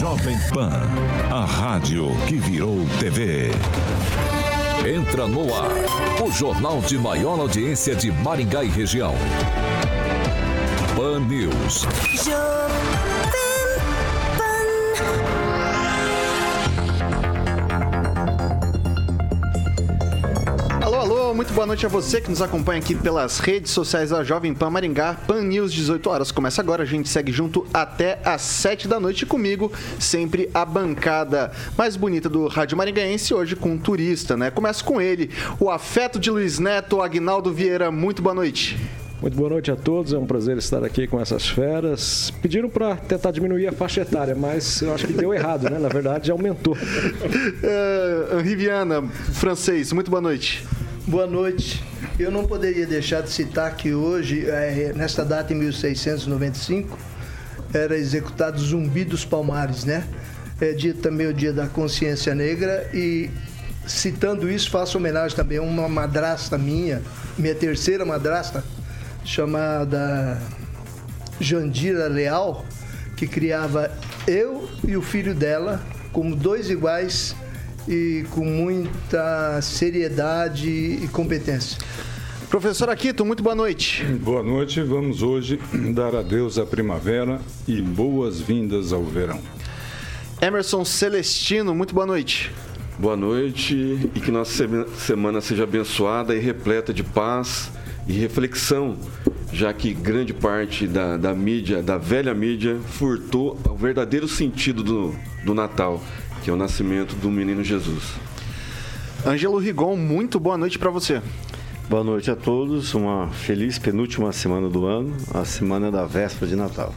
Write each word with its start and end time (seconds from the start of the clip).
Jovem 0.00 0.38
Pan, 0.48 0.80
a 1.30 1.44
rádio 1.44 2.08
que 2.26 2.36
virou 2.38 2.86
TV. 2.98 3.50
Entra 4.82 5.28
no 5.28 5.54
ar, 5.54 5.70
o 6.26 6.32
jornal 6.32 6.80
de 6.80 6.96
maior 6.96 7.38
audiência 7.38 7.94
de 7.94 8.10
Maringá 8.10 8.64
e 8.64 8.70
região. 8.70 9.12
Pan 10.96 11.20
News. 11.20 11.84
Alô, 21.30 21.36
muito 21.36 21.54
boa 21.54 21.64
noite 21.64 21.86
a 21.86 21.88
você 21.88 22.20
que 22.20 22.28
nos 22.28 22.42
acompanha 22.42 22.80
aqui 22.80 22.92
pelas 22.92 23.38
redes 23.38 23.70
sociais 23.70 24.10
da 24.10 24.24
Jovem 24.24 24.52
Pan 24.52 24.68
Maringá. 24.68 25.14
Pan 25.14 25.42
News, 25.42 25.72
18 25.72 26.10
horas. 26.10 26.32
Começa 26.32 26.60
agora, 26.60 26.82
a 26.82 26.84
gente 26.84 27.08
segue 27.08 27.30
junto 27.30 27.64
até 27.72 28.18
às 28.24 28.42
7 28.42 28.88
da 28.88 28.98
noite 28.98 29.24
comigo, 29.24 29.70
sempre 30.00 30.50
a 30.52 30.64
bancada 30.64 31.52
mais 31.78 31.94
bonita 31.94 32.28
do 32.28 32.48
Rádio 32.48 32.76
Maringaense, 32.76 33.32
hoje 33.32 33.54
com 33.54 33.70
um 33.70 33.78
turista, 33.78 34.36
né? 34.36 34.50
Começa 34.50 34.82
com 34.82 35.00
ele, 35.00 35.30
o 35.60 35.70
afeto 35.70 36.18
de 36.18 36.32
Luiz 36.32 36.58
Neto, 36.58 37.00
Agnaldo 37.00 37.52
Vieira. 37.52 37.92
Muito 37.92 38.20
boa 38.20 38.34
noite. 38.34 38.76
Muito 39.22 39.36
boa 39.36 39.50
noite 39.50 39.70
a 39.70 39.76
todos, 39.76 40.12
é 40.12 40.18
um 40.18 40.26
prazer 40.26 40.58
estar 40.58 40.82
aqui 40.82 41.06
com 41.06 41.20
essas 41.20 41.48
feras. 41.48 42.32
Pediram 42.42 42.68
para 42.68 42.96
tentar 42.96 43.30
diminuir 43.30 43.68
a 43.68 43.72
faixa 43.72 44.00
etária, 44.00 44.34
mas 44.34 44.82
eu 44.82 44.92
acho 44.92 45.06
que 45.06 45.12
deu 45.12 45.32
errado, 45.32 45.70
né? 45.70 45.78
Na 45.78 45.88
verdade, 45.88 46.28
aumentou. 46.32 46.74
uh, 48.34 48.40
Riviana, 48.42 49.02
francês, 49.32 49.92
muito 49.92 50.10
boa 50.10 50.20
noite. 50.20 50.66
Boa 51.10 51.26
noite. 51.26 51.82
Eu 52.20 52.30
não 52.30 52.46
poderia 52.46 52.86
deixar 52.86 53.20
de 53.20 53.30
citar 53.30 53.74
que 53.74 53.92
hoje, 53.92 54.48
é, 54.48 54.92
nesta 54.94 55.24
data 55.24 55.52
em 55.52 55.56
1695, 55.56 56.96
era 57.74 57.98
executado 57.98 58.60
Zumbi 58.60 59.04
dos 59.04 59.24
Palmares, 59.24 59.84
né? 59.84 60.06
É 60.60 60.70
dia, 60.70 60.94
também 60.94 61.26
o 61.26 61.34
dia 61.34 61.52
da 61.52 61.66
consciência 61.66 62.32
negra 62.32 62.88
e 62.94 63.28
citando 63.88 64.48
isso 64.48 64.70
faço 64.70 64.98
homenagem 64.98 65.36
também 65.36 65.58
a 65.58 65.62
uma 65.62 65.88
madrasta 65.88 66.56
minha, 66.56 67.02
minha 67.36 67.56
terceira 67.56 68.04
madrasta, 68.04 68.62
chamada 69.24 70.40
Jandira 71.40 72.06
Leal, 72.06 72.64
que 73.16 73.26
criava 73.26 73.90
eu 74.28 74.70
e 74.86 74.96
o 74.96 75.02
filho 75.02 75.34
dela 75.34 75.82
como 76.12 76.36
dois 76.36 76.70
iguais 76.70 77.34
e 77.88 78.24
com 78.30 78.44
muita 78.44 79.60
seriedade 79.62 80.68
e 80.68 81.08
competência. 81.08 81.78
Professor 82.48 82.90
Aquito, 82.90 83.24
muito 83.24 83.42
boa 83.42 83.54
noite. 83.54 84.04
Boa 84.04 84.42
noite. 84.42 84.82
Vamos 84.82 85.22
hoje 85.22 85.60
dar 85.94 86.16
adeus 86.16 86.58
à 86.58 86.66
primavera 86.66 87.40
e 87.66 87.80
boas-vindas 87.80 88.92
ao 88.92 89.04
verão. 89.04 89.40
Emerson 90.42 90.84
Celestino, 90.84 91.74
muito 91.74 91.94
boa 91.94 92.06
noite. 92.06 92.50
Boa 92.98 93.16
noite 93.16 94.10
e 94.14 94.20
que 94.20 94.30
nossa 94.30 94.66
semana 94.98 95.40
seja 95.40 95.62
abençoada 95.62 96.34
e 96.34 96.40
repleta 96.40 96.92
de 96.92 97.04
paz 97.04 97.70
e 98.08 98.12
reflexão, 98.12 98.96
já 99.52 99.72
que 99.72 99.94
grande 99.94 100.34
parte 100.34 100.86
da, 100.86 101.16
da 101.16 101.32
mídia, 101.32 101.82
da 101.82 101.98
velha 101.98 102.34
mídia, 102.34 102.78
furtou 102.84 103.58
o 103.68 103.76
verdadeiro 103.76 104.26
sentido 104.26 104.82
do, 104.82 105.14
do 105.44 105.54
Natal 105.54 106.02
que 106.42 106.50
é 106.50 106.52
o 106.52 106.56
nascimento 106.56 107.14
do 107.16 107.30
menino 107.30 107.62
Jesus. 107.62 108.14
Ângelo 109.26 109.58
Rigon, 109.58 109.96
muito 109.96 110.40
boa 110.40 110.56
noite 110.56 110.78
para 110.78 110.90
você. 110.90 111.20
Boa 111.88 112.04
noite 112.04 112.30
a 112.30 112.36
todos, 112.36 112.94
uma 112.94 113.28
feliz 113.28 113.78
penúltima 113.78 114.32
semana 114.32 114.68
do 114.68 114.86
ano, 114.86 115.16
a 115.34 115.44
semana 115.44 115.90
da 115.90 116.06
véspera 116.06 116.46
de 116.46 116.56
Natal. 116.56 116.94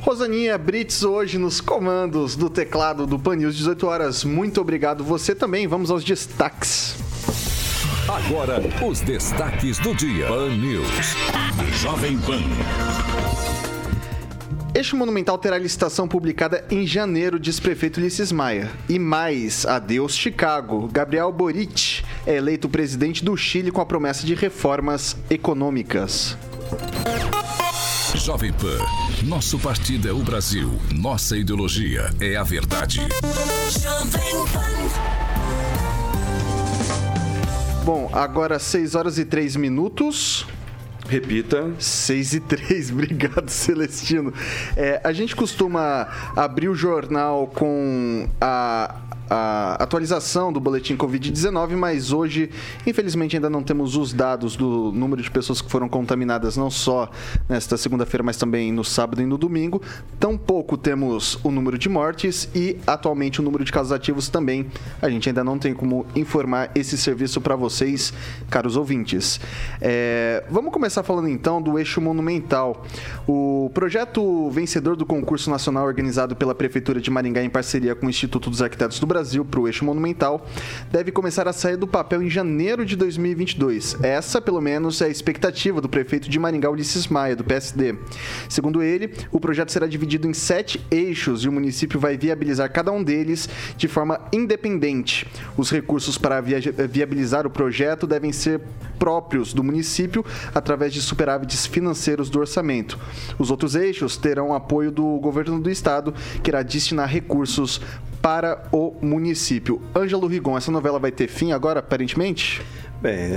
Rosaninha 0.00 0.56
Brits 0.58 1.02
hoje 1.02 1.38
nos 1.38 1.60
comandos 1.60 2.34
do 2.34 2.50
teclado 2.50 3.06
do 3.06 3.18
Pan 3.18 3.36
News 3.36 3.56
18 3.56 3.86
horas. 3.86 4.24
Muito 4.24 4.60
obrigado 4.60 5.04
você 5.04 5.34
também. 5.34 5.66
Vamos 5.66 5.90
aos 5.90 6.02
destaques. 6.02 6.96
Agora, 8.08 8.60
os 8.84 9.00
destaques 9.00 9.78
do 9.78 9.94
dia. 9.94 10.26
Pan 10.26 10.48
News. 10.56 10.88
Jovem 11.80 12.18
Pan. 12.18 12.40
Este 14.78 14.94
monumental 14.94 15.36
terá 15.36 15.58
licitação 15.58 16.06
publicada 16.06 16.64
em 16.70 16.86
janeiro, 16.86 17.40
diz 17.40 17.58
prefeito 17.58 17.98
Ulisses 17.98 18.30
Maia. 18.30 18.70
E 18.88 18.96
mais, 18.96 19.66
adeus 19.66 20.16
Chicago. 20.16 20.86
Gabriel 20.86 21.32
Boric 21.32 22.04
é 22.24 22.36
eleito 22.36 22.68
presidente 22.68 23.24
do 23.24 23.36
Chile 23.36 23.72
com 23.72 23.80
a 23.80 23.84
promessa 23.84 24.24
de 24.24 24.36
reformas 24.36 25.16
econômicas. 25.28 26.38
Jovem 28.14 28.52
Pan, 28.52 28.78
nosso 29.24 29.58
partido 29.58 30.08
é 30.08 30.12
o 30.12 30.22
Brasil, 30.22 30.70
nossa 30.94 31.36
ideologia 31.36 32.14
é 32.20 32.36
a 32.36 32.44
verdade. 32.44 33.00
Bom, 37.84 38.08
agora 38.12 38.60
6 38.60 38.94
horas 38.94 39.18
e 39.18 39.24
3 39.24 39.56
minutos. 39.56 40.46
Repita. 41.08 41.70
6 41.78 42.34
e 42.34 42.40
3, 42.40 42.92
obrigado, 42.92 43.48
Celestino. 43.48 44.32
É, 44.76 45.00
a 45.02 45.12
gente 45.12 45.34
costuma 45.34 46.06
abrir 46.36 46.68
o 46.68 46.74
jornal 46.74 47.46
com 47.46 48.28
a 48.38 48.94
a 49.30 49.74
atualização 49.74 50.52
do 50.52 50.60
boletim 50.60 50.96
Covid-19, 50.96 51.76
mas 51.76 52.12
hoje, 52.12 52.50
infelizmente, 52.86 53.36
ainda 53.36 53.50
não 53.50 53.62
temos 53.62 53.96
os 53.96 54.12
dados 54.12 54.56
do 54.56 54.90
número 54.92 55.22
de 55.22 55.30
pessoas 55.30 55.60
que 55.60 55.70
foram 55.70 55.88
contaminadas, 55.88 56.56
não 56.56 56.70
só 56.70 57.10
nesta 57.48 57.76
segunda-feira, 57.76 58.22
mas 58.22 58.36
também 58.36 58.72
no 58.72 58.82
sábado 58.82 59.20
e 59.20 59.26
no 59.26 59.36
domingo. 59.36 59.82
Tampouco 60.18 60.76
temos 60.76 61.38
o 61.44 61.50
número 61.50 61.78
de 61.78 61.88
mortes 61.88 62.48
e, 62.54 62.78
atualmente, 62.86 63.40
o 63.40 63.42
número 63.44 63.64
de 63.64 63.70
casos 63.70 63.92
ativos 63.92 64.28
também. 64.28 64.66
A 65.02 65.10
gente 65.10 65.28
ainda 65.28 65.44
não 65.44 65.58
tem 65.58 65.74
como 65.74 66.06
informar 66.16 66.70
esse 66.74 66.96
serviço 66.96 67.40
para 67.40 67.54
vocês, 67.54 68.12
caros 68.48 68.76
ouvintes. 68.76 69.40
É, 69.80 70.44
vamos 70.50 70.72
começar 70.72 71.02
falando 71.02 71.28
então 71.28 71.60
do 71.60 71.78
eixo 71.78 72.00
monumental. 72.00 72.84
O 73.26 73.70
projeto 73.74 74.48
vencedor 74.50 74.96
do 74.96 75.04
concurso 75.04 75.50
nacional 75.50 75.86
organizado 75.86 76.34
pela 76.34 76.54
Prefeitura 76.54 77.00
de 77.00 77.10
Maringá 77.10 77.42
em 77.42 77.50
parceria 77.50 77.94
com 77.94 78.06
o 78.06 78.10
Instituto 78.10 78.48
dos 78.48 78.62
Arquitetos 78.62 78.98
do 78.98 79.06
Brasil 79.06 79.17
Brasil 79.18 79.44
para 79.44 79.58
o 79.58 79.66
eixo 79.66 79.84
monumental 79.84 80.46
deve 80.92 81.10
começar 81.10 81.48
a 81.48 81.52
sair 81.52 81.76
do 81.76 81.88
papel 81.88 82.22
em 82.22 82.30
janeiro 82.30 82.86
de 82.86 82.94
2022. 82.94 83.96
Essa, 84.00 84.40
pelo 84.40 84.60
menos, 84.60 85.00
é 85.00 85.06
a 85.06 85.08
expectativa 85.08 85.80
do 85.80 85.88
prefeito 85.88 86.30
de 86.30 86.38
Maringá, 86.38 86.70
Ulisses 86.70 87.08
Maia, 87.08 87.34
do 87.34 87.42
PSD. 87.42 87.96
Segundo 88.48 88.80
ele, 88.80 89.12
o 89.32 89.40
projeto 89.40 89.72
será 89.72 89.88
dividido 89.88 90.28
em 90.28 90.32
sete 90.32 90.80
eixos 90.88 91.42
e 91.42 91.48
o 91.48 91.52
município 91.52 91.98
vai 91.98 92.16
viabilizar 92.16 92.70
cada 92.72 92.92
um 92.92 93.02
deles 93.02 93.48
de 93.76 93.88
forma 93.88 94.20
independente. 94.32 95.26
Os 95.56 95.68
recursos 95.68 96.16
para 96.16 96.40
viabilizar 96.40 97.44
o 97.44 97.50
projeto 97.50 98.06
devem 98.06 98.30
ser 98.30 98.60
próprios 99.00 99.52
do 99.52 99.64
município 99.64 100.24
através 100.54 100.92
de 100.92 101.02
superávites 101.02 101.66
financeiros 101.66 102.30
do 102.30 102.38
orçamento. 102.38 102.96
Os 103.36 103.50
outros 103.50 103.74
eixos 103.74 104.16
terão 104.16 104.54
apoio 104.54 104.92
do 104.92 105.18
governo 105.18 105.60
do 105.60 105.68
estado, 105.68 106.14
que 106.40 106.50
irá 106.50 106.62
destinar 106.62 107.08
recursos 107.08 107.80
para 108.20 108.64
o 108.72 108.94
município. 109.00 109.80
Ângelo 109.94 110.26
Rigon, 110.26 110.56
essa 110.56 110.70
novela 110.70 110.98
vai 110.98 111.10
ter 111.10 111.28
fim 111.28 111.52
agora, 111.52 111.80
aparentemente? 111.80 112.62
Bem, 113.00 113.30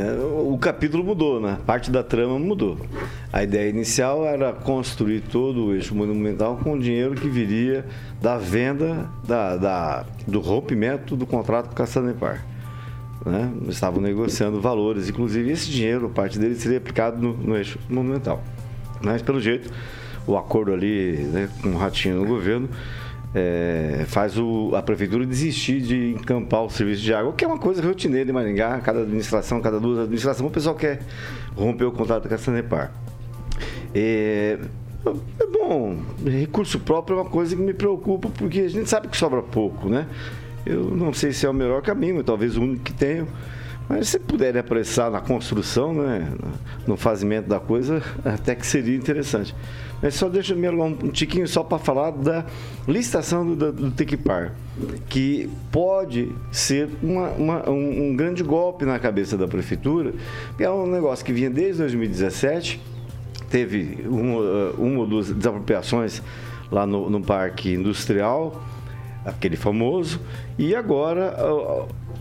o 0.49 0.57
capítulo 0.57 1.03
mudou, 1.03 1.39
né? 1.39 1.59
Parte 1.67 1.91
da 1.91 2.01
trama 2.01 2.39
mudou. 2.39 2.79
A 3.31 3.43
ideia 3.43 3.69
inicial 3.69 4.25
era 4.25 4.51
construir 4.51 5.21
todo 5.21 5.65
o 5.65 5.75
eixo 5.75 5.93
monumental 5.93 6.57
com 6.63 6.73
o 6.73 6.79
dinheiro 6.79 7.13
que 7.13 7.29
viria 7.29 7.85
da 8.19 8.39
venda, 8.39 9.07
da, 9.23 9.57
da 9.57 10.05
do 10.27 10.39
rompimento 10.39 11.15
do 11.15 11.27
contrato 11.27 11.75
com 11.75 11.83
a 11.83 11.85
Sanepar. 11.85 12.43
Né? 13.23 13.51
Estavam 13.67 14.01
negociando 14.01 14.59
valores, 14.59 15.09
inclusive 15.09 15.51
esse 15.51 15.69
dinheiro, 15.69 16.09
parte 16.09 16.39
dele 16.39 16.55
seria 16.55 16.79
aplicado 16.79 17.21
no, 17.21 17.33
no 17.37 17.55
eixo 17.55 17.77
monumental. 17.87 18.43
Mas, 18.99 19.21
pelo 19.21 19.39
jeito, 19.39 19.71
o 20.25 20.35
acordo 20.35 20.73
ali 20.73 21.17
né, 21.31 21.49
com 21.61 21.69
o 21.69 21.77
Ratinho 21.77 22.15
no 22.15 22.25
governo 22.25 22.67
é, 23.33 24.03
faz 24.07 24.37
o, 24.37 24.75
a 24.75 24.81
prefeitura 24.81 25.25
desistir 25.25 25.81
de 25.81 26.11
encampar 26.11 26.63
o 26.63 26.69
serviço 26.69 27.01
de 27.01 27.13
água, 27.13 27.33
que 27.33 27.45
é 27.45 27.47
uma 27.47 27.57
coisa 27.57 27.81
rotineira 27.81 28.29
em 28.29 28.33
Maringá, 28.33 28.79
cada 28.79 29.01
administração, 29.01 29.61
cada 29.61 29.79
duas 29.79 29.99
administrações, 29.99 30.49
o 30.49 30.53
pessoal 30.53 30.75
quer 30.75 31.01
romper 31.55 31.85
o 31.85 31.91
contrato 31.91 32.27
com 32.27 32.35
a 32.35 32.37
Sanepar. 32.37 32.91
É, 33.93 34.57
É 35.39 35.47
bom, 35.47 35.97
recurso 36.25 36.79
próprio 36.79 37.17
é 37.17 37.21
uma 37.21 37.29
coisa 37.29 37.55
que 37.55 37.61
me 37.61 37.73
preocupa, 37.73 38.29
porque 38.29 38.61
a 38.61 38.69
gente 38.69 38.89
sabe 38.89 39.07
que 39.07 39.17
sobra 39.17 39.41
pouco, 39.41 39.89
né? 39.89 40.05
Eu 40.65 40.95
não 40.95 41.11
sei 41.11 41.31
se 41.31 41.45
é 41.45 41.49
o 41.49 41.53
melhor 41.53 41.81
caminho, 41.81 42.23
talvez 42.23 42.55
o 42.55 42.61
único 42.61 42.83
que 42.83 42.93
tenho. 42.93 43.27
Mas 43.89 44.09
se 44.09 44.19
puder 44.19 44.55
apressar 44.57 45.09
na 45.09 45.19
construção, 45.19 45.93
né, 45.93 46.31
no 46.87 46.95
fazimento 46.95 47.49
da 47.49 47.59
coisa, 47.59 48.01
até 48.23 48.55
que 48.55 48.65
seria 48.65 48.95
interessante. 48.95 49.55
Mas 50.01 50.15
só 50.15 50.27
deixa 50.27 50.55
me 50.55 50.67
um 50.69 51.09
tiquinho 51.09 51.47
só 51.47 51.63
para 51.63 51.77
falar 51.77 52.11
da 52.11 52.45
licitação 52.87 53.45
do, 53.55 53.71
do 53.71 53.91
Tequipar, 53.91 54.53
que 55.07 55.49
pode 55.71 56.31
ser 56.51 56.89
uma, 57.03 57.29
uma, 57.29 57.69
um, 57.69 58.09
um, 58.09 58.15
grande 58.15 58.41
golpe 58.41 58.83
na 58.83 58.97
cabeça 58.97 59.37
da 59.37 59.47
prefeitura, 59.47 60.13
que 60.57 60.63
é 60.63 60.71
um 60.71 60.87
negócio 60.87 61.23
que 61.23 61.31
vinha 61.31 61.49
desde 61.49 61.79
2017, 61.79 62.81
teve 63.49 63.99
uma, 64.05 64.71
uma 64.71 64.99
ou 65.01 65.07
duas 65.07 65.31
desapropriações 65.31 66.21
lá 66.71 66.87
no, 66.87 67.09
no 67.09 67.21
Parque 67.21 67.73
Industrial, 67.73 68.63
aquele 69.23 69.55
famoso, 69.55 70.19
e 70.57 70.75
agora 70.75 71.35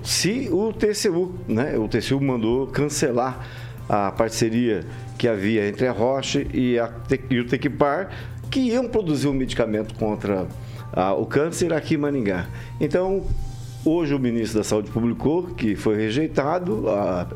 se 0.02 0.48
o 0.50 0.72
TCU, 0.72 1.34
né, 1.48 1.78
o 1.78 1.88
TCU 1.88 2.20
mandou 2.20 2.66
cancelar 2.66 3.46
a 3.90 4.12
parceria 4.12 4.84
que 5.18 5.26
havia 5.26 5.68
entre 5.68 5.88
a 5.88 5.90
Roche 5.90 6.46
e, 6.54 6.78
a, 6.78 6.88
e 7.28 7.40
o 7.40 7.44
Tequipar, 7.44 8.08
que 8.48 8.60
iam 8.60 8.86
produzir 8.86 9.26
um 9.26 9.32
medicamento 9.32 9.94
contra 9.96 10.46
o 11.18 11.26
câncer 11.26 11.72
aqui 11.72 11.94
em 11.94 11.98
Maningá. 11.98 12.48
Então, 12.80 13.26
hoje 13.84 14.14
o 14.14 14.18
ministro 14.18 14.58
da 14.58 14.64
Saúde 14.64 14.92
publicou 14.92 15.42
que 15.42 15.74
foi 15.74 15.96
rejeitado 15.96 16.88
a 16.88 17.26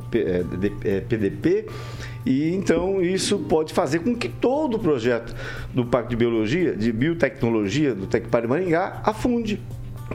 PDP 1.09 1.67
é, 1.67 1.73
e 2.25 2.55
então 2.55 3.03
isso 3.03 3.41
pode 3.41 3.75
fazer 3.75 3.99
com 3.99 4.15
que 4.15 4.29
todo 4.29 4.77
o 4.77 4.79
projeto 4.79 5.35
do 5.75 5.85
Parque 5.85 6.11
de 6.11 6.17
Biologia, 6.17 6.77
de 6.77 6.93
Biotecnologia 6.93 7.95
do 7.97 8.07
Tecpar 8.07 8.43
de 8.43 8.49
Maringá 8.49 9.00
afunde. 9.05 9.61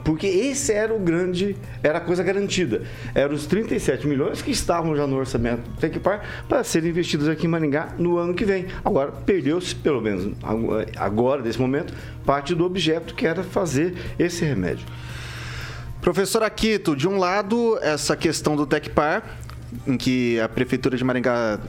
Porque 0.04 0.26
esse 0.26 0.72
era 0.72 0.94
o 0.94 0.98
grande, 0.98 1.56
era 1.82 1.98
a 1.98 2.00
coisa 2.00 2.22
garantida. 2.22 2.82
Eram 3.14 3.34
os 3.34 3.46
37 3.46 4.06
milhões 4.06 4.42
que 4.42 4.50
estavam 4.50 4.96
já 4.96 5.06
no 5.06 5.16
orçamento 5.16 5.68
do 5.70 5.76
Tecpar 5.76 6.22
para 6.48 6.64
serem 6.64 6.90
investidos 6.90 7.28
aqui 7.28 7.46
em 7.46 7.48
Maringá 7.48 7.94
no 7.98 8.18
ano 8.18 8.34
que 8.34 8.44
vem. 8.44 8.66
Agora, 8.84 9.12
perdeu-se, 9.12 9.74
pelo 9.74 10.00
menos 10.00 10.32
agora, 10.96 11.42
nesse 11.42 11.60
momento, 11.60 11.92
parte 12.24 12.54
do 12.54 12.64
objeto 12.64 13.14
que 13.14 13.26
era 13.26 13.42
fazer 13.42 13.94
esse 14.18 14.44
remédio. 14.44 14.86
Professor 16.00 16.42
Aquito, 16.42 16.96
de 16.96 17.06
um 17.06 17.18
lado, 17.18 17.78
essa 17.82 18.16
questão 18.16 18.56
do 18.56 18.66
Tecpar, 18.66 19.22
em 19.86 19.96
que 19.96 20.40
a 20.40 20.48
Prefeitura 20.48 20.96
de 20.96 21.04
Maringá 21.04 21.60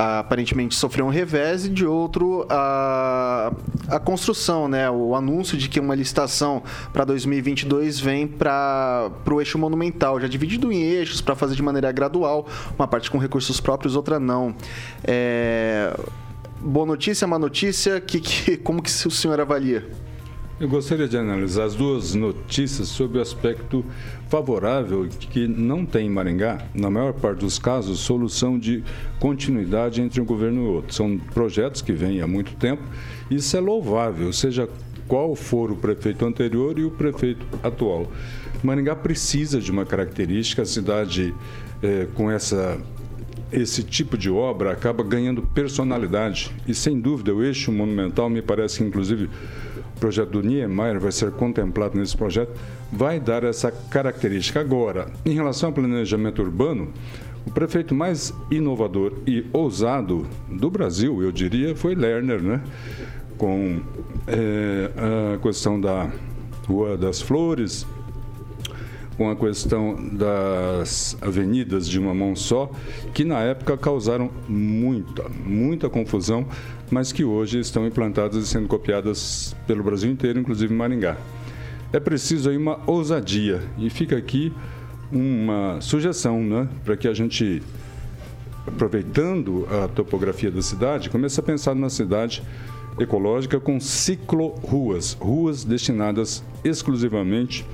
aparentemente 0.00 0.76
sofreu 0.76 1.06
um 1.06 1.08
revés 1.08 1.66
e 1.66 1.68
de 1.68 1.84
outro 1.84 2.46
a, 2.48 3.52
a 3.88 3.98
construção, 3.98 4.68
né? 4.68 4.88
O 4.88 5.16
anúncio 5.16 5.58
de 5.58 5.68
que 5.68 5.80
uma 5.80 5.94
licitação 5.94 6.62
para 6.92 7.04
2022 7.04 7.98
vem 7.98 8.24
para 8.24 9.10
o 9.28 9.40
eixo 9.40 9.58
monumental, 9.58 10.20
já 10.20 10.28
dividido 10.28 10.70
em 10.70 10.82
eixos 10.82 11.20
para 11.20 11.34
fazer 11.34 11.56
de 11.56 11.62
maneira 11.62 11.90
gradual, 11.90 12.46
uma 12.78 12.86
parte 12.86 13.10
com 13.10 13.18
recursos 13.18 13.60
próprios, 13.60 13.96
outra 13.96 14.20
não. 14.20 14.54
É... 15.02 15.92
Boa 16.60 16.86
notícia, 16.86 17.26
má 17.26 17.38
notícia, 17.38 18.00
que, 18.00 18.20
que, 18.20 18.56
como 18.56 18.80
que 18.80 18.90
o 18.90 19.10
senhor 19.10 19.40
avalia? 19.40 19.88
Eu 20.60 20.68
gostaria 20.68 21.06
de 21.06 21.16
analisar 21.16 21.64
as 21.64 21.74
duas 21.76 22.14
notícias 22.14 22.88
sobre 22.88 23.18
o 23.18 23.22
aspecto 23.22 23.84
favorável 24.28 25.08
que 25.08 25.46
não 25.48 25.84
tem 25.84 26.06
em 26.06 26.10
Maringá, 26.10 26.58
na 26.74 26.90
maior 26.90 27.12
parte 27.14 27.40
dos 27.40 27.58
casos, 27.58 28.00
solução 28.00 28.58
de 28.58 28.84
continuidade 29.18 30.02
entre 30.02 30.20
um 30.20 30.24
governo 30.24 30.62
e 30.62 30.66
outro. 30.66 30.94
São 30.94 31.18
projetos 31.18 31.80
que 31.82 31.92
vêm 31.92 32.20
há 32.20 32.26
muito 32.26 32.54
tempo. 32.56 32.82
Isso 33.30 33.56
é 33.56 33.60
louvável, 33.60 34.32
seja 34.32 34.68
qual 35.06 35.34
for 35.34 35.72
o 35.72 35.76
prefeito 35.76 36.26
anterior 36.26 36.78
e 36.78 36.84
o 36.84 36.90
prefeito 36.90 37.46
atual. 37.62 38.06
Maringá 38.62 38.94
precisa 38.94 39.60
de 39.60 39.70
uma 39.70 39.86
característica, 39.86 40.62
a 40.62 40.66
cidade 40.66 41.34
eh, 41.82 42.06
com 42.14 42.30
essa 42.30 42.78
esse 43.50 43.82
tipo 43.82 44.18
de 44.18 44.30
obra 44.30 44.72
acaba 44.72 45.02
ganhando 45.02 45.42
personalidade. 45.42 46.54
E 46.66 46.74
sem 46.74 47.00
dúvida, 47.00 47.34
o 47.34 47.42
eixo 47.42 47.72
monumental 47.72 48.28
me 48.28 48.42
parece 48.42 48.78
que, 48.78 48.84
inclusive, 48.84 49.24
o 49.96 50.00
projeto 50.00 50.30
do 50.30 50.42
Niemeyer 50.42 51.00
vai 51.00 51.10
ser 51.10 51.30
contemplado 51.32 51.98
nesse 51.98 52.16
projeto, 52.16 52.52
vai 52.92 53.20
dar 53.20 53.44
essa 53.44 53.70
característica. 53.70 54.60
Agora, 54.60 55.10
em 55.24 55.32
relação 55.32 55.68
ao 55.68 55.72
planejamento 55.72 56.42
urbano, 56.42 56.88
o 57.46 57.50
prefeito 57.50 57.94
mais 57.94 58.32
inovador 58.50 59.14
e 59.26 59.46
ousado 59.52 60.26
do 60.50 60.70
Brasil, 60.70 61.22
eu 61.22 61.32
diria, 61.32 61.74
foi 61.74 61.94
Lerner, 61.94 62.42
né? 62.42 62.62
com 63.38 63.80
é, 64.26 64.90
a 65.34 65.38
questão 65.38 65.80
da 65.80 66.10
Rua 66.66 66.98
das 66.98 67.22
Flores, 67.22 67.86
com 69.16 69.30
a 69.30 69.36
questão 69.36 69.96
das 70.12 71.16
avenidas 71.20 71.88
de 71.88 71.98
uma 71.98 72.12
mão 72.12 72.36
só, 72.36 72.70
que 73.14 73.24
na 73.24 73.40
época 73.40 73.76
causaram 73.76 74.30
muita, 74.48 75.28
muita 75.28 75.88
confusão, 75.88 76.46
mas 76.90 77.12
que 77.12 77.24
hoje 77.24 77.58
estão 77.58 77.86
implantadas 77.86 78.44
e 78.44 78.46
sendo 78.46 78.68
copiadas 78.68 79.56
pelo 79.66 79.82
Brasil 79.82 80.10
inteiro, 80.10 80.38
inclusive 80.38 80.72
Maringá. 80.72 81.16
É 81.92 81.98
preciso 81.98 82.50
aí 82.50 82.56
uma 82.56 82.80
ousadia 82.86 83.62
e 83.78 83.88
fica 83.88 84.16
aqui 84.16 84.52
uma 85.10 85.80
sugestão, 85.80 86.42
né, 86.42 86.68
para 86.84 86.96
que 86.96 87.08
a 87.08 87.14
gente 87.14 87.62
aproveitando 88.66 89.66
a 89.70 89.88
topografia 89.88 90.50
da 90.50 90.60
cidade, 90.60 91.08
comece 91.08 91.40
a 91.40 91.42
pensar 91.42 91.74
na 91.74 91.88
cidade 91.88 92.42
ecológica 92.98 93.58
com 93.58 93.80
ciclo-ruas, 93.80 95.14
ruas 95.14 95.64
destinadas 95.64 96.44
exclusivamente 96.62 97.64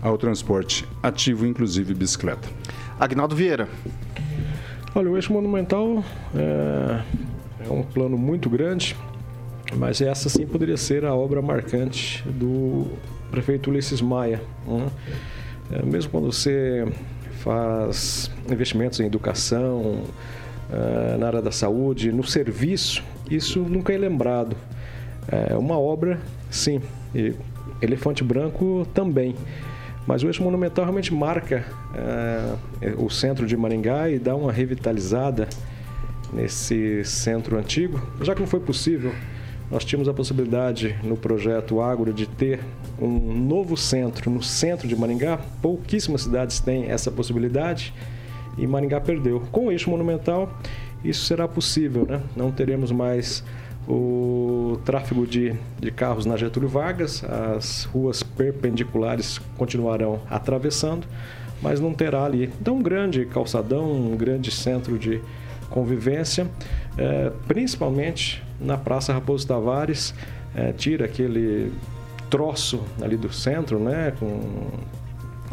ao 0.00 0.16
transporte 0.16 0.86
ativo, 1.02 1.44
inclusive 1.44 1.92
bicicleta. 1.94 2.48
Agnaldo 3.00 3.34
Vieira. 3.34 3.68
Olha, 4.94 5.10
o 5.10 5.16
eixo 5.16 5.32
monumental 5.32 6.04
é, 6.34 7.02
é 7.68 7.72
um 7.72 7.82
plano 7.82 8.16
muito 8.16 8.48
grande, 8.48 8.96
mas 9.74 10.00
essa 10.00 10.28
sim 10.28 10.46
poderia 10.46 10.76
ser 10.76 11.04
a 11.04 11.14
obra 11.14 11.42
marcante 11.42 12.22
do 12.28 12.86
prefeito 13.36 13.68
Ulisses 13.68 14.00
Maia. 14.00 14.40
Né? 14.66 14.86
É, 15.70 15.82
mesmo 15.84 16.10
quando 16.10 16.32
você 16.32 16.90
faz 17.40 18.30
investimentos 18.50 18.98
em 18.98 19.04
educação, 19.04 20.04
é, 20.72 21.18
na 21.18 21.26
área 21.26 21.42
da 21.42 21.52
saúde, 21.52 22.10
no 22.10 22.24
serviço, 22.24 23.04
isso 23.30 23.60
nunca 23.60 23.92
é 23.92 23.98
lembrado. 23.98 24.56
É 25.28 25.54
uma 25.54 25.78
obra, 25.78 26.18
sim, 26.50 26.80
e 27.14 27.34
Elefante 27.82 28.24
Branco 28.24 28.86
também. 28.94 29.34
Mas 30.06 30.22
o 30.22 30.28
eixo 30.28 30.42
monumental 30.42 30.84
realmente 30.84 31.12
marca 31.12 31.66
é, 31.94 32.94
o 32.96 33.10
centro 33.10 33.46
de 33.46 33.54
Maringá 33.56 34.08
e 34.08 34.18
dá 34.18 34.34
uma 34.34 34.50
revitalizada 34.50 35.46
nesse 36.32 37.04
centro 37.04 37.58
antigo. 37.58 38.00
Já 38.22 38.34
que 38.34 38.40
não 38.40 38.46
foi 38.46 38.60
possível, 38.60 39.12
nós 39.70 39.84
tínhamos 39.84 40.08
a 40.08 40.14
possibilidade 40.14 40.96
no 41.02 41.16
projeto 41.16 41.80
Ágora 41.80 42.12
de 42.12 42.26
ter 42.26 42.60
um 43.00 43.08
novo 43.08 43.76
centro 43.76 44.30
no 44.30 44.42
centro 44.42 44.86
de 44.86 44.94
Maringá. 44.94 45.38
Pouquíssimas 45.60 46.22
cidades 46.22 46.60
têm 46.60 46.84
essa 46.90 47.10
possibilidade 47.10 47.92
e 48.56 48.66
Maringá 48.66 49.00
perdeu. 49.00 49.40
Com 49.50 49.66
o 49.66 49.72
eixo 49.72 49.90
monumental, 49.90 50.56
isso 51.04 51.24
será 51.24 51.48
possível, 51.48 52.06
né? 52.08 52.22
Não 52.36 52.50
teremos 52.50 52.92
mais 52.92 53.42
o 53.88 54.78
tráfego 54.84 55.26
de, 55.26 55.54
de 55.78 55.90
carros 55.90 56.26
na 56.26 56.36
Getúlio 56.36 56.68
Vargas, 56.68 57.22
as 57.24 57.84
ruas 57.84 58.22
perpendiculares 58.22 59.40
continuarão 59.56 60.20
atravessando, 60.28 61.06
mas 61.62 61.80
não 61.80 61.92
terá 61.92 62.24
ali. 62.24 62.50
Então, 62.60 62.76
um 62.76 62.82
grande 62.82 63.24
calçadão, 63.26 63.92
um 63.92 64.16
grande 64.16 64.50
centro 64.50 64.98
de 64.98 65.20
convivência, 65.70 66.48
é, 66.98 67.32
principalmente 67.46 68.42
na 68.60 68.76
Praça 68.76 69.12
Raposo 69.12 69.46
Tavares, 69.46 70.14
é, 70.54 70.72
tira 70.72 71.04
aquele 71.04 71.72
troço 72.30 72.82
ali 73.00 73.16
do 73.16 73.32
centro, 73.32 73.78
né, 73.78 74.12
com 74.18 74.70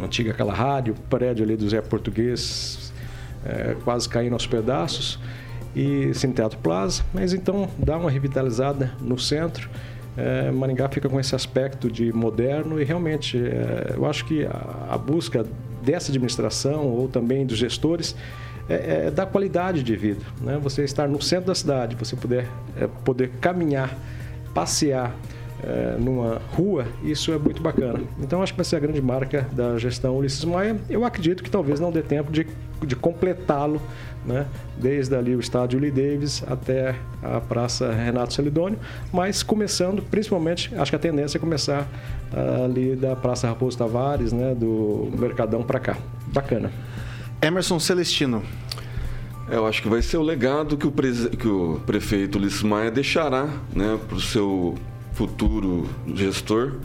antiga 0.02 0.32
aquela 0.32 0.54
rádio, 0.54 0.96
prédio 1.10 1.44
ali 1.44 1.56
do 1.56 1.70
Zé 1.70 1.82
Português, 1.82 2.94
é, 3.46 3.76
quase 3.84 4.08
caindo 4.08 4.34
aos 4.34 4.48
pedaços 4.48 5.20
e 5.76 6.14
Cine 6.14 6.34
Teatro 6.34 6.58
Plaza, 6.60 7.04
mas 7.14 7.34
então 7.34 7.68
dá 7.78 7.98
uma 7.98 8.10
revitalizada 8.10 8.92
no 9.02 9.18
centro. 9.20 9.70
É, 10.16 10.52
Maringá 10.52 10.88
fica 10.90 11.10
com 11.10 11.20
esse 11.20 11.36
aspecto 11.36 11.90
de 11.92 12.14
moderno 12.14 12.80
e 12.80 12.84
realmente 12.84 13.38
é, 13.38 13.94
eu 13.96 14.06
acho 14.06 14.26
que 14.26 14.46
a, 14.46 14.88
a, 14.92 14.98
busca 14.98 15.44
dessa 15.82 16.12
administração 16.12 16.86
ou 16.86 17.08
também 17.08 17.46
dos 17.46 17.58
gestores 17.58 18.16
é, 18.70 19.08
é 19.08 19.12
da 19.12 19.26
qualidade 19.26 19.84
de 19.84 19.96
vida. 19.96 20.22
Né? 20.42 20.60
Você 20.62 20.84
estar 20.84 21.08
no 21.08 21.22
centro 21.22 21.48
da 21.48 21.56
cidade, 21.56 21.96
você 21.96 22.16
puder 22.16 22.48
é, 22.78 22.88
poder 23.04 23.30
caminhar, 23.42 23.98
passear, 24.54 25.16
é, 25.64 25.96
numa 25.98 26.42
rua, 26.52 26.86
isso 27.04 27.32
é 27.32 27.38
muito 27.38 27.62
bacana. 27.62 28.02
Então 28.20 28.44
acho 28.44 28.54
que 28.54 28.58
vai 28.58 28.66
ser 28.66 28.76
a 28.76 28.80
grande 28.80 29.02
marca 29.02 29.48
da 29.54 29.78
gestão 29.78 30.18
Ulisses 30.18 30.44
Maia. 30.44 30.76
Eu 30.90 31.06
acredito 31.06 31.42
que 31.42 31.50
talvez 31.50 31.80
não 31.80 31.92
dê 31.92 32.02
tempo 32.02 32.32
de, 32.32 32.46
de 32.86 32.96
completá-lo, 32.96 33.82
né? 34.26 34.46
desde 34.78 35.16
ali 35.16 35.36
o 35.36 35.40
estádio 35.40 35.80
Lee 35.80 35.92
Davis 35.92 36.44
até 36.48 36.96
a 37.22 37.40
Praça 37.40 37.92
Renato 37.92 38.34
Celidônio, 38.34 38.78
mas 39.12 39.42
começando, 39.42 40.02
principalmente, 40.02 40.74
acho 40.76 40.92
que 40.92 40.96
a 40.96 41.00
tendência 41.00 41.38
é 41.38 41.40
começar 41.40 41.88
uh, 42.34 42.66
ali 42.66 42.96
da 42.96 43.16
Praça 43.16 43.48
Raposo 43.48 43.78
Tavares, 43.78 44.34
né? 44.34 44.54
do 44.54 45.10
Mercadão 45.18 45.64
para 45.64 45.80
cá. 45.80 45.98
Bacana. 46.28 46.72
Emerson 47.44 47.78
Celestino. 47.78 48.42
É, 49.50 49.58
eu 49.58 49.68
acho 49.68 49.82
que 49.82 49.90
vai 49.90 50.02
ser 50.02 50.16
o 50.16 50.22
legado 50.22 50.78
que 50.78 50.88
o, 50.88 50.92
que 50.92 51.48
o 51.48 51.82
prefeito 51.86 52.38
Ulisses 52.38 52.64
Maia 52.64 52.90
deixará 52.90 53.50
né, 53.76 54.00
para 54.08 54.16
o 54.16 54.22
seu 54.22 54.76
futuro 55.12 55.86
gestor, 56.16 56.76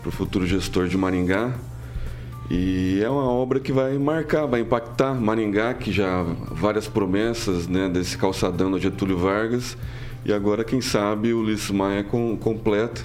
para 0.00 0.08
o 0.08 0.10
futuro 0.10 0.46
gestor 0.46 0.88
de 0.88 0.96
Maringá. 0.96 1.52
E 2.50 3.02
é 3.04 3.10
uma 3.10 3.24
obra 3.24 3.60
que 3.60 3.70
vai 3.70 3.98
marcar, 3.98 4.46
vai 4.46 4.60
impactar 4.60 5.12
Maringá, 5.12 5.74
que 5.74 5.92
já 5.92 6.22
várias 6.52 6.88
promessas 6.88 7.68
né, 7.68 7.86
desse 7.90 8.16
calçadão 8.16 8.70
no 8.70 8.78
Getúlio 8.78 9.18
Vargas. 9.18 9.76
E 10.24 10.32
agora, 10.32 10.64
quem 10.64 10.80
sabe, 10.80 11.34
o 11.34 11.40
Ulisses 11.40 11.70
Maia 11.70 12.02
com, 12.02 12.34
completa 12.38 13.02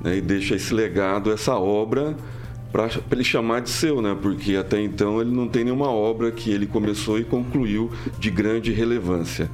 né, 0.00 0.16
e 0.16 0.22
deixa 0.22 0.54
esse 0.54 0.72
legado, 0.72 1.30
essa 1.30 1.56
obra 1.56 2.16
para 2.72 2.88
ele 3.10 3.24
chamar 3.24 3.60
de 3.60 3.70
seu, 3.70 4.02
né? 4.02 4.16
Porque 4.20 4.56
até 4.56 4.80
então 4.80 5.20
ele 5.20 5.30
não 5.30 5.48
tem 5.48 5.64
nenhuma 5.64 5.90
obra 5.90 6.30
que 6.30 6.50
ele 6.50 6.66
começou 6.66 7.18
e 7.18 7.24
concluiu 7.24 7.90
de 8.18 8.30
grande 8.30 8.72
relevância. 8.72 9.50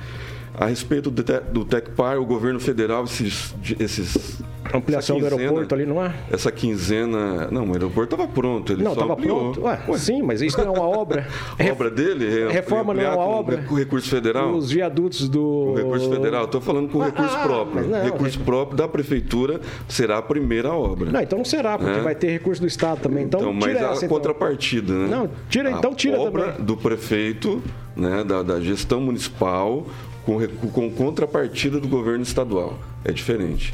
A 0.54 0.66
respeito 0.66 1.10
do, 1.10 1.22
te, 1.22 1.40
do 1.52 1.64
Tecpar, 1.64 2.18
o 2.18 2.24
governo 2.24 2.60
federal, 2.60 3.04
esses, 3.04 3.54
esses 3.78 4.40
ampliação 4.72 5.16
quinzena, 5.16 5.36
do 5.36 5.42
aeroporto 5.42 5.74
ali, 5.74 5.86
não 5.86 6.04
é? 6.04 6.14
Essa 6.30 6.50
quinzena. 6.50 7.48
Não, 7.50 7.68
o 7.68 7.72
aeroporto 7.72 8.14
estava 8.14 8.28
pronto. 8.28 8.72
Ele 8.72 8.82
não, 8.82 8.92
estava 8.92 9.16
pronto. 9.16 9.62
Ué, 9.62 9.80
Ué. 9.88 9.98
Sim, 9.98 10.22
mas 10.22 10.40
isso 10.40 10.58
não 10.58 10.66
é 10.74 10.78
uma 10.78 10.88
obra. 10.88 11.26
obra 11.70 11.90
dele? 11.90 12.42
É, 12.42 12.48
Reforma 12.50 12.94
não 12.94 13.02
é 13.02 13.08
uma 13.08 13.24
obra. 13.24 13.58
Com 13.62 13.74
recurso 13.74 14.08
federal? 14.08 14.52
Os 14.52 14.70
viadutos 14.70 15.28
do. 15.28 15.72
Com 15.72 15.74
recurso 15.76 16.10
federal. 16.10 16.44
Estou 16.44 16.60
falando 16.60 16.88
com 16.88 17.02
ah, 17.02 17.06
recurso 17.06 17.38
próprio. 17.40 17.86
Não, 17.86 18.02
recurso 18.02 18.40
é... 18.40 18.44
próprio 18.44 18.76
da 18.76 18.88
prefeitura 18.88 19.60
será 19.88 20.18
a 20.18 20.22
primeira 20.22 20.72
obra. 20.72 21.10
Não, 21.10 21.20
então 21.20 21.38
não 21.38 21.44
será, 21.44 21.78
porque 21.78 21.98
é? 21.98 22.02
vai 22.02 22.14
ter 22.14 22.28
recurso 22.28 22.60
do 22.60 22.66
Estado 22.66 23.00
também. 23.00 23.24
Então, 23.24 23.40
então 23.40 23.52
mas 23.52 23.76
a 23.76 23.80
essa, 23.92 24.04
então. 24.04 24.08
contrapartida, 24.08 24.92
né? 24.92 25.08
Não, 25.08 25.30
tira, 25.48 25.70
então 25.70 25.94
tira 25.94 26.16
a 26.16 26.20
obra 26.20 26.52
também. 26.52 26.66
do 26.66 26.76
prefeito, 26.76 27.62
né, 27.96 28.24
da, 28.24 28.42
da 28.42 28.60
gestão 28.60 29.00
municipal, 29.00 29.86
com, 30.24 30.46
com 30.70 30.90
contrapartida 30.90 31.78
do 31.78 31.88
governo 31.88 32.22
estadual. 32.22 32.78
É 33.04 33.12
diferente. 33.12 33.72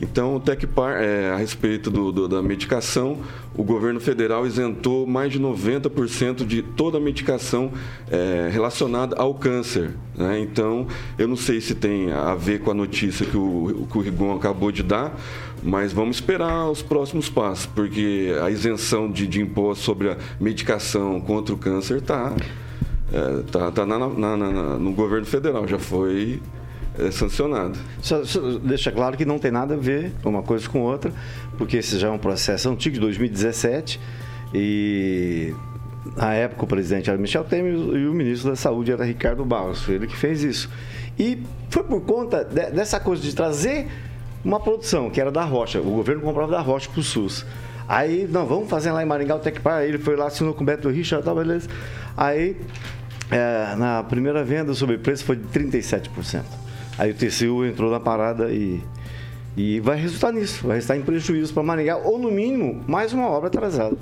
Então, 0.00 0.36
o 0.36 0.40
Tecpar, 0.40 1.02
é, 1.02 1.30
a 1.30 1.36
respeito 1.36 1.90
do, 1.90 2.12
do, 2.12 2.28
da 2.28 2.40
medicação, 2.40 3.18
o 3.54 3.64
governo 3.64 3.98
federal 3.98 4.46
isentou 4.46 5.06
mais 5.06 5.32
de 5.32 5.40
90% 5.40 6.46
de 6.46 6.62
toda 6.62 6.98
a 6.98 7.00
medicação 7.00 7.72
é, 8.08 8.48
relacionada 8.50 9.16
ao 9.16 9.34
câncer. 9.34 9.90
Né? 10.16 10.38
Então, 10.38 10.86
eu 11.18 11.26
não 11.26 11.36
sei 11.36 11.60
se 11.60 11.74
tem 11.74 12.12
a 12.12 12.34
ver 12.34 12.60
com 12.60 12.70
a 12.70 12.74
notícia 12.74 13.26
que 13.26 13.36
o, 13.36 13.88
que 13.90 13.98
o 13.98 14.00
Rigon 14.00 14.36
acabou 14.36 14.70
de 14.70 14.84
dar, 14.84 15.18
mas 15.62 15.92
vamos 15.92 16.18
esperar 16.18 16.70
os 16.70 16.80
próximos 16.80 17.28
passos, 17.28 17.66
porque 17.66 18.32
a 18.40 18.48
isenção 18.50 19.10
de, 19.10 19.26
de 19.26 19.40
imposto 19.40 19.82
sobre 19.82 20.10
a 20.10 20.16
medicação 20.38 21.20
contra 21.20 21.52
o 21.52 21.58
câncer 21.58 21.98
está 21.98 22.32
é, 23.12 23.42
tá, 23.50 23.70
tá 23.70 23.86
na, 23.86 23.98
na, 23.98 24.36
na, 24.36 24.52
no 24.78 24.92
governo 24.92 25.26
federal, 25.26 25.66
já 25.66 25.78
foi 25.78 26.40
é, 26.98 27.10
sancionado. 27.10 27.78
Só, 28.02 28.24
só 28.24 28.40
deixa 28.58 28.92
claro 28.92 29.16
que 29.16 29.24
não 29.24 29.38
tem 29.38 29.50
nada 29.50 29.74
a 29.74 29.76
ver 29.76 30.12
uma 30.24 30.42
coisa 30.42 30.68
com 30.68 30.82
outra, 30.82 31.12
porque 31.56 31.78
esse 31.78 31.98
já 31.98 32.08
é 32.08 32.10
um 32.10 32.18
processo 32.18 32.68
antigo 32.68 32.94
de 32.94 33.00
2017 33.00 34.00
e 34.52 35.54
na 36.16 36.34
época 36.34 36.64
o 36.64 36.66
presidente 36.66 37.08
era 37.08 37.18
Michel 37.18 37.44
Temer 37.44 37.74
e 37.74 38.06
o 38.06 38.12
ministro 38.12 38.50
da 38.50 38.56
Saúde 38.56 38.92
era 38.92 39.04
Ricardo 39.04 39.44
Barros, 39.44 39.88
ele 39.88 40.06
que 40.06 40.16
fez 40.16 40.42
isso. 40.42 40.68
E 41.18 41.42
foi 41.70 41.84
por 41.84 42.00
conta 42.02 42.44
de, 42.44 42.70
dessa 42.70 43.00
coisa 43.00 43.22
de 43.22 43.34
trazer 43.34 43.86
uma 44.44 44.60
produção 44.60 45.10
que 45.10 45.20
era 45.20 45.30
da 45.30 45.44
Rocha, 45.44 45.80
o 45.80 45.90
governo 45.90 46.22
comprava 46.22 46.52
da 46.52 46.60
Rocha 46.60 46.90
para 46.90 47.00
o 47.00 47.02
SUS. 47.02 47.44
Aí, 47.88 48.28
não, 48.30 48.44
vamos 48.44 48.68
fazer 48.68 48.92
lá 48.92 49.02
em 49.02 49.06
Maringá 49.06 49.34
o 49.34 49.38
Tecpar. 49.38 49.82
Ele 49.82 49.96
foi 49.96 50.14
lá, 50.14 50.26
assinou 50.26 50.52
com 50.52 50.62
o 50.62 50.66
Beto 50.66 50.90
Richard, 50.90 51.24
tá, 51.24 51.34
beleza. 51.34 51.70
Aí 52.14 52.54
é, 53.30 53.74
na 53.76 54.02
primeira 54.02 54.42
venda, 54.44 54.72
o 54.72 54.74
sobrepreço 54.74 55.24
foi 55.24 55.36
de 55.36 55.46
37%. 55.48 56.42
Aí 56.98 57.10
o 57.10 57.14
TCU 57.14 57.64
entrou 57.64 57.90
na 57.90 58.00
parada 58.00 58.50
e, 58.50 58.82
e 59.56 59.80
vai 59.80 59.96
resultar 59.96 60.32
nisso, 60.32 60.66
vai 60.66 60.76
resultar 60.76 60.96
em 60.96 61.02
prejuízo 61.02 61.52
para 61.54 61.62
Maringá, 61.62 61.96
ou 61.96 62.18
no 62.18 62.30
mínimo, 62.30 62.82
mais 62.88 63.12
uma 63.12 63.28
obra 63.28 63.48
atrasada. 63.48 63.96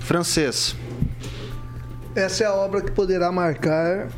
Francês. 0.00 0.76
Essa 2.14 2.44
é 2.44 2.46
a 2.46 2.54
obra 2.54 2.80
que 2.80 2.90
poderá 2.90 3.32
marcar 3.32 4.08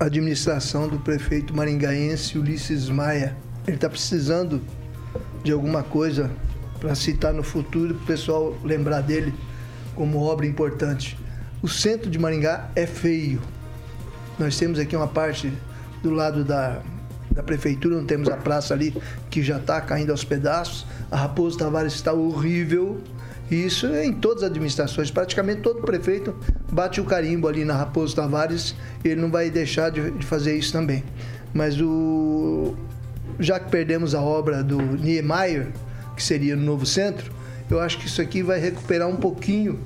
a 0.00 0.04
administração 0.04 0.88
do 0.88 0.98
prefeito 0.98 1.54
maringaense 1.54 2.38
Ulisses 2.38 2.88
Maia. 2.88 3.36
Ele 3.66 3.76
está 3.76 3.88
precisando 3.88 4.62
de 5.42 5.52
alguma 5.52 5.82
coisa 5.82 6.30
para 6.78 6.94
citar 6.94 7.32
no 7.32 7.42
futuro, 7.42 7.94
para 7.94 8.02
o 8.02 8.06
pessoal 8.06 8.56
lembrar 8.64 9.00
dele 9.00 9.34
como 9.94 10.22
obra 10.22 10.46
importante. 10.46 11.18
O 11.60 11.66
centro 11.68 12.08
de 12.08 12.18
Maringá 12.18 12.70
é 12.76 12.86
feio. 12.86 13.40
Nós 14.38 14.56
temos 14.56 14.78
aqui 14.78 14.94
uma 14.94 15.08
parte 15.08 15.52
do 16.02 16.10
lado 16.10 16.44
da, 16.44 16.80
da 17.32 17.42
prefeitura, 17.42 17.96
não 17.96 18.06
temos 18.06 18.28
a 18.28 18.36
praça 18.36 18.74
ali 18.74 18.94
que 19.28 19.42
já 19.42 19.56
está 19.56 19.80
caindo 19.80 20.10
aos 20.10 20.22
pedaços. 20.22 20.86
A 21.10 21.16
Raposo 21.16 21.58
Tavares 21.58 21.94
está 21.94 22.12
horrível. 22.12 23.00
Isso 23.50 23.86
é 23.86 24.06
em 24.06 24.12
todas 24.12 24.44
as 24.44 24.50
administrações. 24.50 25.10
Praticamente 25.10 25.62
todo 25.62 25.80
prefeito 25.80 26.36
bate 26.70 27.00
o 27.00 27.04
carimbo 27.04 27.48
ali 27.48 27.64
na 27.64 27.74
Raposo 27.74 28.14
Tavares. 28.14 28.76
Ele 29.04 29.20
não 29.20 29.30
vai 29.30 29.50
deixar 29.50 29.90
de, 29.90 30.12
de 30.12 30.24
fazer 30.24 30.56
isso 30.56 30.72
também. 30.72 31.02
Mas 31.52 31.80
o 31.80 32.76
já 33.40 33.58
que 33.58 33.68
perdemos 33.68 34.14
a 34.14 34.20
obra 34.20 34.62
do 34.62 34.80
Niemeyer, 34.80 35.68
que 36.16 36.22
seria 36.22 36.54
no 36.54 36.62
novo 36.62 36.86
centro, 36.86 37.32
eu 37.70 37.80
acho 37.80 37.98
que 37.98 38.06
isso 38.06 38.20
aqui 38.20 38.42
vai 38.42 38.58
recuperar 38.60 39.08
um 39.08 39.16
pouquinho 39.16 39.78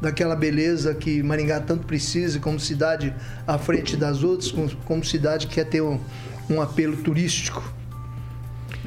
daquela 0.00 0.36
beleza 0.36 0.94
que 0.94 1.22
Maringá 1.22 1.60
tanto 1.60 1.86
precisa, 1.86 2.38
como 2.38 2.60
cidade 2.60 3.14
à 3.46 3.58
frente 3.58 3.96
das 3.96 4.22
outras, 4.22 4.50
como, 4.50 4.70
como 4.84 5.04
cidade 5.04 5.46
que 5.46 5.54
quer 5.54 5.64
ter 5.64 5.80
um, 5.80 5.98
um 6.50 6.60
apelo 6.60 6.96
turístico. 6.96 7.74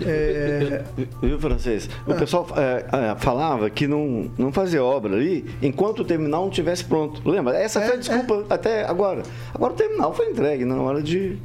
É... 0.05 0.83
Viu, 1.21 1.39
francês? 1.39 1.89
O 2.07 2.11
ah. 2.11 2.15
pessoal 2.15 2.47
é, 2.55 2.85
é, 3.11 3.15
falava 3.17 3.69
que 3.69 3.87
não, 3.87 4.31
não 4.37 4.51
fazia 4.51 4.83
obra 4.83 5.13
ali 5.13 5.45
enquanto 5.61 5.99
o 5.99 6.05
terminal 6.05 6.43
não 6.43 6.49
estivesse 6.49 6.85
pronto. 6.85 7.27
Lembra? 7.29 7.57
Essa 7.57 7.81
foi 7.81 7.91
a 7.91 7.95
é, 7.95 7.97
desculpa 7.97 8.45
é. 8.49 8.53
até 8.53 8.85
agora. 8.85 9.23
Agora 9.53 9.73
o 9.73 9.75
terminal 9.75 10.13
foi 10.13 10.29
entregue 10.29 10.63
na 10.63 10.81
hora 10.81 11.01
de 11.01 11.37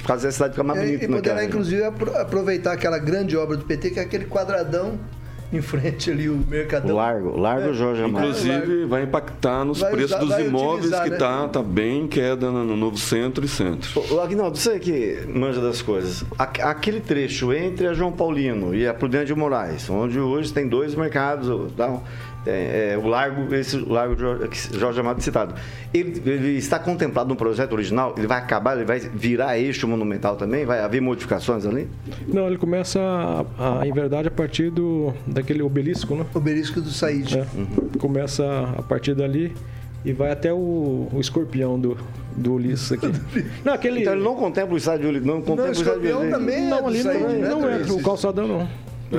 fazer 0.00 0.28
a 0.28 0.32
cidade 0.32 0.52
ficar 0.52 0.64
mais 0.64 0.80
bonita. 0.80 1.04
E 1.04 1.08
poderá, 1.08 1.44
inclusive, 1.44 1.84
aproveitar 1.84 2.72
aquela 2.72 2.98
grande 2.98 3.36
obra 3.36 3.56
do 3.56 3.64
PT, 3.64 3.90
que 3.90 3.98
é 3.98 4.02
aquele 4.02 4.26
quadradão 4.26 4.98
em 5.52 5.60
frente 5.60 6.10
ali 6.10 6.28
o 6.28 6.36
Mercadão. 6.48 6.96
Largo, 6.96 7.38
Largo 7.38 7.70
é. 7.70 7.72
Jorge 7.72 8.02
Amado. 8.02 8.26
Inclusive 8.26 8.84
vai 8.86 9.02
impactar 9.02 9.64
nos 9.64 9.80
vai 9.80 9.92
preços 9.92 10.16
usar, 10.22 10.36
dos 10.36 10.46
imóveis 10.46 11.00
que 11.00 11.10
né? 11.10 11.16
tá, 11.16 11.48
tá 11.48 11.62
bem 11.62 12.02
em 12.02 12.08
queda 12.08 12.50
no 12.50 12.76
novo 12.76 12.98
centro 12.98 13.44
e 13.44 13.48
centro. 13.48 14.02
O 14.10 14.20
Agnaldo, 14.20 14.56
você 14.56 14.78
que 14.78 15.20
manja 15.28 15.60
das 15.60 15.82
coisas, 15.82 16.24
aquele 16.38 17.00
trecho 17.00 17.52
entre 17.52 17.86
a 17.86 17.94
João 17.94 18.12
Paulino 18.12 18.74
e 18.74 18.86
a 18.86 18.94
Prudente 18.94 19.26
de 19.26 19.34
Moraes, 19.34 19.88
onde 19.88 20.18
hoje 20.18 20.52
tem 20.52 20.68
dois 20.68 20.94
mercados, 20.94 21.72
tá? 21.72 22.00
É, 22.46 22.92
é, 22.92 22.98
o 22.98 23.06
Largo, 23.06 23.52
esse 23.54 23.76
Largo 23.76 24.14
Jorge 24.72 25.00
Amado 25.00 25.20
citado, 25.20 25.54
ele, 25.92 26.22
ele, 26.24 26.56
está 26.56 26.78
contemplado 26.78 27.28
no 27.28 27.36
projeto 27.36 27.72
original? 27.72 28.14
Ele 28.16 28.26
vai 28.26 28.38
acabar, 28.38 28.76
ele 28.76 28.84
vai 28.84 29.00
virar 29.00 29.58
eixo 29.58 29.86
monumental 29.88 30.36
também? 30.36 30.64
Vai 30.64 30.80
haver 30.80 31.00
modificações 31.00 31.66
ali? 31.66 31.88
Não, 32.26 32.46
ele 32.46 32.56
começa, 32.56 33.00
a, 33.00 33.80
a, 33.80 33.86
em 33.86 33.92
verdade, 33.92 34.28
a 34.28 34.30
partir 34.30 34.70
do, 34.70 35.12
daquele 35.26 35.62
obelisco, 35.62 36.14
né? 36.14 36.24
Obelisco 36.34 36.80
do 36.80 36.90
Said. 36.90 37.38
É, 37.38 37.46
uhum. 37.54 37.66
Começa 37.98 38.44
a 38.76 38.82
partir 38.82 39.14
dali 39.14 39.52
e 40.04 40.12
vai 40.12 40.30
até 40.30 40.52
o, 40.52 41.08
o 41.12 41.18
escorpião 41.20 41.78
do, 41.78 41.96
do 42.36 42.54
Ulisses 42.54 42.92
aqui. 42.92 43.10
não, 43.64 43.72
aquele... 43.72 44.02
Então 44.02 44.12
ele 44.12 44.22
não 44.22 44.36
contempla 44.36 44.74
o 44.74 44.76
estádio 44.76 45.02
de 45.02 45.08
Ulisses, 45.08 45.26
não 45.26 45.40
contempla 45.40 45.64
não, 45.64 45.70
o 45.70 45.72
estádio 45.72 46.00
de 46.00 46.12
Ulisses. 46.12 46.30
também 46.30 46.66
não, 46.68 46.78
é 46.78 46.84
ali 46.84 47.02
Said, 47.02 47.20
não, 47.20 47.60
não 47.60 47.72
entra 47.72 47.92
o 47.92 48.02
calçadão, 48.02 48.46
não. 48.46 48.68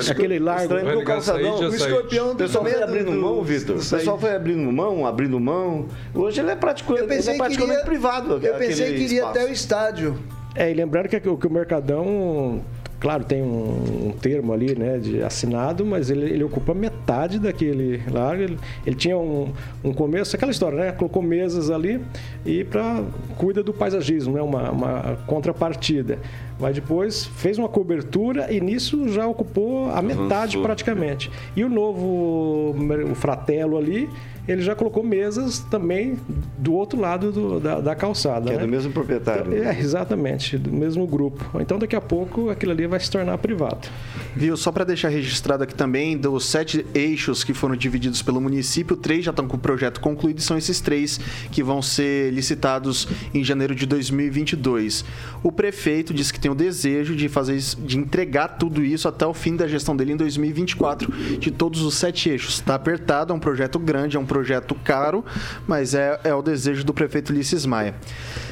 Aquele 0.10 0.39
largo. 0.39 0.75
Estranho 0.75 1.06
calçadão. 1.06 1.60
O 1.60 1.75
escorpião 1.75 2.32
O 2.32 2.36
pessoal 2.36 2.63
foi 2.65 2.84
abrindo 2.84 3.12
mão, 3.12 3.41
Vitor. 3.41 3.77
O 3.77 3.89
pessoal 3.89 4.20
foi 4.20 4.36
abrindo 4.36 4.72
mão, 4.72 5.06
abrindo 5.06 5.39
mão. 5.39 5.88
Hoje 6.13 6.41
ele 6.41 6.51
é 6.51 6.56
praticamente, 6.56 7.03
ele 7.03 7.13
é 7.13 7.38
praticamente 7.38 7.74
iria, 7.74 7.86
privado. 7.86 8.39
Eu 8.44 8.56
pensei 8.56 8.94
que 8.96 9.03
iria 9.03 9.27
até 9.27 9.46
o 9.46 9.50
estádio. 9.50 10.17
É, 10.56 10.72
e 10.72 10.74
lembrando 10.74 11.08
que, 11.08 11.20
que 11.20 11.29
o 11.29 11.50
Mercadão 11.51 12.63
claro, 13.00 13.24
tem 13.24 13.42
um, 13.42 14.08
um, 14.08 14.12
termo 14.12 14.54
ali, 14.54 14.77
né, 14.77 14.98
de 14.98 15.22
assinado, 15.22 15.86
mas 15.86 16.10
ele, 16.10 16.25
ele 16.25 16.44
ocupa 16.44 16.74
metade 16.74 17.39
daquele 17.39 18.01
lá. 18.12 18.36
Ele, 18.36 18.58
ele 18.86 18.96
tinha 18.96 19.18
um, 19.18 19.51
um, 19.84 19.94
começo, 19.94 20.36
aquela 20.36 20.51
história, 20.51 20.77
né? 20.77 20.92
Colocou 20.92 21.22
mesas 21.22 21.70
ali 21.70 22.01
e 22.46 22.63
para 22.63 23.04
cuida 23.38 23.62
do 23.63 23.74
paisagismo, 23.74 24.34
né, 24.34 24.42
uma, 24.42 24.72
uma 24.72 25.18
contrapartida. 25.27 26.20
Mas 26.60 26.75
depois 26.75 27.25
fez 27.25 27.58
uma 27.58 27.70
cobertura 27.70 28.51
e 28.51 28.60
nisso 28.60 29.08
já 29.10 29.27
ocupou 29.27 29.92
a 29.92 30.01
metade 30.01 30.58
praticamente. 30.58 31.30
E 31.56 31.63
o 31.63 31.70
novo 31.70 32.75
o 33.12 33.16
Fratello 33.16 33.77
ali 33.77 34.10
ele 34.48 34.62
já 34.62 34.75
colocou 34.75 35.04
mesas 35.04 35.60
também 35.60 36.18
do 36.58 36.74
outro 36.74 37.00
lado 37.00 37.32
do, 37.32 37.60
da, 37.60 37.82
da, 37.82 37.96
calçada. 37.96 38.46
Que 38.46 38.51
né? 38.51 38.63
é 38.63 38.66
do 38.66 38.68
mesmo 38.68 38.94
proprietário. 38.94 39.54
Então, 39.54 39.70
é, 39.70 39.77
exatamente, 39.80 40.58
do 40.58 40.72
mesmo 40.72 41.06
grupo. 41.06 41.60
Então 41.60 41.77
daqui 41.77 41.96
a 41.96 42.01
pouco 42.01 42.50
aquilo 42.50 42.72
ali 42.72 42.88
vai 42.88 43.00
se 43.00 43.12
tornar 43.12 43.38
privado. 43.38 43.89
Viu? 44.36 44.56
Só 44.56 44.72
para 44.72 44.86
deixar 44.86 45.10
registrado 45.10 45.63
aqui 45.63 45.75
também, 45.75 46.18
dos 46.18 46.46
sete 46.46 46.86
eixos 46.94 47.44
que 47.44 47.54
foram 47.54 47.75
divididos 47.75 48.22
pelo 48.22 48.39
município, 48.39 48.96
três 48.96 49.25
já 49.25 49.32
estão 49.32 49.48
com 49.48 49.58
o 49.58 49.60
projeto 49.60 50.00
concluído 50.00 50.39
e 50.39 50.42
são 50.42 50.58
esses 50.58 50.80
três 50.80 51.20
que 51.51 51.62
vão 51.62 51.82
ser 51.82 52.32
licitados 52.32 53.08
em 53.34 53.44
janeiro 53.44 53.75
de 53.75 53.86
2022. 53.86 55.04
O 55.44 55.51
prefeito 55.51 56.13
disse 56.13 56.32
que 56.32 56.39
tem 56.39 56.50
o 56.50 56.56
desejo 56.56 57.16
de 57.16 57.27
fazer 57.27 57.58
de 57.58 57.98
entregar 57.98 58.50
tudo 58.50 58.84
isso 58.84 59.08
até 59.08 59.25
o 59.25 59.34
fim 59.34 59.56
da 59.56 59.68
gestão 59.68 59.96
dele 59.96 60.13
em 60.13 60.18
2024 60.18 61.12
de 61.38 61.51
todos 61.51 61.82
os 61.82 61.96
sete 61.96 62.30
eixos. 62.30 62.56
Está 62.56 62.75
apertado, 62.75 63.34
é 63.34 63.36
um 63.36 63.39
projeto 63.39 63.80
grande, 63.80 64.16
é 64.16 64.20
um 64.20 64.25
projeto 64.25 64.37
caro, 64.84 65.24
mas 65.67 65.94
é, 65.94 66.20
é 66.24 66.34
o 66.34 66.41
desejo 66.41 66.84
do 66.84 66.94
prefeito 66.94 67.32
Ulisses 67.32 67.65
Maia. 67.65 67.96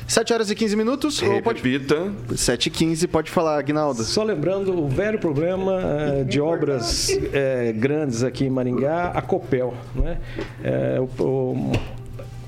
7 0.07 0.33
horas 0.33 0.51
e 0.51 0.55
15 0.55 0.75
minutos. 0.75 1.19
Repita. 1.19 1.95
Pode... 2.27 2.39
7 2.39 2.67
e 2.67 2.69
15, 2.69 3.07
pode 3.07 3.31
falar, 3.31 3.57
Agnaldo. 3.57 4.03
Só 4.03 4.23
lembrando 4.23 4.77
o 4.77 4.87
velho 4.87 5.17
problema 5.17 5.81
é, 5.81 6.23
de 6.23 6.39
obras 6.39 7.09
é, 7.33 7.73
grandes 7.73 8.23
aqui 8.23 8.45
em 8.45 8.49
Maringá, 8.49 9.11
a 9.15 9.21
Copel. 9.21 9.73
Né? 9.95 10.19
É, 10.63 10.99
o, 10.99 11.23
o, 11.23 11.71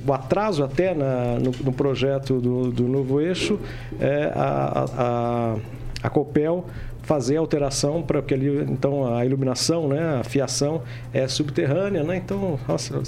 o, 0.08 0.14
atraso 0.14 0.64
até 0.64 0.94
na, 0.94 1.40
no, 1.40 1.52
no, 1.64 1.74
projeto 1.74 2.40
do, 2.40 2.72
do 2.72 2.84
novo 2.84 3.20
eixo 3.20 3.60
é 4.00 4.32
a, 4.36 4.86
a, 4.98 5.56
a 6.04 6.10
Copel 6.10 6.66
fazer 7.08 7.38
alteração 7.38 8.04
para 8.04 8.22
que 8.22 8.34
ali 8.34 8.50
então 8.70 9.16
a 9.16 9.26
iluminação, 9.26 9.88
né, 9.88 10.20
a 10.20 10.26
fiação 10.26 10.84
é 11.14 11.26
subterrânea, 11.26 12.04
né? 12.04 12.18
Então, 12.18 12.60
nossa, 12.68 13.02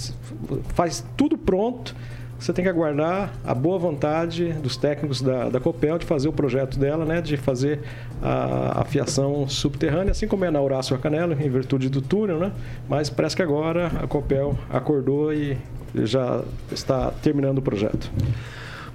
faz 0.73 1.05
tudo 1.17 1.37
pronto. 1.37 1.93
Você 2.39 2.53
tem 2.53 2.63
que 2.63 2.69
aguardar 2.69 3.33
a 3.43 3.53
boa 3.53 3.77
vontade 3.77 4.53
dos 4.53 4.77
técnicos 4.77 5.21
da, 5.21 5.49
da 5.49 5.59
Copel 5.59 5.97
de 5.97 6.05
fazer 6.05 6.29
o 6.29 6.31
projeto 6.31 6.79
dela, 6.79 7.03
né, 7.03 7.19
de 7.19 7.35
fazer 7.35 7.81
a, 8.23 8.79
a 8.79 8.85
fiação 8.85 9.49
subterrânea, 9.49 10.11
assim 10.11 10.29
como 10.29 10.45
é 10.45 10.49
na 10.49 10.61
Horácio 10.61 10.97
Canela, 10.97 11.33
em 11.33 11.49
virtude 11.49 11.89
do 11.89 12.01
túnel, 12.01 12.39
né? 12.39 12.53
Mas 12.87 13.09
parece 13.09 13.35
que 13.35 13.41
agora 13.41 13.87
a 14.01 14.07
Copel 14.07 14.57
acordou 14.69 15.33
e 15.33 15.57
já 15.93 16.41
está 16.71 17.11
terminando 17.21 17.57
o 17.57 17.61
projeto. 17.61 18.09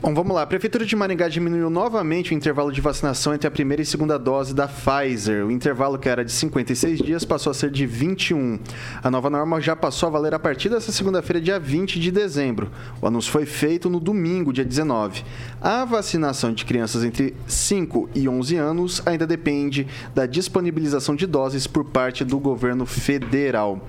Bom, 0.04 0.12
vamos 0.12 0.34
lá. 0.34 0.42
A 0.42 0.46
Prefeitura 0.46 0.84
de 0.84 0.94
Maringá 0.94 1.28
diminuiu 1.28 1.70
novamente 1.70 2.32
o 2.32 2.34
intervalo 2.34 2.70
de 2.70 2.78
vacinação 2.78 3.32
entre 3.32 3.48
a 3.48 3.50
primeira 3.50 3.80
e 3.80 3.86
segunda 3.86 4.18
dose 4.18 4.54
da 4.54 4.68
Pfizer. 4.68 5.46
O 5.46 5.50
intervalo 5.50 5.98
que 5.98 6.10
era 6.10 6.22
de 6.22 6.30
56 6.30 6.98
dias 6.98 7.24
passou 7.24 7.50
a 7.50 7.54
ser 7.54 7.70
de 7.70 7.86
21. 7.86 8.58
A 9.02 9.10
nova 9.10 9.30
norma 9.30 9.62
já 9.62 9.74
passou 9.74 10.08
a 10.08 10.12
valer 10.12 10.34
a 10.34 10.38
partir 10.38 10.68
dessa 10.68 10.92
segunda-feira, 10.92 11.40
dia 11.40 11.58
20 11.58 11.98
de 11.98 12.10
dezembro. 12.12 12.70
O 13.00 13.06
anúncio 13.06 13.32
foi 13.32 13.46
feito 13.46 13.88
no 13.88 13.98
domingo, 13.98 14.52
dia 14.52 14.62
19. 14.62 15.24
A 15.58 15.86
vacinação 15.86 16.52
de 16.52 16.66
crianças 16.66 17.02
entre 17.02 17.34
5 17.46 18.10
e 18.14 18.28
11 18.28 18.56
anos 18.56 19.02
ainda 19.06 19.26
depende 19.26 19.86
da 20.14 20.26
disponibilização 20.26 21.16
de 21.16 21.26
doses 21.26 21.66
por 21.66 21.82
parte 21.82 22.26
do 22.26 22.38
governo 22.38 22.84
federal. 22.84 23.80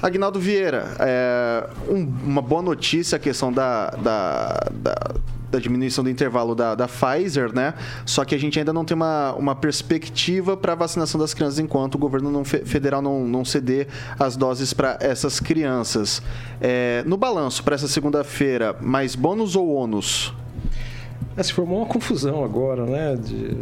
Agnaldo 0.00 0.38
Vieira, 0.38 0.94
é, 1.00 1.68
um, 1.88 2.02
uma 2.24 2.42
boa 2.42 2.62
notícia 2.62 3.16
a 3.16 3.18
questão 3.18 3.52
da, 3.52 3.90
da, 3.90 4.70
da 4.72 4.94
da 5.50 5.58
diminuição 5.58 6.04
do 6.04 6.10
intervalo 6.10 6.54
da, 6.54 6.74
da 6.74 6.86
Pfizer, 6.86 7.54
né? 7.54 7.74
Só 8.04 8.24
que 8.24 8.34
a 8.34 8.38
gente 8.38 8.58
ainda 8.58 8.72
não 8.72 8.84
tem 8.84 8.94
uma, 8.94 9.32
uma 9.34 9.54
perspectiva 9.54 10.56
para 10.56 10.72
a 10.72 10.76
vacinação 10.76 11.18
das 11.18 11.32
crianças 11.32 11.58
enquanto 11.58 11.94
o 11.94 11.98
governo 11.98 12.30
não, 12.30 12.44
federal 12.44 13.00
não, 13.00 13.26
não 13.26 13.44
ceder 13.44 13.88
as 14.18 14.36
doses 14.36 14.72
para 14.72 14.98
essas 15.00 15.40
crianças. 15.40 16.22
É, 16.60 17.02
no 17.06 17.16
balanço 17.16 17.64
para 17.64 17.74
essa 17.74 17.88
segunda-feira, 17.88 18.76
mais 18.80 19.14
bônus 19.14 19.56
ou 19.56 19.72
ônus? 19.72 20.34
É, 21.36 21.42
se 21.42 21.52
formou 21.52 21.78
uma 21.78 21.86
confusão 21.86 22.44
agora, 22.44 22.84
né? 22.84 23.16
De, 23.16 23.56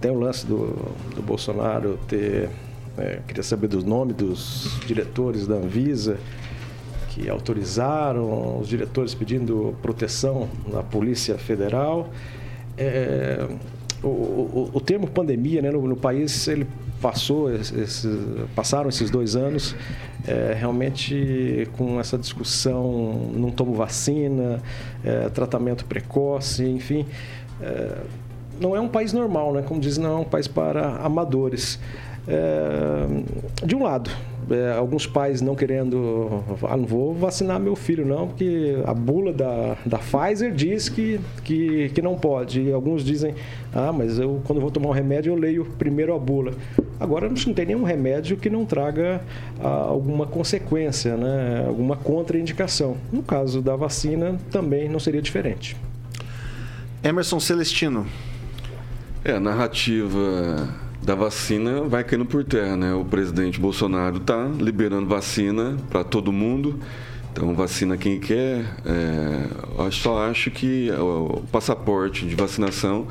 tem 0.00 0.10
o 0.10 0.18
lance 0.18 0.44
do, 0.44 0.94
do 1.14 1.22
Bolsonaro 1.22 1.98
ter 2.06 2.50
é, 2.98 3.20
queria 3.26 3.42
saber 3.42 3.68
do 3.68 3.84
nome 3.84 4.12
dos 4.12 4.78
diretores 4.86 5.46
da 5.46 5.54
Anvisa 5.54 6.18
que 7.08 7.28
autorizaram, 7.28 8.58
os 8.58 8.68
diretores 8.68 9.14
pedindo 9.14 9.74
proteção 9.82 10.48
na 10.66 10.82
Polícia 10.82 11.36
Federal. 11.36 12.08
É, 12.76 13.46
o, 14.02 14.08
o, 14.08 14.70
o, 14.72 14.80
termo 14.80 15.06
pandemia 15.06 15.60
né, 15.62 15.70
no, 15.70 15.86
no, 15.86 15.96
país 15.96 16.48
ele 16.48 16.66
passou 17.00 17.54
esse, 17.54 18.08
passaram 18.54 18.88
esses 18.88 19.10
dois 19.10 19.36
anos 19.36 19.76
é, 20.26 20.54
realmente 20.58 21.68
com 21.76 22.00
essa 22.00 22.18
discussão 22.18 23.30
não 23.34 23.50
tomo 23.50 23.74
vacina 23.74 24.60
é, 25.04 25.28
tratamento 25.28 25.84
precoce 25.84 26.64
enfim 26.64 27.06
é, 27.60 27.98
não 28.60 28.74
é 28.74 28.80
um 28.80 28.88
país 28.88 29.12
normal 29.12 29.52
né 29.52 29.62
como 29.62 29.80
diz 29.80 29.98
não 29.98 30.18
é 30.18 30.20
um 30.20 30.24
país 30.24 30.48
para 30.48 30.96
amadores 30.96 31.78
é, 32.26 33.66
de 33.66 33.74
um 33.74 33.82
lado, 33.82 34.10
é, 34.50 34.72
alguns 34.76 35.06
pais 35.06 35.40
não 35.40 35.54
querendo, 35.54 36.44
ah, 36.62 36.76
não 36.76 36.84
vou 36.84 37.14
vacinar 37.14 37.58
meu 37.58 37.74
filho 37.74 38.04
não, 38.04 38.28
porque 38.28 38.76
a 38.84 38.94
bula 38.94 39.32
da, 39.32 39.76
da 39.84 39.98
Pfizer 39.98 40.52
diz 40.52 40.88
que, 40.88 41.20
que, 41.44 41.90
que 41.90 42.02
não 42.02 42.16
pode. 42.16 42.62
E 42.62 42.72
alguns 42.72 43.04
dizem, 43.04 43.34
ah, 43.72 43.92
mas 43.92 44.18
eu 44.18 44.40
quando 44.44 44.60
vou 44.60 44.70
tomar 44.70 44.88
um 44.88 44.92
remédio 44.92 45.32
eu 45.32 45.36
leio 45.36 45.64
primeiro 45.78 46.14
a 46.14 46.18
bula. 46.18 46.52
Agora 46.98 47.28
não 47.28 47.54
tem 47.54 47.66
nenhum 47.66 47.82
remédio 47.82 48.36
que 48.36 48.48
não 48.48 48.64
traga 48.64 49.20
ah, 49.60 49.68
alguma 49.68 50.26
consequência, 50.26 51.16
né? 51.16 51.64
alguma 51.66 51.96
contraindicação. 51.96 52.96
No 53.12 53.22
caso 53.22 53.60
da 53.60 53.74
vacina 53.74 54.38
também 54.50 54.88
não 54.88 55.00
seria 55.00 55.22
diferente. 55.22 55.76
Emerson 57.02 57.40
Celestino. 57.40 58.06
É, 59.24 59.32
a 59.32 59.40
narrativa 59.40 60.68
da 61.02 61.14
vacina 61.14 61.82
vai 61.82 62.04
caindo 62.04 62.24
por 62.24 62.44
terra, 62.44 62.76
né? 62.76 62.94
O 62.94 63.04
presidente 63.04 63.58
Bolsonaro 63.58 64.18
está 64.18 64.48
liberando 64.58 65.08
vacina 65.08 65.76
para 65.90 66.04
todo 66.04 66.32
mundo. 66.32 66.78
Então, 67.32 67.54
vacina 67.54 67.96
quem 67.96 68.20
quer. 68.20 68.76
É, 68.84 69.48
eu 69.78 69.90
só 69.90 70.28
acho 70.28 70.50
que 70.50 70.90
o 70.92 71.42
passaporte 71.50 72.26
de 72.26 72.36
vacinação, 72.36 73.06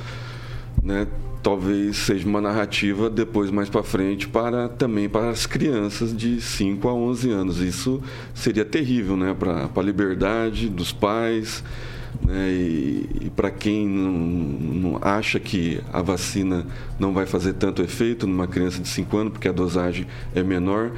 né, 0.82 1.08
talvez 1.42 1.98
seja 1.98 2.28
uma 2.28 2.40
narrativa 2.40 3.10
depois 3.10 3.50
mais 3.50 3.68
para 3.68 3.82
frente 3.82 4.28
para 4.28 4.70
também 4.70 5.10
para 5.10 5.32
as 5.32 5.48
crianças 5.48 6.16
de 6.16 6.40
5 6.40 6.88
a 6.88 6.94
11 6.94 7.32
anos. 7.32 7.60
Isso 7.60 8.02
seria 8.34 8.64
terrível, 8.64 9.18
né, 9.18 9.36
para 9.38 9.68
a 9.76 9.82
liberdade 9.82 10.70
dos 10.70 10.94
pais. 10.94 11.64
Né? 12.26 12.50
E, 12.52 13.10
e 13.22 13.30
para 13.30 13.50
quem 13.50 13.88
não, 13.88 14.12
não, 14.12 15.00
acha 15.02 15.40
que 15.40 15.82
a 15.92 16.02
vacina 16.02 16.66
não 17.00 17.14
vai 17.14 17.26
fazer 17.26 17.54
tanto 17.54 17.82
efeito 17.82 18.28
numa 18.28 18.48
criança 18.48 18.80
de 18.80 18.88
5 18.88 19.18
anos, 19.18 19.34
porque 19.34 19.48
a 19.48 19.52
dosagem 19.52 20.08
é 20.34 20.44
menor, 20.44 20.92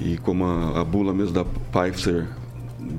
e 0.00 0.16
como 0.18 0.44
a, 0.44 0.80
a 0.80 0.84
bula 0.84 1.12
mesmo 1.12 1.32
da 1.32 1.44
Pfizer 1.44 2.26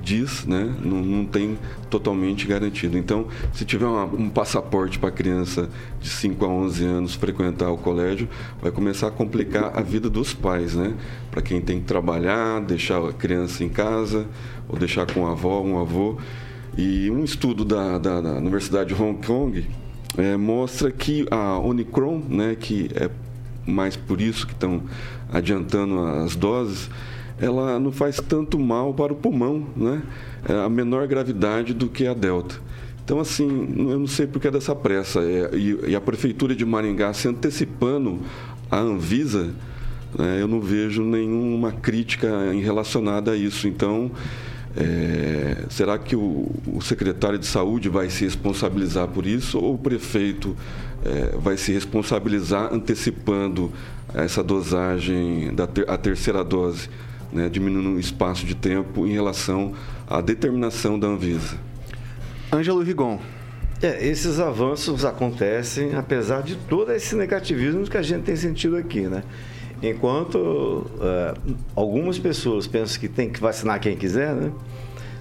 diz, 0.01 0.45
né, 0.45 0.75
não, 0.83 1.01
não, 1.01 1.25
tem 1.25 1.57
totalmente 1.89 2.45
garantido. 2.45 2.97
Então, 2.97 3.27
se 3.53 3.63
tiver 3.63 3.85
uma, 3.85 4.05
um 4.05 4.29
passaporte 4.29 4.99
para 4.99 5.11
criança 5.11 5.69
de 5.99 6.09
5 6.09 6.43
a 6.45 6.47
11 6.47 6.85
anos 6.85 7.15
frequentar 7.15 7.71
o 7.71 7.77
colégio, 7.77 8.27
vai 8.61 8.71
começar 8.71 9.07
a 9.07 9.11
complicar 9.11 9.77
a 9.77 9.81
vida 9.81 10.09
dos 10.09 10.33
pais, 10.33 10.75
né? 10.75 10.93
Para 11.31 11.41
quem 11.41 11.61
tem 11.61 11.79
que 11.79 11.85
trabalhar, 11.85 12.59
deixar 12.61 12.97
a 13.07 13.13
criança 13.13 13.63
em 13.63 13.69
casa, 13.69 14.25
ou 14.67 14.77
deixar 14.77 15.05
com 15.11 15.27
a 15.27 15.31
avó, 15.31 15.61
um 15.61 15.79
avô. 15.79 16.17
E 16.77 17.09
um 17.09 17.23
estudo 17.23 17.65
da, 17.65 17.97
da, 17.97 18.21
da 18.21 18.33
Universidade 18.33 18.93
de 18.93 19.01
Hong 19.01 19.25
Kong 19.25 19.67
é, 20.15 20.37
mostra 20.37 20.91
que 20.91 21.25
a 21.31 21.57
Omicron, 21.57 22.21
né, 22.29 22.55
que 22.55 22.89
é 22.93 23.09
mais 23.65 23.95
por 23.95 24.21
isso 24.21 24.45
que 24.45 24.53
estão 24.53 24.83
adiantando 25.31 25.99
as 25.99 26.35
doses, 26.35 26.89
ela 27.39 27.79
não 27.79 27.91
faz 27.91 28.17
tanto 28.17 28.59
mal 28.59 28.93
para 28.93 29.11
o 29.11 29.15
pulmão, 29.15 29.67
né? 29.75 30.01
É 30.47 30.53
a 30.53 30.69
menor 30.69 31.07
gravidade 31.07 31.73
do 31.73 31.87
que 31.87 32.07
a 32.07 32.13
Delta. 32.13 32.55
Então, 33.03 33.19
assim, 33.19 33.47
eu 33.77 33.99
não 33.99 34.07
sei 34.07 34.27
por 34.27 34.39
que 34.39 34.47
é 34.47 34.51
dessa 34.51 34.75
pressa. 34.75 35.21
É, 35.21 35.49
e, 35.55 35.95
a 35.95 36.01
Prefeitura 36.01 36.55
de 36.55 36.65
Maringá 36.65 37.13
se 37.13 37.27
antecipando 37.27 38.19
à 38.69 38.79
Anvisa, 38.79 39.51
né, 40.17 40.41
eu 40.41 40.47
não 40.47 40.59
vejo 40.59 41.03
nenhuma 41.03 41.71
crítica 41.71 42.51
relacionada 42.51 43.31
a 43.31 43.35
isso. 43.35 43.67
Então, 43.67 44.11
É, 44.79 45.65
será 45.71 45.97
que 45.97 46.15
o, 46.15 46.51
o, 46.67 46.79
secretário 46.81 47.39
de 47.39 47.47
saúde 47.47 47.89
vai 47.89 48.11
se 48.11 48.25
responsabilizar 48.25 49.07
por 49.07 49.25
isso 49.25 49.57
ou 49.57 49.73
o 49.73 49.77
prefeito 49.77 50.55
é, 51.03 51.35
vai 51.39 51.57
se 51.57 51.71
responsabilizar 51.71 52.71
antecipando 52.71 53.71
essa 54.13 54.43
dosagem 54.43 55.51
da 55.55 55.65
ter, 55.65 55.89
a 55.89 55.97
terceira 55.97 56.43
dose, 56.43 56.91
né, 57.33 57.49
diminuindo 57.49 57.89
o 57.97 57.99
espaço 57.99 58.45
de 58.45 58.53
tempo 58.53 59.07
em 59.07 59.13
relação 59.13 59.73
à 60.07 60.21
determinação 60.21 60.99
da 60.99 61.07
Anvisa? 61.07 61.57
Ângelo 62.53 62.83
Rigon. 62.83 63.19
É, 63.81 64.07
esses 64.07 64.39
avanços 64.39 65.03
acontecem 65.03 65.95
apesar 65.95 66.41
de 66.41 66.55
todo 66.55 66.91
esse 66.91 67.15
negativismo 67.15 67.83
que 67.89 67.97
a 67.97 68.03
gente 68.03 68.23
tem 68.23 68.35
sentido 68.35 68.75
aqui, 68.77 69.01
né? 69.01 69.23
Enquanto 69.81 70.35
uh, 70.37 71.55
algumas 71.75 72.17
pessoas 72.17 72.67
pensam 72.67 72.99
que 72.99 73.07
tem 73.07 73.29
que 73.29 73.39
vacinar 73.39 73.79
quem 73.79 73.95
quiser, 73.95 74.33
né? 74.33 74.51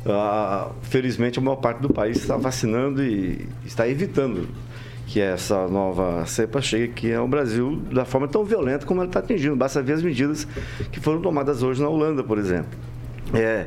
Uh, 0.04 0.72
felizmente 0.82 1.38
a 1.38 1.42
maior 1.42 1.56
parte 1.56 1.80
do 1.80 1.92
país 1.92 2.18
está 2.18 2.36
vacinando 2.36 3.02
e 3.02 3.48
está 3.64 3.88
evitando 3.88 4.48
que 5.06 5.20
essa 5.20 5.66
nova 5.66 6.24
cepa 6.26 6.60
chegue 6.60 6.84
aqui 6.84 7.12
ao 7.12 7.26
Brasil 7.26 7.76
da 7.92 8.04
forma 8.04 8.28
tão 8.28 8.44
violenta 8.44 8.86
como 8.86 9.00
ela 9.00 9.08
está 9.08 9.20
atingindo. 9.20 9.56
Basta 9.56 9.82
ver 9.82 9.94
as 9.94 10.02
medidas 10.02 10.46
que 10.90 11.00
foram 11.00 11.20
tomadas 11.20 11.62
hoje 11.62 11.82
na 11.82 11.88
Holanda, 11.88 12.22
por 12.22 12.38
exemplo. 12.38 12.70
É, 13.34 13.66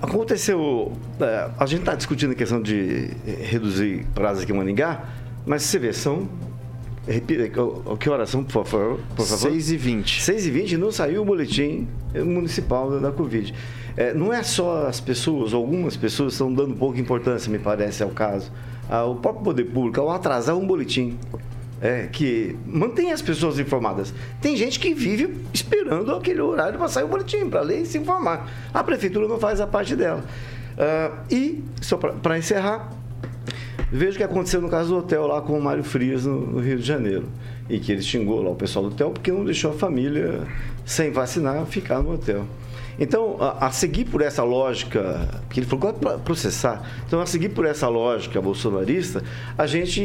Aconteceu. 0.00 0.92
É, 1.20 1.50
a 1.58 1.66
gente 1.66 1.80
está 1.80 1.94
discutindo 1.94 2.30
a 2.30 2.34
questão 2.34 2.62
de 2.62 3.10
reduzir 3.42 4.06
prazos 4.14 4.44
aqui 4.44 4.52
em 4.52 4.56
Maningá, 4.56 5.04
mas 5.44 5.62
você 5.62 5.78
vê, 5.78 5.92
são. 5.92 6.28
Repita, 7.06 7.48
que 8.00 8.10
horas 8.10 8.30
são, 8.30 8.42
por 8.42 8.66
favor? 8.66 9.00
Por 9.14 9.24
favor? 9.24 9.50
6 9.50 9.70
e 9.70 9.76
20 9.76 10.22
6 10.22 10.46
e 10.46 10.50
20 10.50 10.76
não 10.76 10.90
saiu 10.90 11.22
o 11.22 11.24
boletim 11.24 11.86
municipal 12.14 12.90
da, 12.90 12.98
da 12.98 13.12
Covid. 13.12 13.54
É, 13.96 14.12
não 14.12 14.32
é 14.32 14.42
só 14.42 14.86
as 14.86 15.00
pessoas, 15.00 15.54
algumas 15.54 15.96
pessoas 15.96 16.32
estão 16.32 16.52
dando 16.52 16.74
pouca 16.74 17.00
importância, 17.00 17.50
me 17.50 17.58
parece, 17.58 18.02
ao 18.02 18.10
caso. 18.10 18.50
Ah, 18.90 19.04
o 19.04 19.16
próprio 19.16 19.44
poder 19.44 19.64
público, 19.64 20.00
ao 20.00 20.10
atrasar 20.10 20.56
um 20.56 20.66
boletim, 20.66 21.18
é, 21.80 22.08
que 22.10 22.56
mantém 22.66 23.12
as 23.12 23.22
pessoas 23.22 23.58
informadas. 23.58 24.12
Tem 24.40 24.56
gente 24.56 24.78
que 24.78 24.92
vive 24.92 25.36
esperando 25.52 26.14
aquele 26.14 26.40
horário 26.40 26.78
para 26.78 26.88
sair 26.88 27.04
o 27.04 27.08
boletim, 27.08 27.48
para 27.48 27.60
ler 27.60 27.82
e 27.82 27.86
se 27.86 27.98
informar. 27.98 28.50
A 28.72 28.82
prefeitura 28.84 29.26
não 29.26 29.38
faz 29.38 29.60
a 29.60 29.66
parte 29.66 29.96
dela. 29.96 30.24
Uh, 30.76 31.34
e, 31.34 31.64
só 31.80 31.96
para 31.96 32.36
encerrar, 32.36 32.92
veja 33.90 34.12
o 34.12 34.16
que 34.16 34.22
aconteceu 34.22 34.60
no 34.60 34.68
caso 34.68 34.90
do 34.90 34.98
hotel 34.98 35.26
lá 35.26 35.40
com 35.40 35.58
o 35.58 35.62
Mário 35.62 35.84
Frias 35.84 36.24
no, 36.26 36.40
no, 36.40 36.60
Rio 36.60 36.78
de 36.78 36.86
Janeiro. 36.86 37.28
E 37.68 37.78
que 37.78 37.90
ele 37.90 38.02
xingou 38.02 38.42
lá 38.42 38.50
o 38.50 38.54
pessoal 38.54 38.84
do 38.84 38.92
hotel 38.92 39.10
porque 39.10 39.32
não 39.32 39.44
deixou 39.44 39.72
a 39.72 39.74
família 39.74 40.46
sem 40.84 41.10
vacinar 41.10 41.64
ficar 41.66 42.00
no 42.00 42.14
hotel. 42.14 42.46
Então, 42.98 43.36
a, 43.40 43.66
a, 43.66 43.70
seguir 43.70 44.06
por 44.06 44.22
essa 44.22 44.42
lógica, 44.42 45.28
que 45.50 45.60
ele 45.60 45.66
falou 45.66 45.94
vai 46.00 46.18
processar, 46.18 46.82
então, 47.06 47.20
a 47.20 47.26
seguir 47.26 47.50
por 47.50 47.66
essa 47.66 47.88
lógica 47.88 48.40
bolsonarista, 48.40 49.22
a 49.58 49.66
gente, 49.66 50.02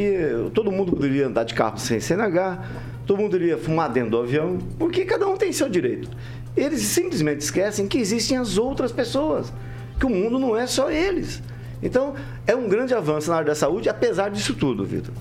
todo 0.52 0.70
mundo 0.70 0.92
poderia 0.92 1.26
andar 1.26 1.44
de 1.44 1.54
carro 1.54 1.78
sem 1.78 2.00
CNH, 2.00 2.62
todo 3.06 3.18
mundo 3.18 3.36
iria 3.36 3.56
fumar 3.56 3.90
dentro 3.90 4.10
do 4.10 4.18
avião, 4.18 4.58
porque 4.78 5.06
cada 5.06 5.26
um 5.26 5.36
tem 5.36 5.52
seu 5.52 5.70
direito. 5.70 6.10
Eles 6.54 6.82
simplesmente 6.82 7.40
esquecem 7.40 7.88
que 7.88 7.96
existem 7.96 8.36
as 8.36 8.58
outras 8.58 8.92
pessoas, 8.92 9.50
que 9.98 10.04
o 10.04 10.10
mundo 10.10 10.38
não 10.38 10.54
é 10.54 10.66
só 10.66 10.90
eles. 10.90 11.42
Então, 11.82 12.14
é 12.46 12.54
um 12.54 12.68
grande 12.68 12.94
avanço 12.94 13.30
na 13.30 13.36
área 13.36 13.48
da 13.48 13.54
saúde, 13.54 13.88
apesar 13.88 14.30
disso 14.30 14.54
tudo, 14.54 14.84
Vitor. 14.84 15.12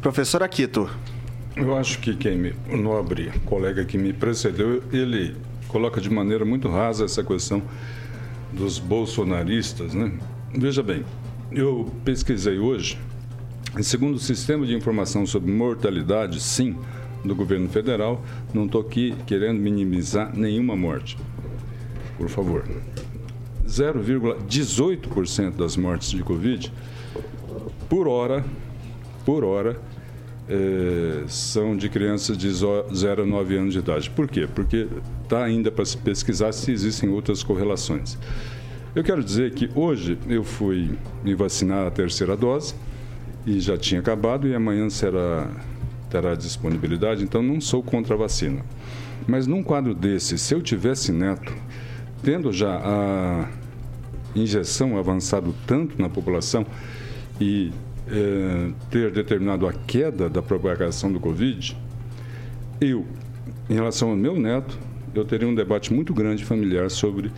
Professor 0.00 0.42
Aquito. 0.42 0.90
Eu 1.56 1.76
acho 1.76 1.98
que 2.00 2.16
quem 2.16 2.36
me, 2.36 2.54
o 2.70 2.76
nobre 2.76 3.30
colega 3.44 3.84
que 3.84 3.98
me 3.98 4.12
precedeu, 4.12 4.82
ele 4.92 5.36
coloca 5.68 6.00
de 6.00 6.10
maneira 6.10 6.44
muito 6.44 6.68
rasa 6.68 7.04
essa 7.04 7.22
questão 7.22 7.62
dos 8.52 8.78
bolsonaristas, 8.78 9.94
né? 9.94 10.12
Veja 10.52 10.82
bem, 10.82 11.04
eu 11.52 11.92
pesquisei 12.04 12.58
hoje, 12.58 12.98
segundo 13.82 14.14
o 14.14 14.18
Sistema 14.18 14.66
de 14.66 14.74
Informação 14.74 15.26
sobre 15.26 15.52
Mortalidade, 15.52 16.40
sim, 16.40 16.76
do 17.24 17.34
governo 17.34 17.68
federal, 17.68 18.22
não 18.52 18.66
estou 18.66 18.80
aqui 18.80 19.14
querendo 19.26 19.60
minimizar 19.60 20.34
nenhuma 20.34 20.74
morte. 20.74 21.16
Por 22.16 22.28
favor. 22.28 22.64
0,18% 23.70 25.56
das 25.56 25.76
mortes 25.76 26.10
de 26.10 26.22
Covid 26.22 26.72
por 27.88 28.06
hora, 28.06 28.44
por 29.24 29.44
hora, 29.44 29.80
é, 30.48 31.24
são 31.26 31.76
de 31.76 31.88
crianças 31.88 32.36
de 32.36 32.50
0 32.52 33.22
a 33.22 33.26
9 33.26 33.56
anos 33.56 33.72
de 33.72 33.78
idade. 33.78 34.10
Por 34.10 34.28
quê? 34.28 34.48
Porque 34.52 34.88
está 35.22 35.44
ainda 35.44 35.70
para 35.70 35.84
se 35.84 35.96
pesquisar 35.96 36.52
se 36.52 36.70
existem 36.72 37.08
outras 37.08 37.42
correlações. 37.42 38.18
Eu 38.94 39.04
quero 39.04 39.22
dizer 39.22 39.54
que 39.54 39.70
hoje 39.74 40.18
eu 40.28 40.42
fui 40.42 40.90
me 41.24 41.34
vacinar 41.34 41.86
a 41.86 41.90
terceira 41.90 42.36
dose 42.36 42.74
e 43.46 43.60
já 43.60 43.76
tinha 43.76 44.00
acabado 44.00 44.48
e 44.48 44.54
amanhã 44.54 44.90
será 44.90 45.48
terá 46.10 46.34
disponibilidade, 46.34 47.22
então 47.22 47.40
não 47.40 47.60
sou 47.60 47.82
contra 47.82 48.14
a 48.14 48.18
vacina. 48.18 48.64
Mas 49.28 49.46
num 49.46 49.62
quadro 49.62 49.94
desse, 49.94 50.36
se 50.38 50.52
eu 50.52 50.60
tivesse 50.60 51.12
neto, 51.12 51.54
tendo 52.20 52.52
já 52.52 52.80
a 52.82 53.48
injeção 54.34 54.98
avançado 54.98 55.54
tanto 55.66 56.00
na 56.00 56.08
população 56.08 56.66
e 57.40 57.72
é, 58.08 58.70
ter 58.90 59.10
determinado 59.10 59.66
a 59.66 59.72
queda 59.72 60.28
da 60.28 60.42
propagação 60.42 61.12
do 61.12 61.20
Covid, 61.20 61.76
eu, 62.80 63.06
em 63.68 63.74
relação 63.74 64.10
ao 64.10 64.16
meu 64.16 64.38
neto, 64.38 64.78
eu 65.14 65.24
teria 65.24 65.46
um 65.46 65.54
debate 65.54 65.92
muito 65.92 66.14
grande 66.14 66.44
familiar 66.44 66.90
sobre 66.90 67.30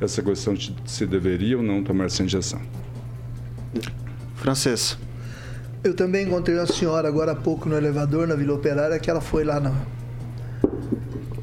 essa 0.00 0.22
questão 0.22 0.54
de 0.54 0.74
se 0.84 1.06
deveria 1.06 1.56
ou 1.56 1.62
não 1.62 1.82
tomar 1.82 2.06
essa 2.06 2.22
injeção. 2.22 2.60
Francês. 4.36 4.98
Eu 5.82 5.94
também 5.94 6.26
encontrei 6.26 6.56
uma 6.56 6.66
senhora 6.66 7.06
agora 7.08 7.32
há 7.32 7.36
pouco 7.36 7.68
no 7.68 7.76
elevador 7.76 8.26
na 8.26 8.34
Vila 8.34 8.54
Operária 8.54 8.98
que 8.98 9.10
ela 9.10 9.20
foi 9.20 9.44
lá 9.44 9.60
na, 9.60 9.74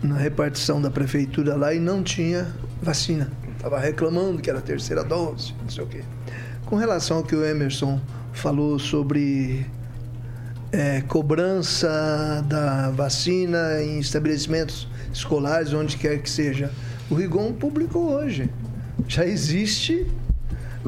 na 0.02 0.18
repartição 0.18 0.82
da 0.82 0.90
prefeitura 0.90 1.56
lá 1.56 1.74
e 1.74 1.80
não 1.80 2.02
tinha 2.02 2.48
vacina. 2.82 3.32
Estava 3.62 3.78
reclamando 3.78 4.42
que 4.42 4.50
era 4.50 4.58
a 4.58 4.62
terceira 4.62 5.04
dose, 5.04 5.54
não 5.62 5.70
sei 5.70 5.84
o 5.84 5.88
quê. 5.88 6.02
Com 6.66 6.78
relação 6.78 7.18
ao 7.18 7.24
que 7.24 7.36
o 7.36 7.46
Emerson 7.46 8.02
falou 8.34 8.80
sobre 8.80 9.68
é, 10.72 11.02
cobrança 11.02 12.44
da 12.48 12.90
vacina 12.90 13.80
em 13.84 14.00
estabelecimentos 14.00 14.88
escolares, 15.14 15.74
onde 15.74 15.96
quer 15.96 16.18
que 16.24 16.28
seja. 16.28 16.72
O 17.08 17.14
Rigon 17.14 17.54
publicou 17.54 18.10
hoje. 18.12 18.50
Já 19.08 19.28
existe. 19.28 20.08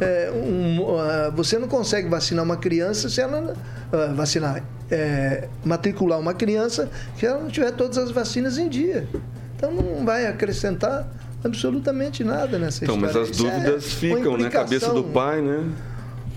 É, 0.02 0.32
um, 0.32 0.82
uh, 0.82 1.32
você 1.36 1.60
não 1.60 1.68
consegue 1.68 2.10
vacinar 2.10 2.44
uma 2.44 2.58
criança 2.58 3.08
se 3.08 3.22
ela. 3.22 3.54
Uh, 3.94 4.16
vacinar. 4.16 4.64
É, 4.90 5.48
matricular 5.64 6.20
uma 6.20 6.34
criança 6.34 6.90
se 7.20 7.28
ela 7.28 7.40
não 7.40 7.50
tiver 7.50 7.72
todas 7.74 8.00
as 8.00 8.10
vacinas 8.10 8.58
em 8.58 8.68
dia. 8.68 9.08
Então 9.56 9.72
não 9.72 10.04
vai 10.04 10.26
acrescentar 10.26 11.08
absolutamente 11.44 12.24
nada 12.24 12.58
nessa 12.58 12.84
então, 12.84 12.96
história. 12.96 13.20
Mas 13.20 13.30
as 13.30 13.38
dúvidas 13.38 13.86
é 13.86 13.90
ficam 13.90 14.38
na 14.38 14.50
cabeça 14.50 14.94
do 14.94 15.04
pai, 15.04 15.42
né? 15.42 15.70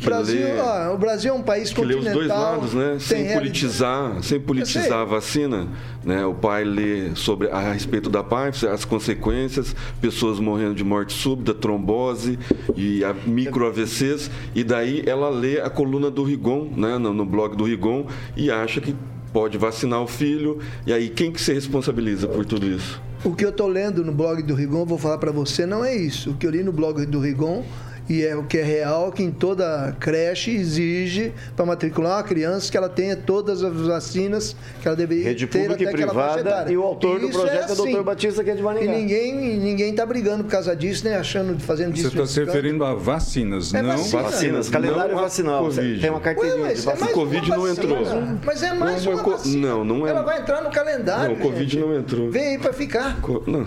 Brasil, 0.03 0.47
ó, 0.59 0.95
o 0.95 0.99
Brasil 0.99 1.33
é 1.33 1.37
um 1.37 1.43
país 1.43 1.71
que 1.71 1.77
continental. 1.77 2.03
lê 2.03 2.11
os 2.11 2.15
dois 2.15 2.29
lados, 2.29 2.75
né? 2.75 2.97
Sem 3.01 3.33
politizar, 3.33 4.23
sem 4.23 4.39
politizar 4.39 5.01
a 5.01 5.05
vacina, 5.05 5.69
né? 6.05 6.25
O 6.27 6.35
pai 6.35 6.65
lê 6.65 7.15
sobre 7.15 7.49
a 7.49 7.73
respeito 7.73 8.11
da 8.11 8.23
paz, 8.23 8.63
as 8.65 8.85
consequências, 8.85 9.75
pessoas 10.01 10.39
morrendo 10.39 10.75
de 10.75 10.85
morte 10.85 11.15
súbita, 11.15 11.55
trombose 11.55 12.39
e 12.77 13.03
a 13.05 13.15
micro 13.15 13.67
AVCs, 13.67 14.31
e 14.55 14.63
daí 14.63 15.03
ela 15.07 15.31
lê 15.31 15.61
a 15.61 15.71
coluna 15.71 16.11
do 16.11 16.23
Rigon, 16.23 16.69
né? 16.77 16.99
No, 16.99 17.15
no 17.15 17.25
blog 17.25 17.57
do 17.57 17.65
Rigon 17.65 18.07
e 18.37 18.51
acha 18.51 18.81
que 18.81 18.95
pode 19.33 19.57
vacinar 19.57 20.03
o 20.03 20.07
filho. 20.07 20.59
E 20.87 20.93
aí 20.93 21.09
quem 21.09 21.33
que 21.33 21.41
se 21.41 21.53
responsabiliza 21.53 22.29
por 22.29 22.45
tudo 22.45 22.67
isso? 22.67 23.01
O 23.25 23.35
que 23.35 23.45
eu 23.45 23.51
estou 23.51 23.67
lendo 23.67 24.05
no 24.05 24.13
blog 24.13 24.43
do 24.43 24.55
Rigon, 24.55 24.85
vou 24.85 24.99
falar 24.99 25.19
para 25.19 25.33
você, 25.33 25.67
não 25.67 25.85
é 25.85 25.95
isso. 25.95 26.31
O 26.31 26.35
que 26.35 26.47
eu 26.47 26.51
li 26.51 26.63
no 26.63 26.73
blog 26.73 27.05
do 27.07 27.19
Rigon 27.19 27.65
e 28.09 28.25
é 28.25 28.37
o 28.37 28.45
que 28.45 28.59
é 28.59 28.63
real 28.63 29.11
que 29.11 29.23
em 29.23 29.31
toda 29.31 29.95
creche 29.99 30.51
exige 30.53 31.33
para 31.55 31.67
matricular 31.67 32.19
uma 32.19 32.23
criança 32.23 32.71
que 32.71 32.77
ela 32.77 32.89
tenha 32.89 33.17
todas 33.17 33.63
as 33.63 33.75
vacinas 33.75 34.57
que 34.81 34.87
ela 34.87 34.97
deveria 34.97 35.25
Rede 35.25 35.47
ter 35.47 35.61
pública 35.61 35.91
até 35.91 35.91
e 35.91 36.07
privada 36.07 36.73
e 36.73 36.77
o 36.77 36.83
autor 36.83 37.21
do 37.21 37.29
projeto 37.29 37.55
é, 37.55 37.65
assim. 37.65 37.71
é 37.71 37.75
o 37.75 37.77
doutor 37.77 38.05
Batista 38.05 38.45
que 38.45 38.51
é 38.51 38.55
de 38.55 38.63
Maringá. 38.63 38.93
E 38.93 38.97
ninguém 38.97 39.59
ninguém 39.59 39.91
está 39.91 40.07
brigando 40.07 40.45
por 40.45 40.51
causa 40.51 40.75
disso, 40.77 41.05
nem 41.05 41.15
achando 41.15 41.59
fazendo 41.61 41.93
disso. 41.93 42.11
Você 42.11 42.17
está 42.23 42.27
se 42.27 42.45
referindo 42.45 42.85
a 42.85 42.95
vacinas, 42.95 43.75
é 43.75 43.83
não 43.83 43.97
vacina. 43.97 44.23
vacinas, 44.23 44.69
calendário 44.69 45.15
não 45.15 45.23
vacinal. 45.23 45.65
COVID. 45.65 46.01
Tem 46.01 46.11
uma 46.11 46.21
carteirinha 46.21 46.63
Ué, 46.63 46.75
de 46.75 46.81
vacina. 46.81 47.09
É 47.09 47.11
o 47.11 47.15
Covid 47.15 47.51
não 47.51 47.69
entrou. 47.69 47.99
Mas 48.45 48.63
é 48.63 48.75
mais 48.75 49.07
uma 49.07 49.23
vacina. 49.23 49.69
Não, 49.69 49.85
não 49.85 50.07
é. 50.07 50.11
Ela 50.11 50.23
vai 50.23 50.41
entrar 50.41 50.63
no 50.63 50.71
calendário. 50.71 51.35
Não, 51.35 51.41
o 51.41 51.43
Covid 51.43 51.71
gente. 51.71 51.81
não 51.85 51.97
entrou. 51.97 52.31
Vem 52.31 52.49
aí 52.49 52.59
para 52.59 52.73
ficar. 52.73 53.19
Não. 53.47 53.67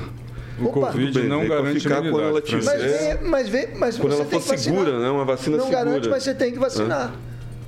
O 0.62 0.68
Opa, 0.68 0.92
Covid 0.92 1.24
não 1.24 1.48
garante 1.48 1.80
ficar 1.80 2.02
quando 2.02 2.22
ela 2.22 2.42
tiver. 2.42 2.64
Mas, 2.64 2.82
vê, 2.82 3.18
mas, 3.24 3.50
vê, 3.50 3.70
mas 3.76 3.98
quando 3.98 4.14
ela 4.14 4.26
for 4.26 4.42
segura, 4.42 5.00
né? 5.00 5.10
Uma 5.10 5.26
vacina 5.26 5.58
não 5.58 5.66
segura. 5.66 5.86
Não 5.86 5.92
garante, 5.92 6.10
mas 6.10 6.24
você 6.24 6.34
tem 6.34 6.52
que 6.52 6.58
vacinar. 6.60 7.14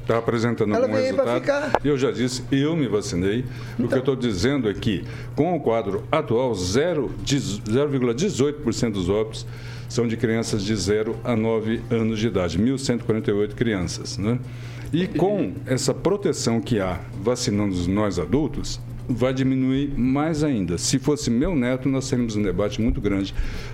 Está 0.02 0.18
apresentando 0.18 0.76
ela 0.76 0.86
algum 0.86 0.98
resultado. 0.98 1.80
Eu 1.84 1.98
já 1.98 2.12
disse, 2.12 2.44
eu 2.52 2.76
me 2.76 2.88
vacinei. 2.88 3.46
Então. 3.76 3.86
O 3.86 3.90
que 3.90 3.96
eu 3.96 4.00
estou 4.00 4.16
dizendo 4.16 4.70
é 4.70 4.74
que, 4.74 5.04
com 5.36 5.56
o 5.56 5.60
quadro 5.60 6.04
atual, 6.12 6.52
0,18% 6.52 8.92
dos 8.92 9.10
óbitos 9.10 9.46
são 9.88 10.08
de 10.08 10.18
crianças 10.18 10.64
de 10.64 10.76
0 10.76 11.18
a 11.24 11.36
9 11.36 11.82
anos 11.92 12.18
de 12.20 12.26
idade, 12.28 12.58
1.148 12.58 13.54
crianças. 13.54 14.18
Né? 14.18 14.40
E 14.92 15.06
com 15.08 15.54
essa 15.66 15.94
proteção 15.94 16.60
que 16.60 16.80
há 16.80 17.00
vacinando 17.22 17.88
nós 17.88 18.18
adultos, 18.18 18.82
vai 19.14 19.34
diminuir 19.34 19.94
mais 19.98 20.44
ainda. 20.44 20.78
Se 20.78 21.00
fosse 21.00 21.30
meu 21.30 21.56
neto, 21.56 21.88
nós 21.90 22.10
teríamos 22.10 22.36
um 22.36 22.44
debate 22.44 22.82
muito 22.82 23.00
grande 23.00 23.34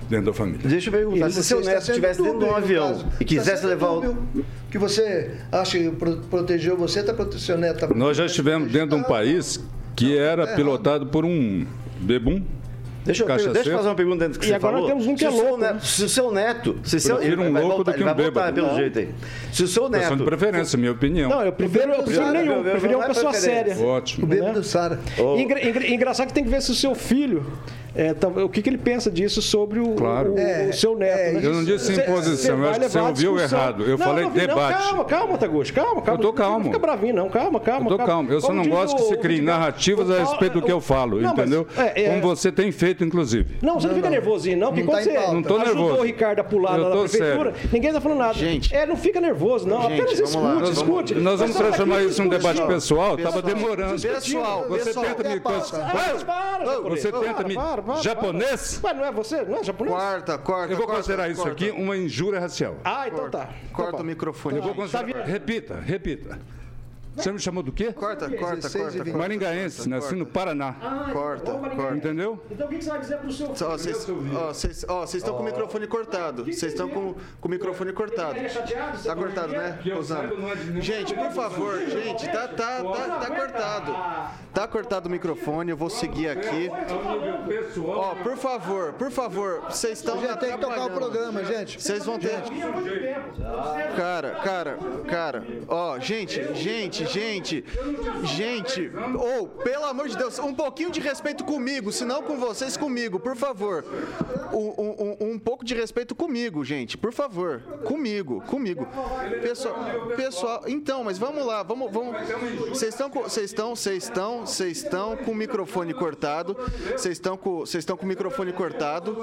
dentro 0.10 0.28
da 0.28 0.34
família. 0.34 0.62
Deixa 0.63 0.89
eu 0.89 0.93
perguntar, 0.93 1.30
se 1.30 1.43
seu 1.43 1.62
neto 1.62 1.89
estivesse 1.89 2.21
dentro 2.21 2.39
de 2.39 2.45
um 2.45 2.56
avião 2.56 3.06
e 3.19 3.26
quisesse 3.26 3.65
levar 3.65 3.91
o... 3.91 4.17
que 4.69 4.78
você 4.78 5.32
acha 5.52 5.78
que 5.78 5.89
protegeu 6.30 6.78
você, 6.78 7.00
está 7.00 7.13
protegendo 7.13 7.41
seu 7.43 7.58
neto. 7.58 7.88
Tá 7.88 7.93
nós 7.93 8.17
já 8.17 8.26
estivemos 8.26 8.71
dentro 8.71 8.95
de 8.97 9.04
um 9.04 9.04
país 9.04 9.60
que 9.95 10.17
era 10.17 10.56
pilotado 10.56 11.08
por 11.08 11.26
um 11.26 11.65
bebum 12.00 12.43
Deixa 13.07 13.23
eu, 13.23 13.53
deixa 13.53 13.69
eu 13.69 13.77
fazer 13.77 13.89
uma 13.89 13.95
pergunta 13.95 14.25
antes 14.25 14.37
que 14.37 14.45
e 14.45 14.49
você 14.49 14.55
agora 14.55 14.73
falou. 14.73 14.87
temos 14.87 15.07
um 15.07 15.15
que 15.15 15.25
é 15.25 15.29
louco. 15.29 15.57
Neto, 15.57 15.85
se 15.85 16.03
o 16.03 16.09
seu 16.09 16.31
neto... 16.31 16.77
Se 16.83 16.99
seu, 16.99 17.21
ele 17.21 17.35
um 17.37 17.51
louco 17.51 17.67
voltar, 17.77 17.91
do 17.93 17.97
que 17.97 18.03
um 18.03 18.13
bêbado. 18.13 18.53
pelo 18.53 18.75
jeito 18.75 18.99
aí. 18.99 19.09
Se 19.51 19.63
o 19.63 19.67
seu 19.67 19.89
neto... 19.89 20.15
de 20.15 20.23
preferência, 20.23 20.77
minha 20.77 20.91
opinião. 20.91 21.29
Não, 21.29 21.41
eu 21.41 21.53
prefiro, 21.53 21.91
eu 21.93 22.03
prefiro 22.03 22.31
nenhum. 22.31 22.53
Eu 22.57 22.71
prefiro 22.71 22.97
uma 22.97 23.07
pessoa 23.07 23.33
séria. 23.33 23.77
Ótimo. 23.79 24.25
O 24.25 24.27
bêbado 24.27 24.63
Sara. 24.63 24.99
Oh. 25.17 25.37
Engraçado 25.37 26.27
que 26.27 26.33
tem 26.33 26.43
que 26.43 26.49
ver 26.49 26.61
se 26.61 26.71
o 26.71 26.75
seu 26.75 26.93
filho 26.93 27.45
é, 27.97 28.13
tá, 28.13 28.27
o 28.27 28.47
que, 28.47 28.62
que, 28.62 28.69
ele 28.69 28.77
pensa 28.77 29.10
disso 29.10 29.41
sobre 29.41 29.79
o, 29.79 29.95
claro. 29.95 30.33
o, 30.33 30.38
é, 30.38 30.67
o 30.69 30.73
seu 30.73 30.95
neto. 30.95 31.19
É, 31.19 31.31
né? 31.31 31.39
Eu 31.43 31.53
não 31.53 31.63
disse 31.63 31.93
imposição, 31.93 32.60
eu 32.60 32.69
acho 32.69 32.79
que 32.79 32.89
você 32.89 32.99
ouviu 32.99 33.39
errado. 33.39 33.83
Eu 33.83 33.97
não, 33.97 34.05
falei 34.05 34.23
não, 34.25 34.31
debate. 34.31 34.77
Não, 34.77 34.89
calma, 34.89 35.05
calma, 35.05 35.38
Taguchi, 35.39 35.73
calma, 35.73 36.01
calma. 36.03 36.19
Eu 36.19 36.27
tô 36.27 36.33
calmo. 36.33 36.57
Não 36.60 36.65
fica 36.65 36.79
bravinho, 36.79 37.15
não, 37.15 37.29
calma, 37.29 37.60
calma. 37.60 37.89
Eu 37.89 37.97
tô 37.97 38.05
calmo. 38.05 38.31
Eu 38.31 38.39
só 38.39 38.53
não 38.53 38.67
gosto 38.67 38.95
que 38.95 39.01
você 39.01 39.17
crie 39.17 39.41
narrativas 39.41 40.12
a 40.12 40.19
respeito 40.19 40.53
do 40.53 40.62
que 40.62 40.71
eu 40.71 40.79
falo, 40.79 41.19
entendeu? 41.23 41.65
É, 41.75 42.03
é. 42.03 42.10
Como 42.10 42.36
você 42.36 42.51
tem 42.51 42.71
feito, 42.71 43.03
inclusive. 43.03 43.57
Não, 43.63 43.79
você 43.79 43.88
não 43.88 43.95
fica 43.95 44.12
nervosinho, 44.12 44.57
não, 44.57 44.67
porque 44.67 44.83
quando 44.83 45.03
você 45.03 45.13
não 45.13 45.41
tô 45.41 45.57
nervoso. 45.57 46.01
o 46.01 46.03
Ricardo 46.03 46.39
a 46.39 46.43
pular 46.43 46.77
lá 46.77 46.89
na 46.89 46.97
prefeitura, 46.97 47.53
ninguém 47.73 47.91
tá 47.91 47.99
falando 47.99 48.19
nada. 48.19 48.33
Gente. 48.36 48.75
É, 48.75 48.86
não 48.86 48.95
fica 48.95 49.19
nervoso, 49.19 49.67
não. 49.67 49.81
Apenas 49.81 50.19
escute, 50.19 50.71
escute. 50.71 51.15
Nós 51.15 51.39
vamos 51.39 51.55
transformar 51.55 52.03
isso 52.03 52.21
num 52.21 52.29
debate 52.29 52.62
pessoal. 52.67 53.17
Tava 53.17 53.41
demorando. 53.41 53.99
Pessoal, 53.99 54.67
você 54.67 54.93
tenta 54.93 55.23
me. 55.23 55.39
Você 56.89 57.12
tenta 57.12 57.43
me. 57.43 57.55
Japonês? 58.02 58.80
Mas 58.82 58.97
não 58.97 59.06
é 59.06 59.12
você? 59.12 59.43
Não 59.43 59.58
é 59.58 59.63
japonês? 59.63 59.95
Corta, 59.95 60.38
corta. 60.38 60.73
Eu 60.73 60.78
vou 60.78 60.86
corta, 60.86 61.02
considerar 61.02 61.23
corta, 61.28 61.39
isso 61.41 61.47
aqui 61.47 61.71
uma 61.71 61.97
injúria 61.97 62.39
racial. 62.39 62.76
Ah, 62.84 63.08
então 63.08 63.30
tá. 63.30 63.50
Corta 63.71 63.97
tá 63.97 64.04
o 64.04 64.06
microfone. 64.06 64.58
Eu 64.58 64.63
vou 64.63 64.76
considerar. 64.76 65.26
Repita, 65.26 65.80
repita. 65.80 66.39
Você 67.17 67.32
me 67.32 67.39
chamou 67.39 67.63
do 67.63 67.71
quê? 67.71 67.91
Corta, 67.91 68.30
corta, 68.30 68.69
corta. 68.69 68.97
corta 69.03 69.17
Maringaense, 69.17 69.89
nasci 69.89 70.15
no 70.15 70.25
Paraná. 70.25 70.75
Ah, 70.80 71.10
corta, 71.12 71.51
corta. 71.51 71.95
Entendeu? 71.95 72.39
Então 72.51 72.67
o 72.67 72.69
que 72.69 72.82
você 72.82 72.89
vai 72.89 72.99
dizer 72.99 73.17
pro 73.17 73.32
seu 73.32 73.53
filho? 73.53 74.38
Ó, 74.88 75.01
vocês 75.01 75.15
estão 75.15 75.34
com 75.34 75.41
o 75.41 75.45
microfone 75.45 75.88
cortado. 75.88 76.45
Vocês 76.45 76.73
estão 76.73 76.88
com, 76.88 77.15
com 77.41 77.47
o 77.47 77.51
microfone 77.51 77.91
cortado. 77.91 78.39
Tá 79.03 79.15
cortado, 79.15 79.51
né? 79.53 79.80
Gente, 80.80 81.15
por 81.15 81.32
favor, 81.32 81.80
gente, 81.80 82.25
tá, 82.30 82.47
tá, 82.47 82.84
tá, 82.84 83.19
tá 83.19 83.36
cortado. 83.36 83.95
Tá 84.53 84.67
cortado 84.67 85.08
o 85.08 85.12
microfone, 85.12 85.71
eu 85.71 85.77
vou 85.77 85.89
seguir 85.89 86.30
aqui. 86.30 86.69
Ó, 87.84 88.15
por 88.15 88.38
favor, 88.38 88.93
por 88.93 89.12
favor, 89.12 89.62
vocês 89.69 89.97
estão 89.97 90.21
Já 90.21 90.36
tem 90.36 90.51
que 90.51 90.58
tocar 90.58 90.86
o 90.86 90.91
programa, 90.91 91.43
gente. 91.43 91.82
Vocês 91.82 92.06
vão 92.06 92.19
ter. 92.19 92.41
Cara, 93.95 94.32
cara, 94.36 94.77
cara. 95.08 95.47
Ó, 95.67 95.99
gente, 95.99 96.53
gente, 96.53 97.06
gente, 97.07 97.63
gente, 98.23 98.91
ou, 99.17 99.43
oh, 99.43 99.47
pelo 99.63 99.85
amor 99.85 100.07
de 100.07 100.17
Deus, 100.17 100.39
um 100.39 100.53
pouquinho 100.53 100.91
de 100.91 100.99
respeito 100.99 101.43
comigo, 101.43 101.91
se 101.91 102.05
não 102.05 102.21
com 102.21 102.37
vocês, 102.37 102.77
comigo, 102.77 103.19
por 103.19 103.35
favor. 103.35 103.83
Um, 104.53 105.17
um, 105.21 105.31
um, 105.31 105.39
pouco 105.39 105.63
de 105.65 105.75
respeito 105.75 106.15
comigo, 106.15 106.63
gente, 106.63 106.97
por 106.97 107.11
favor. 107.11 107.61
Comigo, 107.83 108.41
comigo. 108.41 108.87
Pessoal, 109.41 109.75
pessoal, 110.15 110.63
então, 110.67 111.03
mas 111.03 111.17
vamos 111.17 111.45
lá, 111.45 111.63
vamos. 111.63 111.91
Vocês 112.69 112.93
estão, 112.93 113.09
vocês 113.09 113.45
estão, 113.45 113.75
vocês 113.75 114.03
estão, 114.03 114.45
vocês 114.45 114.77
estão 114.77 115.17
com 115.17 115.31
o 115.31 115.35
microfone 115.35 115.93
cortado. 115.93 116.55
Vocês 116.91 117.17
estão 117.17 117.37
com, 117.37 117.59
vocês 117.59 117.81
estão 117.81 117.97
com 117.97 118.05
o 118.05 118.07
microfone 118.07 118.53
cortado. 118.53 119.17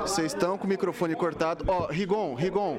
Vocês 0.00 0.32
estão 0.32 0.58
com 0.58 0.64
o 0.64 0.68
microfone 0.68 1.14
cortado. 1.14 1.64
Ó, 1.66 1.84
oh, 1.84 1.86
Rigon, 1.86 2.34
Rigon, 2.34 2.78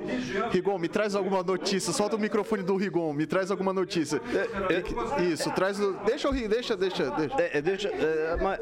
Rigon, 0.51 0.77
me 0.77 0.87
traz 0.87 1.15
alguma 1.15 1.43
notícia. 1.43 1.93
Solta 1.93 2.15
o 2.15 2.19
microfone 2.19 2.63
do 2.63 2.75
Rigon, 2.75 3.13
me 3.13 3.25
traz 3.25 3.51
alguma 3.51 3.73
notícia. 3.73 4.21
É, 4.33 5.21
é, 5.21 5.23
isso, 5.23 5.51
traz 5.51 5.79
o. 5.79 5.93
Deixa 6.05 6.27
eu 6.27 6.31
rir, 6.31 6.47
deixa, 6.47 6.75
deixa, 6.77 7.09
deixa. 7.11 7.41
É, 7.41 7.57
é 7.57 7.61
deixa 7.61 7.89
é, 7.89 8.37
mas... 8.41 8.59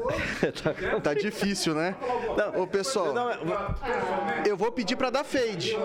tá 1.02 1.14
difícil, 1.14 1.74
né? 1.74 1.94
Não, 2.36 2.62
Ô, 2.62 2.66
pessoal, 2.66 3.12
não, 3.12 3.30
eu 4.44 4.56
vou 4.56 4.72
pedir 4.72 4.96
pra 4.96 5.10
dar 5.10 5.24
fade. 5.24 5.76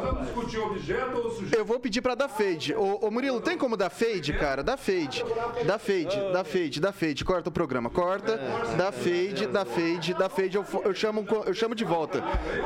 Eu 1.56 1.66
vou 1.66 1.80
pedir 1.80 2.02
pra 2.02 2.16
dar 2.16 2.28
fade. 2.28 2.74
Ô, 2.74 3.00
ô 3.02 3.12
Murilo, 3.12 3.40
tem 3.42 3.58
como 3.58 3.78
dar 3.78 3.90
fade, 3.90 4.34
cara? 4.34 4.64
Dá 4.64 4.78
fade. 4.78 5.24
Dá 5.66 5.78
fade, 5.78 6.20
dá 6.34 6.44
fade, 6.44 6.82
dá 6.82 6.92
fade. 6.92 7.26
Corta 7.26 7.50
o 7.50 7.52
programa. 7.52 7.90
Corta, 7.90 8.40
dá 8.78 8.92
fade, 8.92 9.48
dá 9.48 9.66
fade, 9.66 10.14
dá 10.14 10.30
fade. 10.30 10.56
Eu, 10.58 10.66
eu, 10.84 10.94
chamo, 10.94 11.26
eu 11.46 11.54
chamo 11.54 11.76
de 11.76 11.86
volta. 11.86 12.22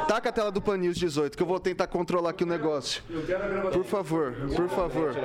Taca 0.07 0.29
a 0.29 0.31
tela 0.31 0.51
do 0.51 0.61
Pan 0.61 0.77
News 0.77 0.97
18, 0.97 1.35
que 1.35 1.43
eu 1.43 1.47
vou 1.47 1.59
tentar 1.59 1.87
controlar 1.87 2.31
aqui 2.31 2.43
o 2.43 2.47
negócio. 2.47 3.03
Por 3.71 3.83
favor, 3.83 4.33
por 4.55 4.69
favor. 4.69 5.15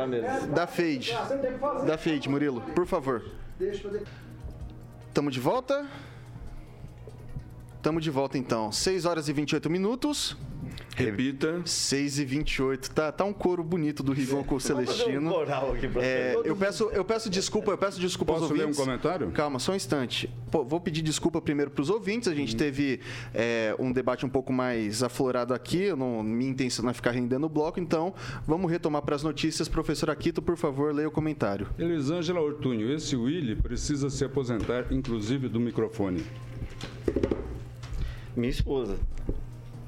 Dá 0.54 0.66
fade. 0.66 1.16
Da 1.82 1.98
fade, 1.98 2.28
Murilo, 2.28 2.60
por 2.74 2.86
favor. 2.86 3.22
Tamo 5.12 5.30
de 5.30 5.40
volta? 5.40 5.86
Tamo 7.82 8.00
de 8.00 8.10
volta 8.10 8.38
então. 8.38 8.72
6 8.72 9.04
horas 9.04 9.28
e 9.28 9.32
28 9.32 9.68
minutos. 9.68 10.36
Repita. 10.94 11.62
6 11.64 12.18
e 12.18 12.24
28. 12.24 12.90
Tá, 12.90 13.10
tá 13.10 13.24
um 13.24 13.32
coro 13.32 13.62
bonito 13.64 14.02
do 14.02 14.12
Rigon 14.12 14.44
com 14.44 14.54
o 14.54 14.60
Celestino. 14.60 15.32
É, 16.00 16.36
eu, 16.44 16.56
peço, 16.56 16.84
eu 16.90 17.04
peço 17.04 17.28
desculpa, 17.28 17.72
eu 17.72 17.78
peço 17.78 18.00
desculpa 18.00 18.32
Posso 18.32 18.44
aos 18.44 18.50
ouvintes. 18.52 18.76
ler 18.76 18.82
um 18.82 18.86
comentário? 18.86 19.30
Calma, 19.32 19.58
só 19.58 19.72
um 19.72 19.74
instante. 19.74 20.30
Pô, 20.50 20.64
vou 20.64 20.80
pedir 20.80 21.02
desculpa 21.02 21.40
primeiro 21.40 21.70
para 21.70 21.82
os 21.82 21.90
ouvintes. 21.90 22.28
A 22.28 22.34
gente 22.34 22.54
hum. 22.54 22.58
teve 22.58 23.00
é, 23.34 23.74
um 23.78 23.92
debate 23.92 24.24
um 24.24 24.28
pouco 24.28 24.52
mais 24.52 25.02
aflorado 25.02 25.52
aqui. 25.52 25.82
Eu 25.82 25.96
não, 25.96 26.22
minha 26.22 26.50
intenção 26.50 26.84
não 26.84 26.90
é 26.90 26.94
ficar 26.94 27.10
rendendo 27.10 27.44
o 27.46 27.48
bloco, 27.48 27.80
então 27.80 28.14
vamos 28.46 28.70
retomar 28.70 29.02
para 29.02 29.16
as 29.16 29.22
notícias. 29.22 29.68
Professor 29.68 30.10
Aquito, 30.10 30.40
por 30.40 30.56
favor, 30.56 30.94
leia 30.94 31.08
o 31.08 31.10
comentário. 31.10 31.66
Elisângela 31.78 32.40
Ortúnio, 32.40 32.92
esse 32.92 33.16
Willy 33.16 33.56
precisa 33.56 34.08
se 34.08 34.24
aposentar, 34.24 34.92
inclusive, 34.92 35.48
do 35.48 35.58
microfone. 35.58 36.24
Minha 38.36 38.50
esposa. 38.50 38.96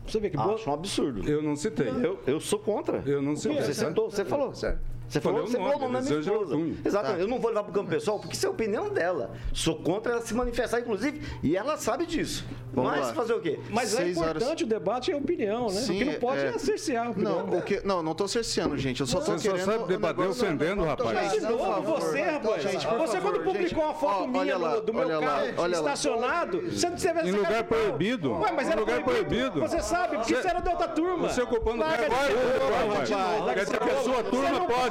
Você 0.06 0.20
vê 0.20 0.30
que 0.30 0.36
Acho 0.36 0.70
um 0.70 0.72
absurdo. 0.72 1.28
Eu 1.28 1.42
não 1.42 1.56
citei. 1.56 1.88
Eu, 1.88 2.18
eu 2.26 2.40
sou 2.40 2.58
contra. 2.58 3.02
Eu 3.06 3.20
não 3.20 3.36
citei. 3.36 3.60
Você, 3.60 3.74
citou, 3.74 4.10
você 4.10 4.24
falou. 4.24 4.54
Certo. 4.54 4.95
Você 5.08 5.20
falou, 5.20 5.46
você 5.46 5.56
falou 5.56 5.76
o 5.76 5.78
nome 5.78 5.94
da 5.94 6.00
minha 6.00 6.20
esposa. 6.20 6.56
Exatamente. 6.84 7.16
Tá. 7.16 7.22
Eu 7.22 7.28
não 7.28 7.38
vou 7.38 7.50
levar 7.50 7.62
para 7.62 7.70
o 7.70 7.74
campo 7.74 7.90
pessoal, 7.90 8.18
porque 8.18 8.34
isso 8.34 8.46
é 8.46 8.48
a 8.48 8.52
opinião 8.52 8.90
dela. 8.90 9.30
Sou 9.52 9.76
contra 9.76 10.12
ela 10.12 10.22
se 10.22 10.34
manifestar, 10.34 10.80
inclusive, 10.80 11.22
e 11.42 11.56
ela 11.56 11.76
sabe 11.76 12.06
disso. 12.06 12.44
Vamos 12.72 12.90
Mas 12.90 13.06
lá. 13.06 13.14
fazer 13.14 13.34
o 13.34 13.40
quê? 13.40 13.58
Mas 13.70 13.94
é 13.94 13.96
Seis 13.98 14.16
é 14.16 14.20
importante 14.20 14.46
horas... 14.46 14.60
o 14.60 14.66
debate 14.66 15.10
e 15.10 15.14
a 15.14 15.16
opinião, 15.16 15.66
né? 15.66 15.80
Sim, 15.80 15.94
o 15.94 15.98
que 15.98 16.04
não 16.04 16.14
pode 16.14 16.40
é, 16.40 16.46
é 16.48 16.58
cercear 16.58 17.06
a 17.06 17.10
opinião. 17.10 17.46
Não, 17.46 17.58
o 17.58 17.62
que... 17.62 17.80
não, 17.86 18.02
não 18.02 18.12
estou 18.12 18.28
cerceando, 18.28 18.76
gente. 18.76 19.00
Eu 19.00 19.06
só 19.06 19.20
estou 19.20 19.36
querendo... 19.36 19.58
Você 19.58 19.64
sabe 19.64 19.84
debater 19.86 20.28
ofendendo, 20.28 20.84
rapaz. 20.84 21.12
Mas 21.14 21.32
de 21.32 21.40
novo, 21.40 21.82
você, 21.82 22.22
rapaz. 22.22 22.62
Gente, 22.62 22.86
você 22.86 23.20
quando 23.20 23.40
publicou 23.40 23.84
uma 23.84 23.94
foto 23.94 24.28
minha 24.28 24.58
do 24.80 24.92
meu 24.92 25.08
carro 25.20 25.70
estacionado, 25.70 26.60
você 26.70 27.12
não 27.12 27.22
Em 27.26 27.30
lugar 27.30 27.64
proibido. 27.64 28.32
Ué, 28.32 28.52
mas 28.52 28.68
era 28.68 28.80
lugar 28.80 29.02
proibido. 29.04 29.60
Você 29.60 29.80
sabe, 29.80 30.16
porque 30.16 30.34
isso 30.34 30.48
era 30.48 30.60
da 30.60 30.72
outra 30.72 30.88
turma. 30.88 31.28
Você 31.28 31.42
ocupando 31.42 31.82
o 31.82 31.84
lugar 31.84 32.08
vai. 32.08 33.54
Quer 33.54 33.64
dizer 33.64 33.78
que 33.78 33.84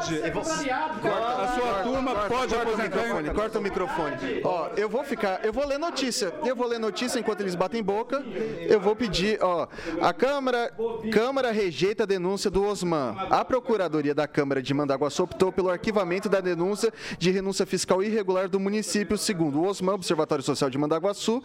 a 0.06 0.44
sua 0.44 0.54
turma 0.94 0.96
pode... 1.02 1.46
A 1.46 1.56
sua 1.56 1.84
turma 1.84 2.16
pode 2.28 2.56
aposentar. 2.56 3.34
Corta 3.34 3.60
o 3.60 3.62
microfone. 3.62 4.42
Ó, 4.44 4.70
eu 4.78 4.90
vou 4.90 5.04
ficar... 5.04 5.44
Eu 5.44 5.54
vou 5.54 5.66
ler 5.66 5.78
notícia. 5.78 6.34
Eu 6.44 6.56
vou 6.56 6.68
ler 6.68 6.80
notícia 6.80 7.20
enquanto 7.20 7.42
eles 7.42 7.56
batem 7.56 7.82
boca 7.82 8.24
eu 8.70 8.80
vou 8.80 8.96
pedir, 8.96 9.38
ó, 9.42 9.68
a 10.02 10.14
Câmara, 10.14 10.74
Câmara 11.12 11.52
rejeita 11.52 12.04
a 12.04 12.06
denúncia 12.06 12.50
do 12.50 12.64
Osman. 12.64 13.16
A 13.30 13.44
Procuradoria 13.46 14.14
da 14.14 14.28
Câmara 14.28 14.62
de 14.62 14.74
Mandaguaçu 14.74 15.24
optou 15.24 15.52
pelo 15.52 15.70
arquivamento 15.70 16.28
da 16.28 16.40
denúncia 16.40 16.92
de 17.18 17.32
renúncia 17.32 17.66
fiscal 17.66 18.02
irregular 18.04 18.50
do 18.50 18.60
município. 18.60 19.18
Segundo 19.18 19.62
o 19.62 19.68
Osman, 19.68 19.94
Observatório 19.94 20.44
Social 20.44 20.70
de 20.70 20.78
Mandaguaçu, 20.78 21.44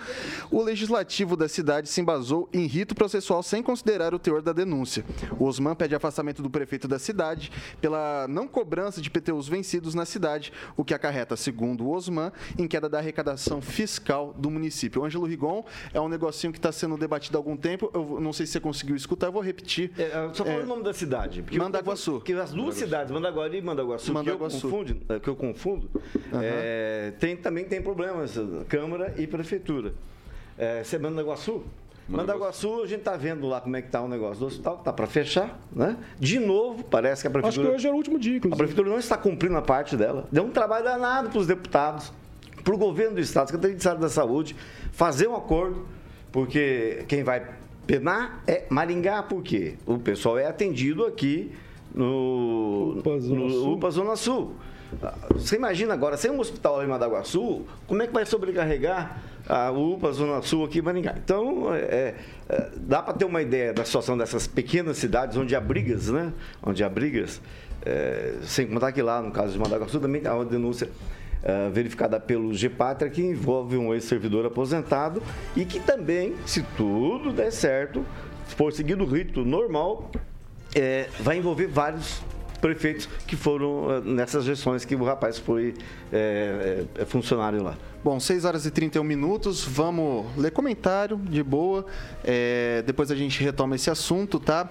o 0.51 0.63
legislativo 0.63 1.37
da 1.37 1.49
cidade 1.49 1.89
se 1.89 2.01
embasou 2.01 2.49
em 2.53 2.67
rito 2.67 2.95
processual 2.95 3.43
sem 3.43 3.63
considerar 3.63 4.15
o 4.15 4.19
teor 4.19 4.43
da 4.43 4.53
denúncia. 4.53 5.05
O 5.39 5.45
Osman 5.45 5.75
pede 5.75 5.95
afastamento 5.95 6.43
do 6.43 6.51
prefeito 6.51 6.89
da 6.89 6.99
cidade 6.99 7.53
pela 7.81 8.27
não 8.29 8.47
cobrança 8.51 9.01
de 9.01 9.11
PTUs 9.11 9.49
vencidos 9.49 9.95
na 9.95 10.05
cidade, 10.05 10.53
o 10.77 10.85
que 10.85 10.93
acarreta, 10.93 11.37
segundo 11.37 11.85
o 11.85 11.91
Osman, 11.91 12.33
em 12.59 12.67
queda 12.69 12.89
da 12.89 12.99
arrecadação 12.99 13.61
fiscal 13.63 14.35
do 14.37 14.51
município. 14.51 15.01
O 15.01 15.05
Ângelo 15.05 15.27
Rigon 15.27 15.65
é 15.95 16.01
um 16.01 16.09
negocinho 16.09 16.53
que 16.53 16.59
está 16.59 16.73
sendo 16.73 16.97
debatido 16.97 17.39
há 17.39 17.41
algum 17.41 17.57
tempo. 17.57 17.91
Eu 17.95 18.21
não 18.21 18.33
sei 18.33 18.47
se 18.47 18.53
você 18.53 18.61
conseguiu 18.61 18.97
escutar, 18.97 19.29
eu 19.29 19.33
vou 19.33 19.43
repetir. 19.43 19.93
É, 19.97 20.11
só 20.33 20.45
fala 20.45 20.59
é, 20.59 20.63
o 20.63 20.67
nome 20.67 20.83
da 20.83 20.93
cidade. 20.93 21.43
Porque 21.43 21.59
Mandaguaçu. 21.59 22.13
Porque 22.13 22.33
as 22.33 22.53
duas 22.53 22.75
cidades, 22.75 23.13
Mandaguari 23.13 23.59
e 23.59 23.63
Mandaguaçu, 23.63 24.13
Mandaguaçu. 24.13 24.61
Que, 24.61 24.67
eu 24.67 24.71
confundo, 24.71 25.01
é, 25.09 25.21
que 25.21 25.29
eu 25.29 25.37
confundo, 25.37 25.91
uhum. 26.33 26.41
é, 26.43 27.13
tem, 27.19 27.37
também 27.37 27.65
tem 27.65 27.81
problemas, 27.81 28.35
Câmara 28.69 29.15
e 29.17 29.27
Prefeitura. 29.27 29.95
É, 30.59 30.85
você 30.85 30.97
é 30.97 30.99
Mandaguaçu? 32.11 32.83
A 32.83 32.87
gente 32.87 33.03
tá 33.03 33.17
vendo 33.17 33.47
lá 33.47 33.61
como 33.61 33.77
é 33.77 33.83
que 33.83 33.89
tá 33.89 34.03
o 34.03 34.09
negócio 34.09 34.41
do 34.41 34.47
hospital, 34.47 34.79
tá 34.79 34.93
para 34.93 35.07
fechar, 35.07 35.61
né? 35.73 35.97
De 36.19 36.41
novo, 36.41 36.83
parece 36.85 37.23
que 37.23 37.29
a 37.29 37.31
prefeitura... 37.31 37.69
Acho 37.69 37.71
que 37.71 37.77
hoje 37.77 37.89
é 37.89 37.93
o 37.93 37.95
último 37.95 38.19
dia, 38.19 38.37
inclusive. 38.37 38.55
A 38.55 38.59
prefeitura 38.59 38.91
não 38.91 38.99
está 38.99 39.17
cumprindo 39.17 39.57
a 39.57 39.63
parte 39.63 39.97
dela. 39.97 40.27
Deu 40.31 40.45
um 40.45 40.51
trabalho 40.51 40.85
danado 40.85 41.31
para 41.31 41.39
os 41.39 41.47
deputados, 41.47 42.13
para 42.65 42.75
o 42.75 42.79
governo 42.79 43.15
do 43.15 43.21
Estado, 43.21 43.47
Secretaria 43.47 43.77
de 43.77 43.81
Estado 43.81 44.01
da 44.01 44.09
Saúde, 44.09 44.57
fazer 44.93 45.29
um 45.29 45.37
acordo, 45.37 45.87
porque 46.33 47.05
quem 47.07 47.23
vai 47.23 47.47
penar 47.87 48.43
é 48.47 48.65
Maringá, 48.69 49.23
por 49.23 49.43
quê? 49.43 49.77
O 49.87 49.99
pessoal 49.99 50.39
é 50.39 50.47
atendido 50.47 51.07
aqui 51.07 51.53
no 51.95 52.97
UPA 52.99 53.21
Zona 53.21 53.41
no 53.41 53.51
Sul. 53.51 53.73
UPA 53.75 53.91
Zona 53.91 54.17
Sul. 54.17 54.55
Você 55.31 55.57
imagina 55.57 55.95
agora, 55.95 56.17
sem 56.17 56.31
um 56.31 56.41
hospital 56.41 56.83
em 56.83 56.87
Madaguaçu, 56.87 57.65
como 57.87 58.03
é 58.03 58.07
que 58.07 58.13
vai 58.13 58.27
sobrecarregar 58.27 59.23
a 59.51 59.71
UPA 59.73 60.13
Zona 60.13 60.41
Sul 60.43 60.65
aqui 60.65 60.81
Maringá? 60.81 61.15
Então, 61.23 61.75
é, 61.75 62.15
é, 62.49 62.71
dá 62.77 63.03
para 63.03 63.15
ter 63.15 63.25
uma 63.25 63.43
ideia 63.43 63.73
da 63.73 63.85
situação 63.85 64.17
dessas 64.17 64.47
pequenas 64.47 64.97
cidades 64.97 65.37
onde 65.37 65.57
há 65.57 65.61
brigas, 65.61 66.09
né? 66.09 66.33
Onde 66.63 66.85
há 66.85 66.89
brigas, 66.89 67.41
é, 67.85 68.35
sem 68.43 68.69
contar 68.69 68.93
que 68.93 69.03
lá, 69.03 69.21
no 69.21 69.33
caso 69.33 69.53
de 69.53 69.59
Madaguaçu, 69.59 69.99
também 69.99 70.25
há 70.25 70.35
uma 70.35 70.45
denúncia 70.45 70.89
é, 71.43 71.69
verificada 71.71 72.21
pelo 72.21 72.53
GPATRA 72.53 73.11
que 73.11 73.23
envolve 73.23 73.77
um 73.77 73.93
ex-servidor 73.93 74.47
aposentado 74.47 75.21
e 75.57 75.65
que 75.65 75.81
também, 75.81 76.37
se 76.47 76.63
tudo 76.77 77.33
der 77.33 77.51
certo, 77.51 78.07
for 78.47 78.73
seguido 78.73 79.03
o 79.03 79.07
rito 79.07 79.45
normal, 79.45 80.11
é, 80.77 81.09
vai 81.19 81.39
envolver 81.39 81.67
vários 81.67 82.23
prefeitos 82.61 83.09
que 83.27 83.37
foram 83.37 83.91
eh, 83.91 84.01
nessas 84.05 84.45
gestões 84.45 84.85
que 84.85 84.95
o 84.95 85.03
rapaz 85.03 85.39
foi 85.39 85.75
é, 86.13 86.85
é, 86.95 87.05
funcionário 87.05 87.63
lá. 87.63 87.77
Bom, 88.03 88.19
6 88.19 88.47
horas 88.47 88.65
e 88.65 88.71
31 88.71 89.05
minutos, 89.05 89.63
vamos 89.63 90.25
ler 90.35 90.51
comentário 90.53 91.19
de 91.19 91.43
boa, 91.43 91.85
é, 92.25 92.83
depois 92.87 93.11
a 93.11 93.15
gente 93.15 93.43
retoma 93.45 93.77
esse 93.77 93.91
assunto, 93.91 94.41
tá? 94.41 94.71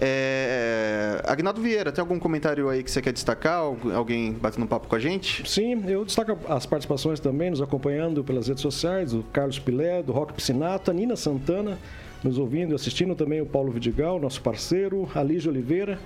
É, 0.00 1.20
Agnaldo 1.26 1.60
Vieira, 1.60 1.90
tem 1.90 2.00
algum 2.00 2.20
comentário 2.20 2.68
aí 2.68 2.84
que 2.84 2.90
você 2.90 3.02
quer 3.02 3.12
destacar? 3.12 3.54
Algu- 3.58 3.90
Alguém 3.92 4.32
batendo 4.32 4.62
um 4.62 4.68
papo 4.68 4.86
com 4.86 4.94
a 4.94 4.98
gente? 5.00 5.42
Sim, 5.50 5.82
eu 5.88 6.04
destaco 6.04 6.38
as 6.48 6.66
participações 6.66 7.18
também, 7.18 7.50
nos 7.50 7.60
acompanhando 7.60 8.22
pelas 8.22 8.46
redes 8.46 8.62
sociais, 8.62 9.12
o 9.12 9.24
Carlos 9.32 9.58
Pilé, 9.58 10.00
do 10.00 10.12
Rock 10.12 10.32
Piscinato, 10.34 10.88
a 10.88 10.94
Nina 10.94 11.16
Santana, 11.16 11.76
nos 12.22 12.38
ouvindo 12.38 12.70
e 12.70 12.74
assistindo 12.76 13.16
também 13.16 13.40
o 13.40 13.46
Paulo 13.46 13.72
Vidigal, 13.72 14.20
nosso 14.20 14.40
parceiro, 14.40 15.08
a 15.16 15.22
Lígia 15.22 15.50
Oliveira 15.50 15.98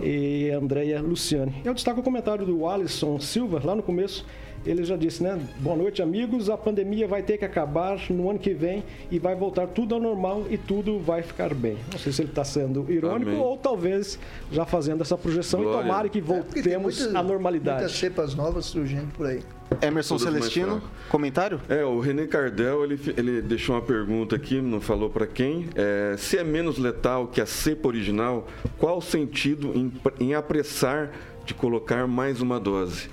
e 0.00 0.50
a 0.52 0.58
Andréia 0.58 1.00
Luciane. 1.00 1.54
Eu 1.64 1.72
destaco 1.72 2.00
o 2.00 2.02
comentário 2.02 2.44
do 2.44 2.66
Alisson 2.68 3.18
Silva, 3.18 3.62
lá 3.64 3.74
no 3.74 3.82
começo, 3.82 4.26
ele 4.70 4.84
já 4.84 4.96
disse, 4.96 5.22
né? 5.22 5.38
Boa 5.60 5.76
noite, 5.76 6.02
amigos. 6.02 6.50
A 6.50 6.56
pandemia 6.56 7.08
vai 7.08 7.22
ter 7.22 7.38
que 7.38 7.44
acabar 7.44 7.98
no 8.10 8.28
ano 8.28 8.38
que 8.38 8.52
vem 8.52 8.84
e 9.10 9.18
vai 9.18 9.34
voltar 9.34 9.66
tudo 9.68 9.94
ao 9.94 10.00
normal 10.00 10.44
e 10.50 10.58
tudo 10.58 10.98
vai 10.98 11.22
ficar 11.22 11.54
bem. 11.54 11.76
Não 11.90 11.98
sei 11.98 12.12
se 12.12 12.22
ele 12.22 12.28
está 12.30 12.44
sendo 12.44 12.84
irônico 12.90 13.30
Amém. 13.30 13.40
ou 13.42 13.56
talvez 13.56 14.18
já 14.52 14.64
fazendo 14.66 15.00
essa 15.02 15.16
projeção 15.16 15.62
Glória. 15.62 15.78
e 15.78 15.82
tomara 15.82 16.08
que 16.08 16.18
É, 16.18 16.22
voltemos 16.22 17.00
muita- 17.02 17.18
à 17.18 17.22
normalidade. 17.22 17.78
Muitas 17.80 17.96
cepas 17.98 18.34
novas 18.34 18.66
surgindo 18.66 19.10
por 19.14 19.26
aí. 19.26 19.40
Emerson 19.82 20.16
Todas 20.16 20.32
Celestino, 20.32 20.82
comentário? 21.10 21.60
É, 21.68 21.84
o 21.84 22.00
René 22.00 22.26
Cardel, 22.26 22.84
ele, 22.84 22.98
ele 23.16 23.42
deixou 23.42 23.74
uma 23.74 23.82
pergunta 23.82 24.34
aqui, 24.34 24.60
não 24.62 24.80
falou 24.80 25.10
para 25.10 25.26
quem. 25.26 25.68
É, 25.74 26.14
se 26.16 26.38
é 26.38 26.44
menos 26.44 26.78
letal 26.78 27.26
que 27.28 27.38
a 27.40 27.44
cepa 27.46 27.86
original, 27.86 28.46
qual 28.78 28.96
o 28.98 29.02
sentido 29.02 29.72
em, 29.74 29.92
em 30.18 30.34
apressar 30.34 31.10
de 31.44 31.52
colocar 31.52 32.06
mais 32.06 32.40
uma 32.40 32.58
dose? 32.58 33.08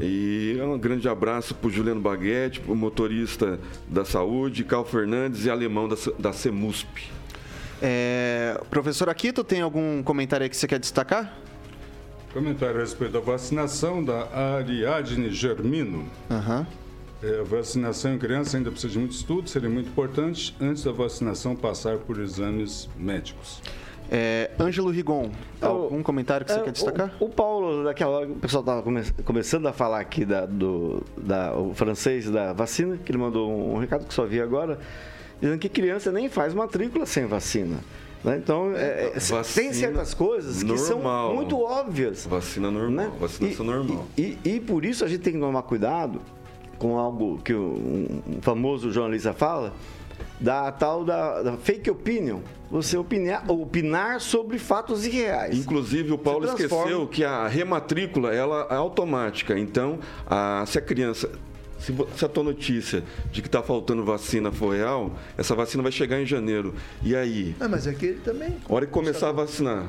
E 0.00 0.58
um 0.60 0.78
grande 0.78 1.08
abraço 1.08 1.54
para 1.54 1.68
o 1.68 1.70
Juliano 1.70 2.00
Baguete, 2.00 2.62
o 2.66 2.74
motorista 2.74 3.60
da 3.88 4.04
saúde, 4.04 4.64
Carl 4.64 4.84
Fernandes 4.84 5.44
e 5.44 5.50
alemão 5.50 5.88
da, 5.88 5.96
da 6.18 6.32
CEMUSP. 6.32 7.10
É, 7.80 8.60
professor 8.70 9.08
Aquito, 9.08 9.44
tem 9.44 9.60
algum 9.60 10.02
comentário 10.02 10.44
aí 10.44 10.50
que 10.50 10.56
você 10.56 10.66
quer 10.66 10.78
destacar? 10.78 11.36
Comentário 12.32 12.76
a 12.76 12.80
respeito 12.80 13.12
da 13.12 13.20
vacinação 13.20 14.02
da 14.02 14.28
Ariadne 14.56 15.30
Germino. 15.30 16.10
Aham. 16.30 16.66
É, 17.22 17.40
a 17.40 17.44
vacinação 17.44 18.12
em 18.12 18.18
criança 18.18 18.56
ainda 18.56 18.70
precisa 18.70 18.92
de 18.92 18.98
muito 18.98 19.12
estudo, 19.12 19.48
seria 19.48 19.70
muito 19.70 19.88
importante 19.88 20.54
antes 20.60 20.84
da 20.84 20.92
vacinação 20.92 21.54
passar 21.54 21.96
por 21.98 22.20
exames 22.20 22.88
médicos. 22.98 23.62
É, 24.10 24.50
Ângelo 24.60 24.90
Rigon, 24.90 25.30
algum 25.60 26.02
comentário 26.02 26.44
que 26.44 26.52
você 26.52 26.60
É, 26.60 26.62
quer 26.62 26.72
destacar? 26.72 27.14
O, 27.18 27.24
o 27.24 27.28
Paulo, 27.28 27.84
daquela 27.84 28.18
hora, 28.18 28.26
o 28.30 28.34
pessoal 28.36 28.60
estava 28.60 28.82
começando 29.24 29.66
a 29.66 29.72
falar 29.72 30.00
aqui 30.00 30.24
da, 30.24 30.44
do 30.46 31.02
da, 31.16 31.54
o 31.56 31.72
francês 31.74 32.30
da 32.30 32.52
vacina, 32.52 32.98
que 33.02 33.10
ele 33.10 33.18
mandou 33.18 33.50
um, 33.50 33.78
recado 33.78 34.04
que 34.06 34.12
só 34.14 34.24
vi 34.26 34.40
agora, 34.40 34.78
dizendo 35.40 35.58
que 35.58 35.68
criança 35.68 36.12
nem 36.12 36.28
faz 36.28 36.52
matrícula 36.54 37.06
sem 37.06 37.24
vacina. 37.26 37.78
né? 38.22 38.36
Então, 38.36 38.72
é, 38.76 39.06
é, 39.06 39.10
Vacina 39.18 39.42
tem 39.42 39.72
certas 39.72 40.12
coisas 40.14 40.62
que 40.62 40.68
normal. 40.68 41.26
são 41.28 41.34
muito 41.34 41.58
óbvias. 41.60 42.26
Vacina 42.26 42.70
normal, 42.70 43.06
né? 43.06 43.12
vacinação 43.18 43.64
E- 43.64 43.68
normal. 43.68 44.06
E, 44.18 44.38
e- 44.44 44.50
e 44.56 44.60
por 44.60 44.84
isso 44.84 45.02
a 45.04 45.08
gente 45.08 45.22
tem 45.22 45.32
que 45.32 45.40
tomar 45.40 45.62
cuidado 45.62 46.20
com 46.78 46.98
algo 46.98 47.38
que 47.42 47.54
o- 47.54 47.58
um, 47.58 48.22
um 48.36 48.42
famoso 48.42 48.92
jornalista 48.92 49.32
fala, 49.32 49.72
da 50.40 50.70
tal 50.72 51.04
da, 51.04 51.42
da 51.42 51.56
fake 51.56 51.90
opinion. 51.90 52.40
Você 52.70 52.96
opinar, 52.96 53.48
opinar 53.50 54.20
sobre 54.20 54.58
fatos 54.58 55.06
irreais. 55.06 55.56
Inclusive, 55.58 56.12
o 56.12 56.18
Paulo 56.18 56.46
esqueceu 56.46 57.06
que 57.06 57.22
a 57.24 57.46
rematrícula 57.46 58.34
ela 58.34 58.66
é 58.70 58.74
automática. 58.74 59.56
Então, 59.58 59.98
a- 60.26 60.64
se 60.66 60.78
a 60.78 60.80
criança. 60.80 61.30
Se, 61.78 61.94
se 62.16 62.24
a 62.24 62.28
tua 62.28 62.42
notícia 62.42 63.04
de 63.30 63.42
que 63.42 63.48
está 63.48 63.62
faltando 63.62 64.02
vacina 64.04 64.50
for 64.50 64.74
real, 64.74 65.12
essa 65.36 65.54
vacina 65.54 65.82
vai 65.82 65.92
chegar 65.92 66.18
em 66.20 66.24
janeiro. 66.24 66.74
E 67.02 67.14
aí? 67.14 67.54
Ah, 67.60 67.68
mas 67.68 67.86
aquele 67.86 68.20
também. 68.20 68.56
A 68.68 68.72
hora 68.74 68.86
que 68.86 68.92
começar 68.92 69.28
a 69.28 69.32
vacinar, 69.32 69.86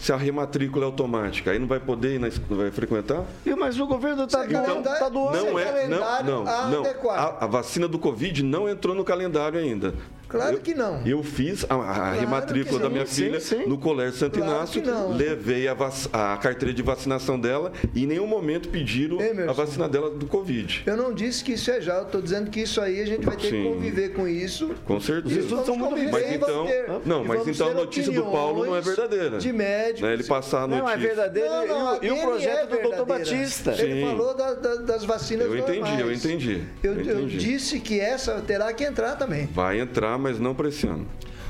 se 0.00 0.12
a 0.12 0.16
rematrícula 0.16 0.84
é 0.84 0.86
automática, 0.86 1.50
aí 1.50 1.58
não 1.58 1.66
vai 1.66 1.78
poder 1.78 2.14
ir, 2.14 2.18
na, 2.18 2.28
não 2.48 2.56
vai 2.56 2.70
frequentar? 2.70 3.22
Viu, 3.44 3.56
Mas 3.56 3.78
o 3.78 3.86
governo 3.86 4.24
está 4.24 4.46
Então, 4.46 4.64
doando, 4.64 4.82
tá 4.88 5.08
doando. 5.08 5.36
Não 5.36 5.58
é, 5.58 5.64
não, 5.88 5.98
calendário 5.98 6.30
não, 6.30 6.44
não. 6.70 6.80
adequado. 6.80 7.18
A, 7.18 7.44
a 7.44 7.46
vacina 7.46 7.86
do 7.86 7.98
Covid 7.98 8.42
não 8.42 8.68
entrou 8.68 8.94
no 8.94 9.04
calendário 9.04 9.58
ainda. 9.60 9.94
Claro 10.30 10.56
Eu- 10.56 10.60
que 10.60 10.74
não. 10.74 11.02
Eu 11.06 11.22
fiz 11.22 11.64
a, 11.68 11.74
a 11.74 12.12
rematrícula 12.12 12.78
que 12.78 12.82
da 12.84 12.90
minha 12.90 13.06
sim, 13.06 13.24
filha 13.24 13.40
sim. 13.40 13.66
no 13.66 13.76
Colégio 13.78 14.18
Santo 14.18 14.38
Claro 14.38 14.52
Inácio, 14.54 14.82
não. 14.84 15.12
levei 15.16 15.66
a, 15.68 15.74
a 16.12 16.36
carteira 16.36 16.72
de 16.72 16.82
vacinação 16.82 17.38
dela 17.38 17.72
e 17.94 18.04
em 18.04 18.06
nenhum 18.06 18.26
momento 18.26 18.68
pediram 18.68 19.20
Emerson. 19.20 19.50
a 19.50 19.52
vacina 19.52 19.88
dela 19.88 20.10
do 20.10 20.26
Covid. 20.26 20.82
Eu 20.86 20.96
não 20.96 21.12
disse 21.12 21.42
que 21.44 21.52
isso 21.52 21.70
é 21.70 21.80
já, 21.80 21.96
eu 21.96 22.02
estou 22.04 22.22
dizendo 22.22 22.50
que 22.50 22.60
isso 22.60 22.80
aí 22.80 23.00
a 23.00 23.06
gente 23.06 23.24
vai 23.26 23.36
ter 23.36 23.48
Sim. 23.50 23.62
que 23.62 23.68
conviver 23.68 24.08
com 24.10 24.26
isso. 24.28 24.74
Com 24.84 25.00
certeza. 25.00 25.40
vamos 25.48 25.66
são 25.66 25.76
muito 25.76 26.10
Mas 26.12 26.32
então, 26.32 26.66
ter- 26.66 26.86
não, 27.04 27.24
mas 27.24 27.46
então 27.48 27.68
a 27.68 27.74
notícia 27.74 28.12
do 28.12 28.22
Paulo 28.24 28.64
não 28.66 28.76
é 28.76 28.80
verdadeira. 28.80 29.38
De 29.38 29.52
médicos. 29.52 30.02
Né, 30.02 30.12
Ele 30.14 30.24
passar 30.24 30.62
a 30.62 30.66
Não, 30.68 30.78
notícia. 30.78 30.94
é 30.94 30.98
verdadeiro. 30.98 31.48
Não, 31.50 31.66
não, 31.68 32.02
e, 32.04 32.10
o- 32.10 32.16
e 32.16 32.20
projeto 32.20 32.58
é 32.58 32.66
do 32.66 32.76
Dr. 32.76 32.80
verdadeira. 32.82 33.04
Batista. 33.04 33.74
Sim. 33.74 33.82
Ele 33.82 34.06
falou 34.06 34.34
da- 34.36 34.54
da- 34.54 34.74
das 34.76 35.04
vacinas 35.04 35.46
Eu 35.46 35.56
entendi, 35.58 35.78
normais. 35.80 36.00
eu 36.00 36.12
entendi, 36.12 36.62
Eu, 36.82 36.92
eu 36.94 37.00
eu 37.04 37.18
entendi. 37.20 37.38
disse 37.38 37.80
que 37.80 37.98
essa 38.00 38.40
terá 38.46 38.72
que 38.72 38.84
entrar 38.84 39.16
também. 39.16 39.46
Vai 39.52 39.80
entrar, 39.80 40.18
mas 40.20 40.38
não 40.38 40.54
para 40.54 40.68
esse 40.68 40.86
ano. 40.86 41.06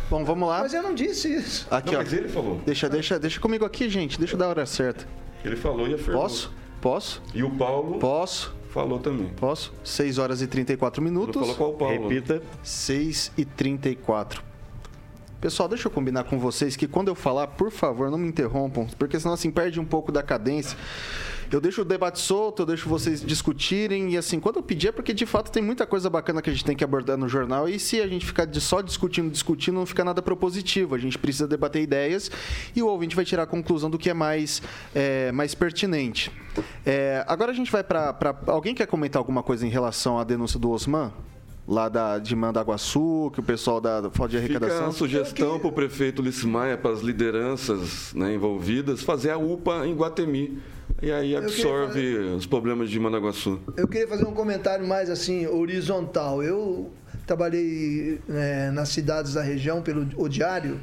Bom, 0.09 0.25
vamos 0.25 0.49
lá. 0.49 0.61
Mas 0.61 0.75
eu 0.75 0.83
não 0.83 0.95
disse 0.95 1.33
isso. 1.33 1.67
Aqui, 1.71 1.93
não, 1.93 2.01
ó. 2.01 2.03
mas 2.03 2.13
ele 2.13 2.29
falou. 2.29 2.61
Deixa, 2.65 2.89
deixa, 2.89 3.19
deixa 3.19 3.41
comigo 3.41 3.65
aqui, 3.65 3.89
gente. 3.89 4.19
Deixa 4.19 4.35
eu 4.35 4.39
dar 4.39 4.47
a 4.47 4.49
hora 4.49 4.67
certa. 4.67 5.07
Ele 5.45 5.57
falou 5.57 5.87
e 5.89 5.95
afirmou. 5.95 6.23
Posso? 6.23 6.53
Posso? 6.81 7.23
E 7.35 7.43
o 7.43 7.51
Paulo 7.51 7.99
Posso? 7.99 8.55
falou 8.71 8.99
também. 8.99 9.29
Posso? 9.37 9.73
6 9.85 10.19
horas 10.19 10.41
e 10.43 10.47
34 10.47 11.03
Não 11.03 11.11
minutos. 11.11 11.41
falou 11.41 11.55
qual 11.57 11.71
o 11.71 11.75
Paulo. 11.75 12.09
Repita. 12.09 12.43
6 12.63 13.33
e 13.37 13.45
34. 13.45 14.43
Pessoal, 15.41 15.67
deixa 15.71 15.89
eu 15.89 15.91
combinar 15.91 16.25
com 16.25 16.39
vocês 16.39 16.77
que 16.77 16.87
quando 16.87 17.09
eu 17.09 17.15
falar, 17.15 17.47
por 17.47 17.71
favor, 17.71 18.11
não 18.11 18.19
me 18.19 18.29
interrompam, 18.29 18.87
porque 18.99 19.19
senão 19.19 19.33
assim 19.33 19.51
perde 19.51 19.81
um 19.81 19.87
pouco 19.87 20.13
da 20.13 20.23
cadência. 20.23 20.77
Eu 21.51 21.63
deixo 21.63 21.81
o 21.81 21.85
debate 21.85 22.19
solto, 22.21 22.61
eu 22.63 22.67
deixo 22.67 22.87
vocês 22.87 23.23
discutirem 23.23 24.13
e 24.13 24.19
assim, 24.19 24.39
quando 24.39 24.57
eu 24.57 24.63
pedir 24.63 24.89
é 24.89 24.93
porque 24.93 25.15
de 25.15 25.25
fato 25.25 25.51
tem 25.51 25.63
muita 25.63 25.87
coisa 25.87 26.11
bacana 26.11 26.43
que 26.43 26.51
a 26.51 26.53
gente 26.53 26.65
tem 26.65 26.77
que 26.77 26.85
abordar 26.85 27.17
no 27.17 27.27
jornal 27.27 27.67
e 27.69 27.79
se 27.81 28.03
a 28.03 28.07
gente 28.07 28.25
ficar 28.27 28.47
só 28.57 28.83
discutindo, 28.83 29.31
discutindo, 29.31 29.77
não 29.77 29.87
fica 29.87 30.05
nada 30.05 30.21
propositivo. 30.21 30.95
A 30.95 30.99
gente 30.99 31.19
precisa 31.19 31.49
debater 31.49 31.83
ideias 31.83 32.31
e 32.77 32.83
o 32.83 32.87
ouvinte 32.87 33.17
vai 33.17 33.25
tirar 33.25 33.45
a 33.45 33.47
conclusão 33.47 33.89
do 33.89 33.99
que 33.99 34.11
é 34.11 34.15
mais, 34.15 34.63
é, 34.95 35.33
mais 35.33 35.55
pertinente. 35.55 36.31
É, 36.85 37.25
agora 37.27 37.51
a 37.51 37.55
gente 37.55 37.73
vai 37.73 37.83
para. 37.83 38.15
Alguém 38.47 38.75
quer 38.75 38.87
comentar 38.87 39.19
alguma 39.19 39.43
coisa 39.43 39.67
em 39.67 39.71
relação 39.71 40.19
à 40.19 40.25
denúncia 40.25 40.61
do 40.61 40.71
Osman? 40.71 41.11
Lá 41.71 41.89
da, 41.89 42.19
de 42.19 42.35
Mandaguaçu, 42.35 43.31
que 43.33 43.39
o 43.39 43.43
pessoal 43.45 43.81
da, 43.81 44.01
da 44.01 44.11
Fórum 44.11 44.29
de 44.29 44.41
Fica 44.41 44.57
Arrecadação. 44.57 44.89
a 44.89 44.93
sugestão 44.93 45.57
para 45.61 45.69
o 45.69 45.73
prefeito 45.73 46.21
Ulisses 46.21 46.45
Maia, 46.45 46.77
para 46.77 46.91
as 46.91 47.01
lideranças 47.01 48.13
né, 48.13 48.35
envolvidas, 48.35 49.03
fazer 49.03 49.31
a 49.31 49.39
UPA 49.39 49.87
em 49.87 49.95
Guatemi. 49.95 50.59
E 51.01 51.13
aí 51.13 51.37
absorve 51.37 52.17
os 52.37 52.45
problemas 52.45 52.91
de 52.91 52.99
Mandaguaçu. 52.99 53.61
Eu 53.77 53.87
queria 53.87 54.09
fazer 54.09 54.27
um 54.27 54.33
comentário 54.35 54.85
mais 54.85 55.09
assim, 55.09 55.47
horizontal. 55.47 56.43
Eu 56.43 56.91
trabalhei 57.25 58.21
né, 58.27 58.73
nas 58.73 58.89
cidades 58.89 59.35
da 59.35 59.41
região 59.43 59.81
pelo 59.81 60.09
o 60.17 60.29
diário. 60.29 60.77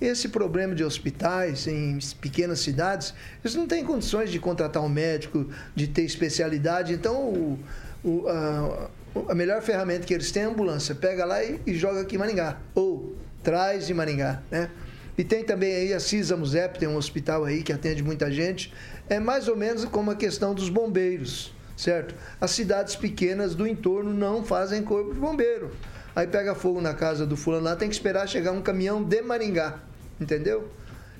Esse 0.00 0.28
problema 0.28 0.74
de 0.74 0.82
hospitais 0.82 1.68
em 1.68 1.96
pequenas 2.20 2.58
cidades, 2.58 3.14
eles 3.44 3.54
não 3.54 3.68
têm 3.68 3.84
condições 3.84 4.32
de 4.32 4.40
contratar 4.40 4.82
um 4.82 4.88
médico, 4.88 5.46
de 5.76 5.86
ter 5.86 6.02
especialidade. 6.02 6.92
Então, 6.92 7.14
o, 7.22 7.58
o, 8.02 8.28
a- 8.28 8.88
a 9.28 9.34
melhor 9.34 9.62
ferramenta 9.62 10.06
que 10.06 10.14
eles 10.14 10.30
têm 10.30 10.42
é 10.42 10.46
a 10.46 10.48
ambulância. 10.48 10.94
Pega 10.94 11.24
lá 11.24 11.42
e, 11.42 11.60
e 11.66 11.74
joga 11.74 12.00
aqui 12.00 12.16
em 12.16 12.18
Maringá. 12.18 12.58
Ou 12.74 13.16
traz 13.42 13.86
de 13.86 13.94
Maringá, 13.94 14.42
né? 14.50 14.70
E 15.16 15.22
tem 15.22 15.44
também 15.44 15.74
aí 15.74 15.92
a 15.92 16.00
CISA 16.00 16.36
Musep, 16.36 16.78
tem 16.78 16.88
um 16.88 16.96
hospital 16.96 17.44
aí 17.44 17.62
que 17.62 17.72
atende 17.72 18.02
muita 18.02 18.30
gente. 18.30 18.72
É 19.08 19.20
mais 19.20 19.46
ou 19.46 19.56
menos 19.56 19.84
como 19.84 20.10
a 20.10 20.16
questão 20.16 20.54
dos 20.54 20.68
bombeiros, 20.68 21.54
certo? 21.76 22.14
As 22.40 22.50
cidades 22.50 22.96
pequenas 22.96 23.54
do 23.54 23.66
entorno 23.66 24.12
não 24.12 24.44
fazem 24.44 24.82
corpo 24.82 25.14
de 25.14 25.20
bombeiro. 25.20 25.70
Aí 26.16 26.26
pega 26.26 26.54
fogo 26.54 26.80
na 26.80 26.94
casa 26.94 27.24
do 27.26 27.36
fulano 27.36 27.64
lá, 27.64 27.76
tem 27.76 27.88
que 27.88 27.94
esperar 27.94 28.28
chegar 28.28 28.50
um 28.52 28.62
caminhão 28.62 29.02
de 29.02 29.22
Maringá, 29.22 29.78
entendeu? 30.20 30.68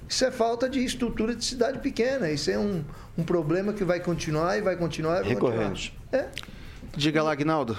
Isso 0.09 0.25
é 0.25 0.31
falta 0.31 0.69
de 0.69 0.85
estrutura 0.85 1.35
de 1.35 1.45
cidade 1.45 1.79
pequena. 1.79 2.31
Isso 2.31 2.51
é 2.51 2.59
um, 2.59 2.85
um 3.17 3.23
problema 3.23 3.73
que 3.73 3.85
vai 3.85 4.01
continuar 4.01 4.59
e 4.59 4.61
vai 4.61 4.77
continuar. 4.77 5.21
E 5.21 5.23
vai 5.23 5.35
Recorrente. 5.35 5.97
Continuar. 6.11 6.25
É. 6.25 6.29
Diga 6.97 7.23
lá, 7.23 7.33
Agnaldo. 7.33 7.77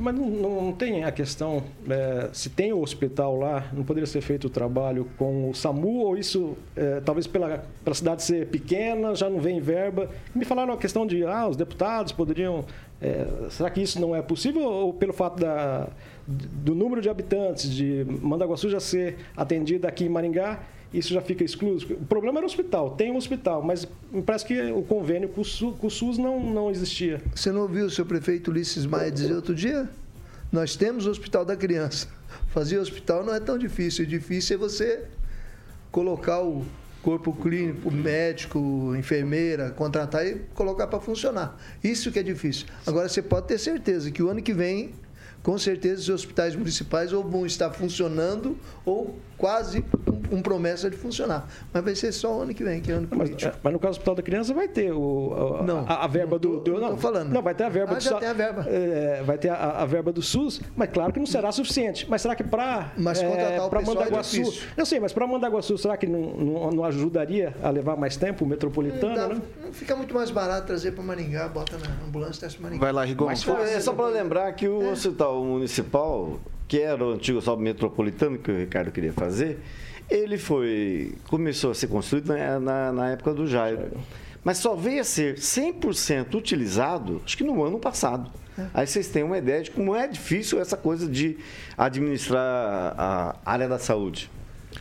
Mas 0.00 0.14
não, 0.14 0.26
não 0.28 0.72
tem 0.72 1.04
a 1.04 1.12
questão, 1.12 1.62
é, 1.88 2.28
se 2.32 2.50
tem 2.50 2.72
o 2.72 2.80
hospital 2.80 3.36
lá, 3.36 3.68
não 3.72 3.84
poderia 3.84 4.06
ser 4.06 4.20
feito 4.20 4.46
o 4.46 4.50
trabalho 4.50 5.08
com 5.16 5.48
o 5.50 5.54
SAMU 5.54 6.00
ou 6.00 6.16
isso, 6.16 6.56
é, 6.76 7.00
talvez 7.00 7.26
pela, 7.26 7.64
pela 7.84 7.94
cidade 7.94 8.22
ser 8.22 8.46
pequena, 8.48 9.14
já 9.14 9.30
não 9.30 9.40
vem 9.40 9.60
verba? 9.60 10.10
Me 10.34 10.44
falaram 10.44 10.74
a 10.74 10.76
questão 10.76 11.06
de, 11.06 11.24
ah, 11.24 11.48
os 11.48 11.56
deputados 11.56 12.12
poderiam... 12.12 12.64
É, 13.00 13.26
será 13.50 13.70
que 13.70 13.80
isso 13.80 14.00
não 14.00 14.14
é 14.14 14.20
possível 14.20 14.62
ou 14.62 14.92
pelo 14.92 15.12
fato 15.12 15.38
da, 15.38 15.88
do 16.26 16.74
número 16.74 17.00
de 17.00 17.08
habitantes 17.08 17.70
de 17.70 18.04
Mandaguaçu 18.20 18.68
já 18.68 18.80
ser 18.80 19.18
atendida 19.36 19.86
aqui 19.86 20.04
em 20.04 20.08
Maringá, 20.08 20.60
isso 20.92 21.12
já 21.12 21.20
fica 21.20 21.44
excluído. 21.44 21.94
O 21.94 22.06
problema 22.06 22.38
era 22.38 22.46
o 22.46 22.48
hospital, 22.48 22.90
tem 22.90 23.10
um 23.12 23.16
hospital, 23.16 23.62
mas 23.62 23.86
parece 24.24 24.44
que 24.44 24.60
o 24.72 24.82
convênio 24.82 25.28
com 25.28 25.42
o 25.42 25.44
SUS, 25.44 25.76
com 25.78 25.86
o 25.86 25.90
SUS 25.90 26.18
não, 26.18 26.40
não 26.40 26.70
existia. 26.70 27.20
Você 27.34 27.52
não 27.52 27.62
ouviu 27.62 27.86
o 27.86 27.90
seu 27.90 28.06
prefeito 28.06 28.50
Ulisses 28.50 28.86
Maia 28.86 29.10
dizer 29.10 29.34
outro 29.34 29.54
dia? 29.54 29.88
Nós 30.50 30.76
temos 30.76 31.06
o 31.06 31.10
Hospital 31.10 31.44
da 31.44 31.56
Criança. 31.56 32.08
Fazer 32.48 32.78
hospital 32.78 33.22
não 33.22 33.34
é 33.34 33.40
tão 33.40 33.58
difícil. 33.58 34.04
O 34.04 34.08
difícil 34.08 34.56
é 34.56 34.58
você 34.58 35.04
colocar 35.90 36.40
o 36.42 36.64
corpo 37.02 37.32
clínico, 37.32 37.90
médico, 37.90 38.94
enfermeira, 38.96 39.70
contratar 39.70 40.26
e 40.26 40.36
colocar 40.54 40.86
para 40.86 41.00
funcionar. 41.00 41.58
Isso 41.84 42.10
que 42.10 42.18
é 42.18 42.22
difícil. 42.22 42.66
Agora 42.86 43.08
você 43.08 43.22
pode 43.22 43.46
ter 43.46 43.58
certeza 43.58 44.10
que 44.10 44.22
o 44.22 44.28
ano 44.28 44.42
que 44.42 44.52
vem 44.52 44.94
com 45.42 45.56
certeza 45.56 46.00
os 46.00 46.08
hospitais 46.08 46.56
municipais 46.56 47.12
ou 47.12 47.22
vão 47.22 47.46
estar 47.46 47.70
funcionando 47.70 48.56
ou 48.84 49.18
quase 49.38 49.82
com, 49.82 50.20
com 50.22 50.42
promessa 50.42 50.90
de 50.90 50.96
funcionar. 50.96 51.48
Mas 51.72 51.82
vai 51.84 51.94
ser 51.94 52.12
só 52.12 52.36
o 52.38 52.42
ano 52.42 52.52
que 52.52 52.62
vem, 52.64 52.80
que 52.80 52.90
é 52.90 52.94
ano 52.94 53.06
político. 53.06 53.40
Mas, 53.52 53.54
mas 53.62 53.72
no 53.72 53.78
caso 53.78 53.92
do 53.92 53.96
Hospital 53.98 54.14
da 54.16 54.22
Criança 54.22 54.52
vai 54.52 54.68
ter 54.68 54.92
o, 54.92 55.58
a, 55.60 55.62
Não, 55.62 55.84
a, 55.88 56.04
a 56.04 56.06
verba 56.06 56.32
não 56.32 56.38
tô- 56.40 56.48
do, 56.56 56.60
do- 56.60 56.80
não 56.80 56.90
tô 56.90 56.96
falando. 56.98 57.32
Não, 57.32 57.40
vai 57.42 57.54
ter 57.54 57.64
a 57.64 57.68
verba 57.68 57.92
Ah, 57.92 57.98
do 57.98 58.00
já 58.04 58.18
tem 58.18 58.28
a 58.28 58.32
verba. 58.32 58.64
é, 58.68 59.22
vai 59.24 59.38
ter 59.38 59.48
a, 59.48 59.54
a 59.82 59.86
verba 59.86 60.12
do 60.12 60.20
SUS, 60.20 60.60
mas 60.76 60.90
claro 60.90 61.12
que 61.12 61.18
não 61.18 61.26
será 61.26 61.50
suficiente. 61.52 62.06
Mas 62.10 62.20
será 62.22 62.34
que 62.36 62.44
para 62.44 62.92
Mas 62.96 63.22
contratar 63.22 63.66
o 63.66 63.70
para 63.70 63.78
pessoal 63.80 63.96
é 63.96 63.98
Mandaguaçu, 64.00 64.36
difícil. 64.42 64.68
eu 64.76 64.84
sei, 64.86 65.00
mas 65.00 65.12
para 65.12 65.26
Mandaguaçu 65.26 65.78
será 65.78 65.96
que 65.96 66.06
não, 66.06 66.20
não, 66.20 66.70
não 66.70 66.84
ajudaria 66.84 67.54
a 67.62 67.70
levar 67.70 67.96
mais 67.96 68.16
tempo 68.16 68.44
o 68.44 68.48
metropolitano, 68.48 69.14
Dá- 69.14 69.28
né? 69.28 69.40
não 69.64 69.72
fica 69.72 69.94
muito 69.96 70.14
mais 70.14 70.30
barato 70.30 70.66
trazer 70.66 70.92
para 70.92 71.04
Maringá, 71.04 71.48
bota 71.48 71.78
na 71.78 72.06
ambulância, 72.06 72.40
testa 72.48 72.60
Maringá. 72.60 72.80
Vai 72.80 72.92
lá, 72.92 73.04
Rigon. 73.04 73.26
Mais 73.26 73.42
fácil. 73.42 73.62
É 73.64 73.80
só 73.80 73.92
para 73.92 74.06
lembrar 74.08 74.52
que 74.52 74.66
o 74.68 74.90
hospital 74.90 75.42
municipal, 75.44 76.38
que 76.68 76.78
era 76.80 77.02
o 77.04 77.12
antigo 77.12 77.38
hospital 77.38 77.56
metropolitano 77.58 78.38
que 78.38 78.50
o 78.52 78.56
Ricardo 78.58 78.92
queria 78.92 79.12
fazer, 79.12 79.58
ele 80.08 80.36
foi 80.38 81.14
começou 81.28 81.70
a 81.70 81.74
ser 81.74 81.86
construído 81.88 82.28
na, 82.28 82.60
na- 82.60 82.92
na 82.92 83.10
época 83.10 83.32
do 83.34 83.46
Jairo. 83.46 83.88
Mas 84.44 84.58
só 84.58 84.74
veio 84.76 85.00
a 85.00 85.04
ser 85.04 85.34
100% 85.36 86.34
utilizado, 86.34 87.20
acho 87.24 87.36
que 87.36 87.42
no 87.44 87.62
ano 87.64 87.78
passado. 87.78 88.30
Aí 88.74 88.86
vocês 88.86 89.08
têm 89.08 89.22
uma 89.22 89.38
ideia 89.38 89.62
de 89.62 89.70
como 89.70 89.94
é 89.94 90.06
difícil 90.08 90.60
essa 90.60 90.76
coisa 90.76 91.08
de 91.08 91.38
administrar 91.76 92.94
a 92.98 93.36
área 93.44 93.68
da 93.68 93.78
saúde. 93.78 94.30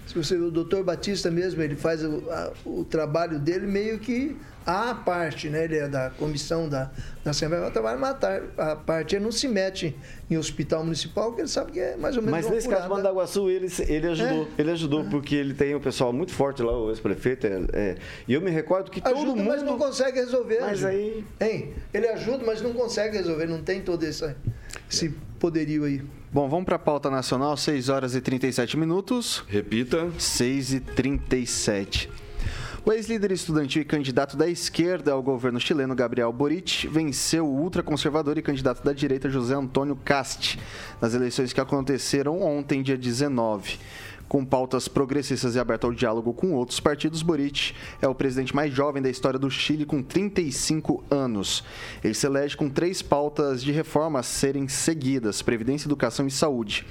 Se 0.07 0.15
você 0.15 0.35
o 0.35 0.49
doutor 0.49 0.83
Batista 0.83 1.29
mesmo, 1.29 1.61
ele 1.61 1.75
faz 1.75 2.03
o, 2.03 2.23
a- 2.31 2.53
o 2.65 2.83
trabalho 2.85 3.37
dele 3.39 3.67
meio 3.67 3.99
que 3.99 4.35
à 4.65 4.93
parte, 4.95 5.49
né? 5.49 5.65
Ele 5.65 5.77
é 5.77 5.87
da 5.87 6.09
comissão 6.11 6.67
da, 6.67 6.89
da 7.23 7.31
Assembleia, 7.31 7.63
mas 7.63 7.73
trabalha 7.73 7.97
uma 7.97 8.13
tar- 8.13 8.41
a 8.57 8.75
parte. 8.75 9.15
Ele 9.15 9.23
não 9.25 9.31
se 9.33 9.47
mete 9.47 9.95
em 10.29 10.37
hospital 10.37 10.83
municipal, 10.83 11.27
porque 11.27 11.41
ele 11.41 11.47
sabe 11.49 11.71
que 11.73 11.79
é 11.79 11.95
mais 11.97 12.15
ou 12.17 12.21
menos 12.23 12.39
Mas 12.39 12.49
nesse 12.49 12.67
caso, 12.69 12.83
furada. 12.83 12.95
Mandaguaçu, 13.03 13.49
ele, 13.49 13.67
ele 13.87 14.07
ajudou. 14.07 14.43
É. 14.57 14.61
Ele 14.61 14.71
ajudou 14.71 15.03
porque 15.05 15.35
ele 15.35 15.53
tem 15.53 15.75
um 15.75 15.79
pessoal 15.81 16.11
muito 16.13 16.33
forte 16.33 16.61
lá, 16.63 16.71
o 16.77 16.89
ex-prefeito. 16.89 17.45
é- 17.47 17.61
é. 17.73 17.95
e 18.27 18.33
eu 18.33 18.41
me 18.41 18.49
recordo 18.49 18.89
que 18.89 19.01
todo 19.01 19.13
Ajuda, 19.13 19.35
mundo... 19.35 19.43
mas 19.45 19.61
não 19.61 19.77
consegue 19.77 20.19
resolver. 20.19 20.59
Mas 20.61 20.83
aí- 20.85 21.23
Hein? 21.41 21.73
Ele 21.93 22.07
ajuda, 22.07 22.43
mas 22.45 22.61
não 22.61 22.71
consegue 22.73 23.17
resolver. 23.17 23.45
Não 23.45 23.61
tem 23.61 23.81
todo 23.81 24.03
esse, 24.03 24.33
esse 24.89 25.09
poderio 25.39 25.83
aí. 25.83 26.01
Bom, 26.29 26.49
vamos 26.49 26.65
para 26.65 26.75
a 26.75 26.79
pauta 26.79 27.09
nacional, 27.09 27.55
6 27.55 27.87
horas 27.87 28.13
e 28.13 28.19
37 28.19 28.75
minutos. 28.75 29.45
Repita. 29.47 30.11
6 30.19 30.73
e 30.73 30.79
37. 30.81 32.09
O 32.85 32.91
ex-líder 32.91 33.31
estudantil 33.31 33.81
e 33.81 33.85
candidato 33.85 34.35
da 34.35 34.47
esquerda 34.47 35.13
ao 35.13 35.23
governo 35.23 35.57
chileno, 35.57 35.95
Gabriel 35.95 36.31
Boric, 36.33 36.85
venceu 36.87 37.45
o 37.45 37.61
ultraconservador 37.61 38.37
e 38.37 38.41
candidato 38.41 38.83
da 38.83 38.91
direita, 38.91 39.29
José 39.29 39.55
Antônio 39.55 39.95
Cast, 39.95 40.59
nas 41.01 41.13
eleições 41.13 41.53
que 41.53 41.61
aconteceram 41.61 42.41
ontem, 42.41 42.81
dia 42.81 42.97
19. 42.97 43.79
Com 44.27 44.43
pautas 44.43 44.87
progressistas 44.87 45.55
e 45.55 45.59
aberto 45.59 45.85
ao 45.85 45.93
diálogo 45.93 46.33
com 46.33 46.53
outros 46.53 46.79
partidos, 46.79 47.21
Boric 47.21 47.73
é 48.01 48.07
o 48.07 48.15
presidente 48.15 48.55
mais 48.55 48.73
jovem 48.73 49.01
da 49.01 49.09
história 49.09 49.39
do 49.39 49.49
Chile, 49.49 49.85
com 49.85 50.03
35 50.03 51.03
anos. 51.09 51.63
Ele 52.03 52.13
se 52.13 52.25
elege 52.25 52.57
com 52.57 52.69
três 52.69 53.01
pautas 53.01 53.63
de 53.63 53.71
reforma 53.71 54.19
a 54.19 54.23
serem 54.23 54.67
seguidas: 54.67 55.41
Previdência, 55.41 55.87
Educação 55.87 56.27
e 56.27 56.31
Saúde. 56.31 56.85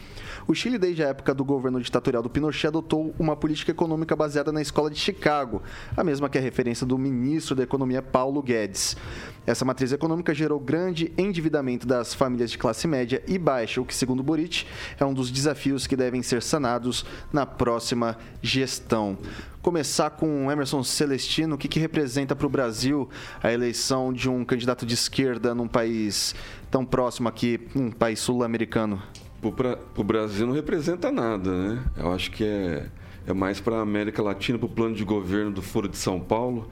O 0.49 0.55
Chile, 0.55 0.79
desde 0.79 1.03
a 1.03 1.09
época 1.09 1.35
do 1.35 1.45
governo 1.45 1.81
ditatorial 1.81 2.23
do 2.23 2.31
Pinochet, 2.31 2.69
adotou 2.69 3.13
uma 3.19 3.35
política 3.35 3.73
econômica 3.73 4.15
baseada 4.15 4.53
na 4.53 4.63
Escola 4.63 4.89
de 4.89 4.97
Chicago, 4.97 5.61
a 5.97 6.05
mesma 6.05 6.29
que 6.29 6.39
é 6.39 6.41
referência 6.41 6.87
do 6.87 6.97
ministro 6.97 7.57
da 7.57 7.65
Economia 7.65 8.01
Paulo 8.01 8.41
Guedes. 8.41 8.97
Essa 9.45 9.65
matriz 9.65 9.91
econômica 9.91 10.33
gerou 10.33 10.61
grande 10.61 11.13
endividamento 11.19 11.85
das 11.85 12.15
famílias 12.15 12.49
de 12.49 12.59
classe 12.59 12.87
média 12.87 13.21
e 13.27 13.37
baixa, 13.39 13.81
o 13.81 13.85
que, 13.85 13.93
segundo 13.93 14.23
Boric, 14.23 14.67
é 15.01 15.05
um 15.05 15.13
dos 15.13 15.33
desafios 15.33 15.85
que 15.85 15.97
devem 15.97 16.23
ser 16.23 16.41
sanados 16.41 17.05
na 17.33 17.45
próxima 17.45 18.17
gestão. 18.41 19.19
Começar 19.61 20.11
com 20.11 20.49
Emerson 20.49 20.85
Celestino, 20.85 21.57
o 21.57 21.59
que, 21.59 21.67
que 21.67 21.81
representa 21.81 22.37
para 22.37 22.47
o 22.47 22.51
Brasil 22.51 23.11
a 23.43 23.53
eleição 23.53 24.13
de 24.13 24.31
um 24.31 24.45
candidato 24.45 24.87
de 24.87 24.95
esquerda 24.95 25.57
num 25.57 25.67
país 25.67 26.37
tão 26.71 26.85
próximo 26.85 27.29
aqui, 27.29 27.67
um 27.75 27.91
país 27.91 28.21
sul-americano? 28.21 29.03
Para 29.41 29.79
o 29.97 30.05
Brasil 30.05 30.47
não 30.47 30.55
representa 30.55 31.11
nada, 31.13 31.51
né? 31.51 31.85
Eu 31.97 32.13
acho 32.13 32.31
que 32.31 32.45
é, 32.45 32.87
é 33.27 33.33
mais 33.33 33.61
para 33.61 33.77
a 33.77 33.81
América 33.81 34.23
Latina, 34.23 34.59
para 34.59 34.67
o 34.67 34.69
plano 34.69 34.95
de 34.95 35.05
governo 35.05 35.51
do 35.51 35.63
Foro 35.63 35.89
de 35.89 35.97
São 35.97 36.19
Paulo, 36.19 36.71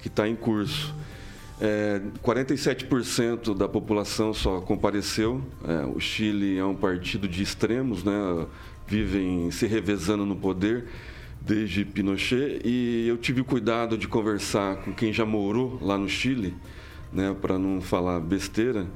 que 0.00 0.08
está 0.08 0.28
em 0.28 0.34
curso. 0.34 0.94
É, 1.60 2.02
47% 2.22 3.56
da 3.56 3.68
população 3.68 4.34
só 4.34 4.60
compareceu. 4.60 5.42
É, 5.66 5.86
o 5.86 5.98
Chile 5.98 6.58
é 6.58 6.64
um 6.64 6.74
partido 6.74 7.26
de 7.26 7.42
extremos, 7.42 8.04
né? 8.04 8.46
vivem 8.86 9.50
se 9.50 9.66
revezando 9.66 10.24
no 10.24 10.36
poder 10.36 10.86
desde 11.40 11.84
Pinochet. 11.84 12.60
E 12.64 13.06
eu 13.08 13.16
tive 13.16 13.40
o 13.40 13.44
cuidado 13.44 13.96
de 13.96 14.06
conversar 14.06 14.76
com 14.76 14.92
quem 14.92 15.12
já 15.12 15.24
morou 15.24 15.78
lá 15.80 15.96
no 15.96 16.08
Chile, 16.08 16.54
né? 17.12 17.34
para 17.40 17.58
não 17.58 17.80
falar 17.80 18.20
besteira. 18.20 18.86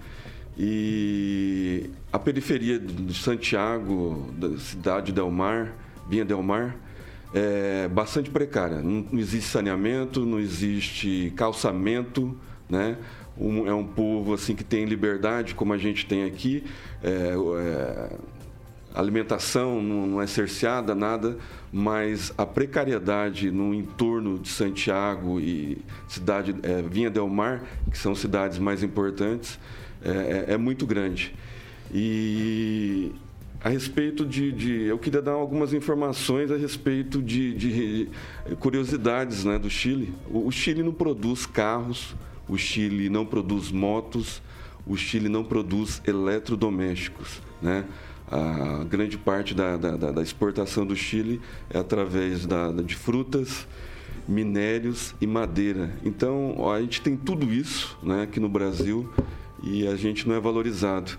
E 0.59 1.91
a 2.13 2.19
periferia 2.19 2.79
de 2.79 3.15
Santiago, 3.15 4.29
da 4.37 4.57
cidade 4.59 5.13
Del 5.13 5.31
Mar, 5.31 5.73
Vinha 6.09 6.25
Del 6.25 6.43
Mar, 6.43 6.77
é 7.33 7.89
bastante 7.89 8.31
precária. 8.31 8.81
Não, 8.83 9.07
existe 9.19 9.49
saneamento, 9.49 10.27
não 10.27 10.39
existe 10.41 11.33
calçamento, 11.37 12.37
né? 12.69 12.97
Um- 13.39 13.67
é 13.67 13.73
um 13.75 13.87
povo 13.87 14.35
assim 14.35 14.55
que 14.55 14.65
tem 14.65 14.85
liberdade, 14.85 15.55
como 15.55 15.73
a 15.73 15.79
gente 15.79 16.05
tem 16.07 16.25
aqui. 16.25 16.65
É, 17.03 17.33
é, 17.59 18.17
alimentação 18.93 19.81
não, 19.81 20.07
não 20.07 20.21
é 20.21 20.27
cerceada, 20.27 20.95
nada, 20.95 21.39
mas 21.73 22.35
a 22.37 22.45
precariedade 22.45 23.51
no 23.51 23.73
entorno 23.73 24.37
de 24.39 24.49
Santiago 24.49 25.39
e 25.41 25.79
cidade 26.09 26.55
é, 26.65 26.83
Vinha 26.83 27.09
Del 27.09 27.29
Mar, 27.29 27.63
que 27.91 27.97
são 27.97 28.15
cidades 28.15 28.59
mais 28.59 28.83
importantes, 28.83 29.59
é, 30.05 30.47
é- 30.49 30.55
é 30.55 30.57
muito 30.57 30.87
grande. 30.87 31.35
E 31.93 33.13
a 33.63 33.69
respeito 33.69 34.25
de, 34.25 34.51
de- 34.53 34.83
Eu 34.85 34.99
queria 34.99 35.21
dar 35.21 35.33
algumas 35.33 35.73
informações 35.75 36.51
a 36.51 36.57
respeito 36.57 37.21
de, 37.21 37.55
de 37.55 38.09
curiosidades 38.59 39.45
né, 39.45 39.59
do 39.59 39.69
Chile. 39.69 40.15
O, 40.31 40.47
o 40.47 40.51
Chile 40.53 40.83
não 40.83 40.93
produz 40.93 41.45
carros, 41.47 42.15
o 42.49 42.57
Chile 42.57 43.09
não 43.11 43.27
produz 43.27 43.71
motos, 43.71 44.41
o 44.87 44.97
Chile 44.97 45.29
não 45.29 45.45
produz 45.45 46.01
eletrodomésticos. 46.07 47.41
Né? 47.61 47.85
A 48.31 48.85
grande 48.85 49.19
parte 49.19 49.55
da, 49.55 49.77
da- 49.77 49.97
da- 49.97 50.23
exportação 50.23 50.87
do 50.87 50.97
Chile 50.97 51.41
é 51.69 51.79
através 51.79 52.47
da- 52.47 52.71
de 52.73 52.95
frutas, 52.95 53.67
minérios 54.29 55.15
e 55.21 55.27
madeira. 55.27 55.91
Então, 56.05 56.71
a 56.73 56.81
gente 56.81 57.01
tem 57.03 57.17
tudo 57.17 57.53
isso 57.53 57.99
né, 58.03 58.23
aqui 58.23 58.39
no 58.41 58.49
Brasil 58.49 59.11
e 59.63 59.87
a 59.87 59.97
gente 59.97 60.29
não 60.29 60.35
é 60.35 60.41
valorizado. 60.41 61.13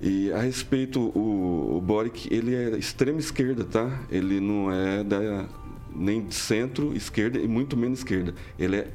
E 0.00 0.32
a 0.32 0.40
respeito, 0.40 0.98
o, 1.00 1.76
o 1.76 1.80
Boric, 1.80 2.32
ele 2.32 2.54
é 2.54 2.70
extrema 2.78 3.18
esquerda, 3.18 3.64
tá? 3.64 4.00
Ele 4.10 4.40
não 4.40 4.72
é 4.72 5.04
da, 5.04 5.46
nem 5.94 6.24
de 6.24 6.34
centro, 6.34 6.96
esquerda 6.96 7.38
e 7.38 7.46
muito 7.46 7.76
menos 7.76 7.98
esquerda. 7.98 8.34
Ele 8.58 8.76
é, 8.76 8.88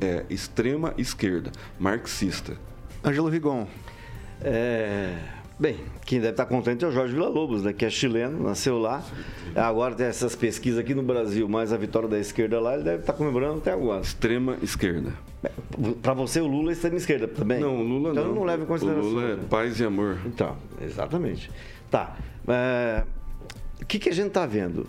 é 0.00 0.24
extrema 0.30 0.94
esquerda, 0.96 1.52
marxista. 1.78 2.56
Ângelo 3.04 3.28
Rigon. 3.28 3.66
É, 4.42 5.18
bem, 5.58 5.76
quem 6.06 6.20
deve 6.20 6.32
estar 6.32 6.46
contente 6.46 6.84
é 6.84 6.88
o 6.88 6.90
Jorge 6.90 7.12
Villa-Lobos, 7.12 7.62
né, 7.62 7.74
que 7.74 7.84
é 7.84 7.90
chileno, 7.90 8.42
nasceu 8.42 8.78
lá. 8.78 9.04
Agora 9.54 9.94
tem 9.94 10.06
essas 10.06 10.34
pesquisas 10.34 10.78
aqui 10.78 10.94
no 10.94 11.02
Brasil, 11.02 11.46
mas 11.48 11.70
a 11.72 11.76
vitória 11.76 12.08
da 12.08 12.18
esquerda 12.18 12.58
lá, 12.58 12.74
ele 12.74 12.84
deve 12.84 13.00
estar 13.00 13.12
comemorando 13.12 13.58
até 13.58 13.72
agora. 13.72 14.00
Extrema 14.00 14.56
esquerda. 14.62 15.12
Para 16.02 16.12
você, 16.12 16.40
o 16.40 16.46
Lula 16.46 16.70
é 16.70 16.72
extrema 16.72 16.96
esquerda 16.96 17.26
também? 17.26 17.60
Não, 17.60 17.76
o 17.76 17.82
Lula 17.82 18.10
então, 18.10 18.26
não. 18.26 18.34
não 18.34 18.44
leva 18.44 18.62
em 18.62 18.66
consideração. 18.66 19.08
O 19.08 19.12
Lula 19.12 19.32
é 19.32 19.36
paz 19.36 19.80
e 19.80 19.84
amor. 19.84 20.18
Então, 20.26 20.56
exatamente. 20.80 21.50
Tá. 21.90 22.16
É, 22.46 23.04
o 23.80 23.86
que, 23.86 23.98
que 23.98 24.08
a 24.08 24.14
gente 24.14 24.28
está 24.28 24.44
vendo? 24.44 24.86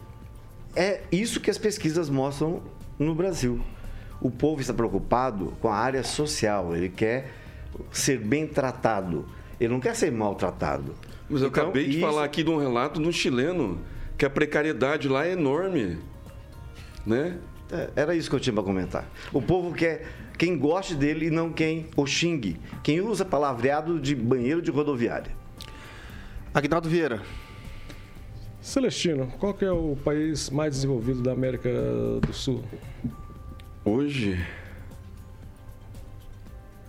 É 0.76 1.02
isso 1.12 1.40
que 1.40 1.50
as 1.50 1.58
pesquisas 1.58 2.10
mostram 2.10 2.62
no 3.00 3.16
Brasil. 3.16 3.62
O 4.20 4.30
povo 4.30 4.62
está 4.62 4.74
preocupado 4.74 5.54
com 5.62 5.70
a 5.70 5.76
área 5.76 6.04
social, 6.04 6.76
ele 6.76 6.90
quer 6.90 7.32
ser 7.92 8.20
bem 8.20 8.46
tratado 8.46 9.26
ele 9.62 9.72
não 9.72 9.80
quer 9.80 9.96
ser 9.96 10.12
maltratado. 10.12 10.96
Mas 11.30 11.44
eu 11.44 11.50
então, 11.50 11.66
acabei 11.66 11.86
de 11.86 11.92
isso... 11.92 12.02
falar 12.02 12.24
aqui 12.24 12.44
de 12.44 12.50
um 12.50 12.58
relato 12.58 13.00
de 13.00 13.08
um 13.08 13.12
chileno 13.12 13.80
que 14.18 14.26
a 14.26 14.30
precariedade 14.30 15.08
lá 15.08 15.24
é 15.24 15.34
enorme. 15.34 16.00
Né? 17.06 17.38
É, 17.72 17.90
era 17.96 18.16
isso 18.16 18.28
que 18.28 18.36
eu 18.36 18.40
tinha 18.40 18.54
para 18.54 18.64
comentar. 18.64 19.08
O 19.32 19.40
povo 19.40 19.72
quer 19.72 20.08
quem 20.42 20.58
goste 20.58 20.96
dele 20.96 21.28
e 21.28 21.30
não 21.30 21.54
quem 21.54 21.86
o 21.96 22.04
xingue. 22.08 22.60
Quem 22.82 23.00
usa 23.00 23.24
palavreado 23.24 24.00
de 24.00 24.16
banheiro 24.16 24.60
de 24.60 24.72
rodoviária. 24.72 25.32
Agnaldo 26.52 26.90
Vieira. 26.90 27.22
Celestino, 28.60 29.28
qual 29.40 29.56
é 29.62 29.72
o 29.72 29.96
país 30.04 30.50
mais 30.50 30.74
desenvolvido 30.74 31.22
da 31.22 31.32
América 31.32 31.70
do 32.26 32.34
Sul? 32.34 32.64
Hoje, 33.86 34.44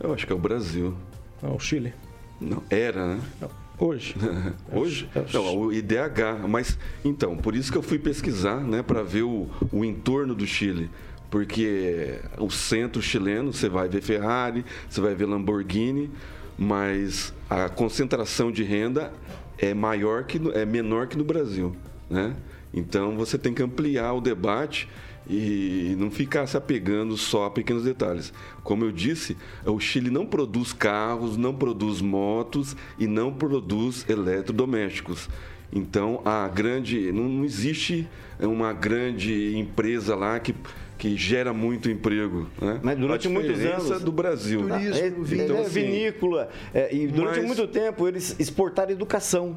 eu 0.01 0.15
acho 0.15 0.27
que 0.27 0.33
é 0.33 0.37
o 0.37 0.39
Brasil. 0.39 0.97
Ah, 1.43 1.53
o 1.53 1.59
Chile. 1.59 1.93
Não, 2.41 2.63
era, 2.71 3.07
né? 3.07 3.21
Não, 3.39 3.51
hoje. 3.79 4.15
hoje? 4.73 5.11
Não, 5.31 5.59
o 5.59 5.71
IDH. 5.71 6.49
Mas, 6.49 6.79
então, 7.05 7.37
por 7.37 7.55
isso 7.55 7.71
que 7.71 7.77
eu 7.77 7.83
fui 7.83 7.99
pesquisar, 7.99 8.63
né, 8.63 8.83
para 8.83 9.03
ver 9.03 9.25
o, 9.25 9.47
o 9.71 9.85
entorno 9.85 10.35
do 10.35 10.47
Chile. 10.47 10.89
Porque 11.33 12.19
o 12.37 12.51
centro 12.51 13.01
chileno, 13.01 13.55
você 13.55 13.67
vai 13.67 13.89
ver 13.89 14.03
Ferrari, 14.03 14.67
você 14.87 15.01
vai 15.01 15.15
ver 15.15 15.25
Lamborghini, 15.25 16.11
mas 16.59 17.33
a 17.49 17.71
concentração 17.71 18.53
de 18.53 18.63
renda 18.63 19.11
é 19.57 19.73
maior 19.73 20.25
que 20.25 20.39
é 20.53 20.67
menor 20.67 21.07
que 21.07 21.17
no 21.17 21.25
Brasil, 21.25 21.75
né? 22.11 22.37
Então 22.75 23.17
você 23.17 23.39
tem 23.39 23.55
que 23.55 23.63
ampliar 23.63 24.13
o 24.13 24.21
debate 24.21 24.91
e 25.27 25.97
não 25.99 26.11
ficar 26.11 26.47
se 26.47 26.55
apegando 26.55 27.17
só 27.17 27.47
a 27.47 27.51
pequenos 27.51 27.85
detalhes. 27.85 28.31
Como 28.63 28.85
eu 28.85 28.93
disse, 28.93 29.35
o 29.65 29.81
Chile 29.81 30.11
não 30.11 30.27
produz 30.27 30.75
carros, 30.75 31.39
não 31.39 31.55
produz 31.55 32.03
motos 32.03 32.77
e 32.99 33.07
não 33.07 33.33
produz 33.33 34.05
eletrodomésticos. 34.07 35.31
Então, 35.73 36.21
a 36.27 36.47
grande 36.49 37.11
não, 37.11 37.27
não 37.27 37.45
existe 37.47 38.07
uma 38.39 38.75
grande 38.75 39.57
empresa 39.57 40.15
lá 40.15 40.39
que 40.39 40.55
que 41.03 41.17
gera 41.17 41.53
muito 41.53 41.91
emprego. 41.91 42.47
Né? 42.61 42.79
Mas 42.81 42.97
durante 42.97 43.29
muitos 43.29 43.59
anos 43.59 44.01
do 44.03 44.13
Brasil. 44.13 44.69
Turismo, 44.69 44.95
é, 44.95 45.43
então, 45.45 45.57
é, 45.59 45.65
vinícola. 45.65 46.49
É, 46.73 46.95
e 46.95 47.09
durante 47.09 47.39
mas... 47.39 47.47
muito 47.47 47.67
tempo 47.67 48.07
eles 48.07 48.37
exportaram 48.39 48.93
educação. 48.93 49.57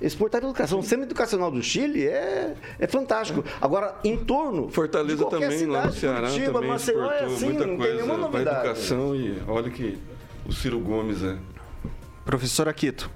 Exportar 0.00 0.42
educação. 0.42 0.78
O 0.78 0.82
centro 0.82 1.04
educacional 1.04 1.50
do 1.50 1.62
Chile 1.62 2.06
é, 2.06 2.54
é 2.78 2.86
fantástico. 2.86 3.44
Agora, 3.60 3.94
em 4.02 4.16
torno. 4.16 4.70
Fortaleza 4.70 5.22
também, 5.26 5.50
cidade, 5.50 5.66
lá 5.66 5.86
no 5.86 5.92
Ceará, 5.92 6.28
Curitiba, 6.30 6.52
também 6.54 6.68
Maceió 6.70 7.10
é 7.10 7.24
assim, 7.26 7.44
muita 7.44 7.66
não 7.66 7.76
coisa 7.76 7.92
tem 7.92 8.02
nenhuma 8.02 8.16
novidade. 8.16 8.56
educação 8.56 9.14
e 9.14 9.36
olha 9.46 9.68
que 9.68 9.98
o 10.46 10.52
Ciro 10.54 10.80
Gomes 10.80 11.22
é. 11.22 11.36
Professor 12.24 12.70
Aquito. 12.70 13.10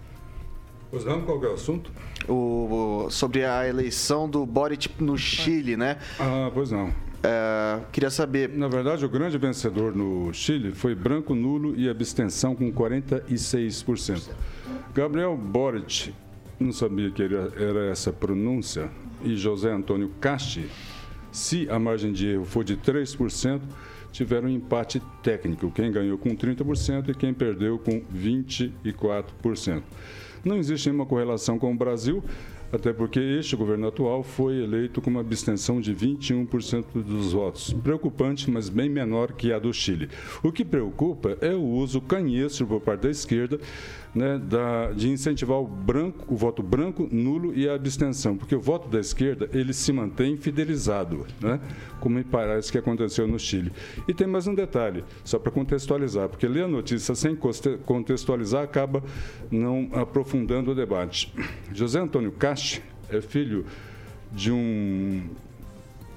Pois 0.90 1.06
não, 1.06 1.22
qual 1.22 1.42
é 1.42 1.48
o 1.48 1.54
assunto? 1.54 1.90
O, 2.28 3.06
sobre 3.08 3.42
a 3.42 3.66
eleição 3.66 4.28
do 4.28 4.44
Boric 4.44 4.90
no 5.02 5.16
Chile, 5.16 5.78
né? 5.78 5.96
Ah, 6.20 6.50
pois 6.52 6.70
não. 6.70 6.92
É, 7.26 7.80
queria 7.90 8.10
saber. 8.10 8.50
Na 8.50 8.68
verdade, 8.68 9.04
o 9.04 9.08
grande 9.08 9.38
vencedor 9.38 9.96
no 9.96 10.32
Chile 10.34 10.72
foi 10.72 10.94
branco 10.94 11.34
nulo 11.34 11.74
e 11.74 11.88
abstenção 11.88 12.54
com 12.54 12.70
46%. 12.70 14.28
Gabriel 14.94 15.34
Boric 15.34 16.14
não 16.60 16.70
sabia 16.70 17.10
que 17.10 17.22
era, 17.22 17.86
essa 17.90 18.12
pronúncia, 18.12 18.90
e 19.24 19.36
José 19.36 19.72
Antônio 19.72 20.10
Casti, 20.20 20.68
se 21.32 21.68
a 21.70 21.78
margem 21.78 22.12
de 22.12 22.28
erro 22.28 22.44
for 22.44 22.62
de 22.62 22.76
3%, 22.76 23.60
tiveram 24.12 24.46
um 24.46 24.52
empate 24.52 25.02
técnico, 25.22 25.70
quem 25.72 25.90
ganhou 25.90 26.16
com 26.16 26.36
30% 26.36 27.08
e 27.08 27.14
quem 27.14 27.34
perdeu 27.34 27.78
com 27.78 28.00
24%. 28.14 29.82
Não 30.44 30.56
existe 30.56 30.88
nenhuma 30.88 31.06
correlação 31.06 31.58
com 31.58 31.72
o 31.72 31.76
Brasil, 31.76 32.22
até 32.72 32.92
porque 32.92 33.20
este 33.20 33.56
governo 33.56 33.88
atual 33.88 34.22
foi 34.22 34.62
eleito 34.62 35.00
com 35.00 35.10
uma 35.10 35.20
abstenção 35.20 35.80
de 35.80 35.94
21% 35.94 36.84
dos 36.94 37.32
votos. 37.32 37.72
Preocupante, 37.72 38.50
mas 38.50 38.68
bem 38.68 38.88
menor 38.88 39.32
que 39.32 39.52
a 39.52 39.58
do 39.58 39.72
Chile. 39.72 40.08
O 40.42 40.50
que 40.50 40.64
preocupa 40.64 41.36
é 41.40 41.54
o 41.54 41.62
uso 41.62 42.00
canhestro 42.00 42.66
por 42.66 42.80
parte 42.80 43.02
da 43.02 43.10
esquerda 43.10 43.58
né, 44.14 44.38
da, 44.38 44.92
de 44.92 45.10
incentivar 45.10 45.58
o, 45.58 45.66
branco, 45.66 46.32
o 46.32 46.36
voto 46.36 46.62
branco, 46.62 47.08
nulo 47.10 47.52
e 47.54 47.68
a 47.68 47.74
abstenção, 47.74 48.36
porque 48.36 48.54
o 48.54 48.60
voto 48.60 48.88
da 48.88 49.00
esquerda 49.00 49.48
ele 49.52 49.72
se 49.72 49.92
mantém 49.92 50.36
fidelizado, 50.36 51.26
né, 51.40 51.60
como 52.00 52.16
me 52.16 52.24
parece 52.24 52.70
que 52.70 52.78
aconteceu 52.78 53.26
no 53.26 53.38
Chile. 53.38 53.72
E 54.06 54.14
tem 54.14 54.26
mais 54.26 54.46
um 54.46 54.54
detalhe, 54.54 55.04
só 55.24 55.38
para 55.38 55.50
contextualizar, 55.50 56.28
porque 56.28 56.46
ler 56.46 56.64
a 56.64 56.68
notícia 56.68 57.14
sem 57.14 57.36
contextualizar 57.84 58.62
acaba 58.62 59.02
não 59.50 59.90
aprofundando 59.92 60.70
o 60.70 60.74
debate. 60.74 61.34
José 61.72 61.98
Antônio 61.98 62.30
Cast 62.32 62.82
é 63.08 63.20
filho 63.20 63.64
de 64.32 64.52
um 64.52 65.22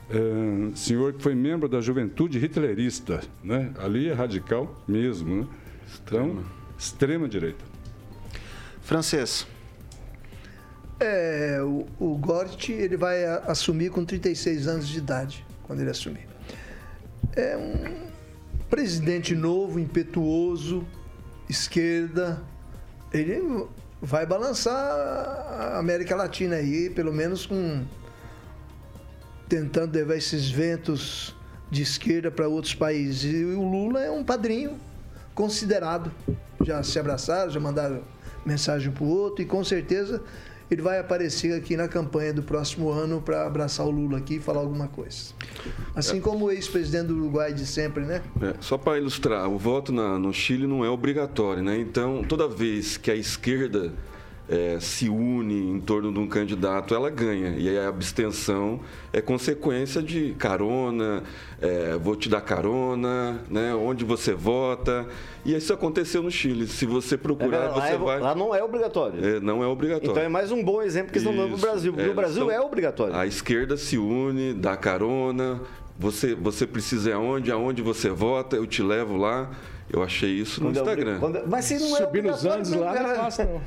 é, 0.09 0.75
senhor 0.75 1.13
que 1.13 1.21
foi 1.21 1.35
membro 1.35 1.67
da 1.67 1.81
juventude 1.81 2.39
hitlerista, 2.39 3.21
né? 3.43 3.71
ali 3.79 4.07
é 4.07 4.13
radical 4.13 4.75
mesmo. 4.87 5.41
Né? 5.41 5.47
Então, 6.03 6.43
extrema 6.77 7.27
direita. 7.27 7.66
Francês. 8.87 9.45
É, 10.97 11.59
o, 11.61 11.85
o 11.99 12.17
Gort 12.17 12.69
ele 12.69 12.95
vai 12.95 13.25
assumir 13.45 13.91
com 13.91 14.05
36 14.05 14.65
anos 14.65 14.87
de 14.87 14.97
idade, 14.97 15.45
quando 15.63 15.81
ele 15.81 15.89
assumir. 15.89 16.25
É 17.35 17.57
um 17.57 18.07
presidente 18.69 19.35
novo, 19.35 19.77
impetuoso, 19.77 20.87
esquerda. 21.49 22.41
Ele 23.11 23.67
vai 24.01 24.25
balançar 24.25 24.73
a 24.73 25.77
América 25.79 26.15
Latina 26.15 26.55
aí, 26.55 26.89
pelo 26.89 27.11
menos 27.11 27.45
com 27.45 27.85
tentando 29.49 29.93
levar 29.93 30.15
esses 30.15 30.49
ventos 30.49 31.35
de 31.69 31.81
esquerda 31.81 32.31
para 32.31 32.47
outros 32.47 32.73
países. 32.73 33.33
E 33.33 33.43
o 33.43 33.69
Lula 33.69 34.01
é 34.01 34.09
um 34.09 34.23
padrinho 34.23 34.79
considerado. 35.35 36.09
Já 36.63 36.81
se 36.83 36.97
abraçaram, 36.97 37.51
já 37.51 37.59
mandaram 37.59 38.01
mensagem 38.47 38.91
para 38.91 39.03
o 39.03 39.07
outro 39.07 39.43
e 39.43 39.45
com 39.45 39.63
certeza 39.63 40.23
ele 40.69 40.81
vai 40.81 40.99
aparecer 40.99 41.53
aqui 41.53 41.77
na 41.77 41.87
campanha 41.87 42.33
do 42.33 42.43
próximo 42.43 42.89
ano 42.89 43.21
para 43.21 43.45
abraçar 43.45 43.85
o 43.85 43.91
Lula 43.91 44.17
aqui 44.17 44.35
e 44.35 44.39
falar 44.39 44.59
alguma 44.59 44.87
coisa. 44.87 45.33
Assim 45.95 46.17
é. 46.17 46.21
como 46.21 46.45
o 46.45 46.51
ex-presidente 46.51 47.07
do 47.07 47.15
Uruguai 47.15 47.53
de 47.53 47.65
sempre, 47.65 48.03
né? 48.03 48.21
É, 48.41 48.53
só 48.59 48.77
para 48.77 48.97
ilustrar, 48.97 49.47
o 49.49 49.57
voto 49.57 49.93
na, 49.93 50.19
no 50.19 50.33
Chile 50.33 50.67
não 50.67 50.83
é 50.83 50.89
obrigatório, 50.89 51.63
né? 51.63 51.77
Então, 51.79 52.21
toda 52.23 52.47
vez 52.47 52.97
que 52.97 53.09
a 53.09 53.15
esquerda 53.15 53.93
é, 54.49 54.79
se 54.79 55.09
une 55.09 55.71
em 55.71 55.79
torno 55.79 56.11
de 56.11 56.19
um 56.19 56.27
candidato, 56.27 56.95
ela 56.95 57.09
ganha. 57.09 57.55
E 57.57 57.77
a 57.77 57.89
abstenção 57.89 58.79
é 59.11 59.19
consequência 59.19 60.01
de 60.01 60.33
carona, 60.37 61.23
é, 61.61 61.97
vou 61.97 62.15
te 62.15 62.29
dar 62.29 62.41
carona, 62.41 63.41
né, 63.49 63.75
onde 63.75 64.05
você 64.05 64.33
vota. 64.33 65.05
E 65.43 65.53
isso 65.55 65.73
aconteceu 65.73 66.23
no 66.23 66.31
Chile. 66.31 66.67
Se 66.67 66.85
você 66.85 67.17
procurar, 67.17 67.65
é, 67.65 67.73
você 67.73 67.93
é, 67.93 67.97
vai. 67.97 68.19
Lá 68.19 68.33
não 68.33 68.55
é 68.55 68.63
obrigatório. 68.63 69.25
É, 69.25 69.39
não 69.39 69.63
é 69.63 69.67
obrigatório. 69.67 70.11
Então 70.11 70.23
é 70.23 70.29
mais 70.29 70.51
um 70.51 70.63
bom 70.63 70.81
exemplo 70.81 71.11
que 71.11 71.17
estão 71.17 71.35
dando 71.35 71.51
no 71.51 71.57
Brasil. 71.57 71.93
Porque 71.93 72.07
no 72.07 72.15
Brasil 72.15 72.43
então, 72.43 72.55
é 72.55 72.61
obrigatório. 72.61 73.15
A 73.15 73.25
esquerda 73.25 73.75
se 73.75 73.97
une, 73.97 74.53
dá 74.53 74.77
carona. 74.77 75.61
Você, 75.99 76.35
você 76.35 76.67
precisa 76.67 77.09
ir 77.09 77.13
aonde? 77.13 77.51
Aonde 77.51 77.81
você 77.81 78.09
vota, 78.09 78.55
eu 78.55 78.67
te 78.67 78.83
levo 78.83 79.17
lá. 79.17 79.49
Eu 79.89 80.03
achei 80.03 80.31
isso 80.31 80.61
no 80.61 80.67
quando 80.67 80.77
Instagram. 80.77 81.19
Quando, 81.19 81.47
mas 81.47 81.65
se 81.65 81.79
não 81.79 81.95
é 81.95 82.01
Subir 82.01 82.23
nos 82.23 82.45
Andes 82.45 82.71
lá 82.71 82.93
não 82.93 83.11
é 83.11 83.15
fácil, 83.15 83.45
não. 83.45 83.61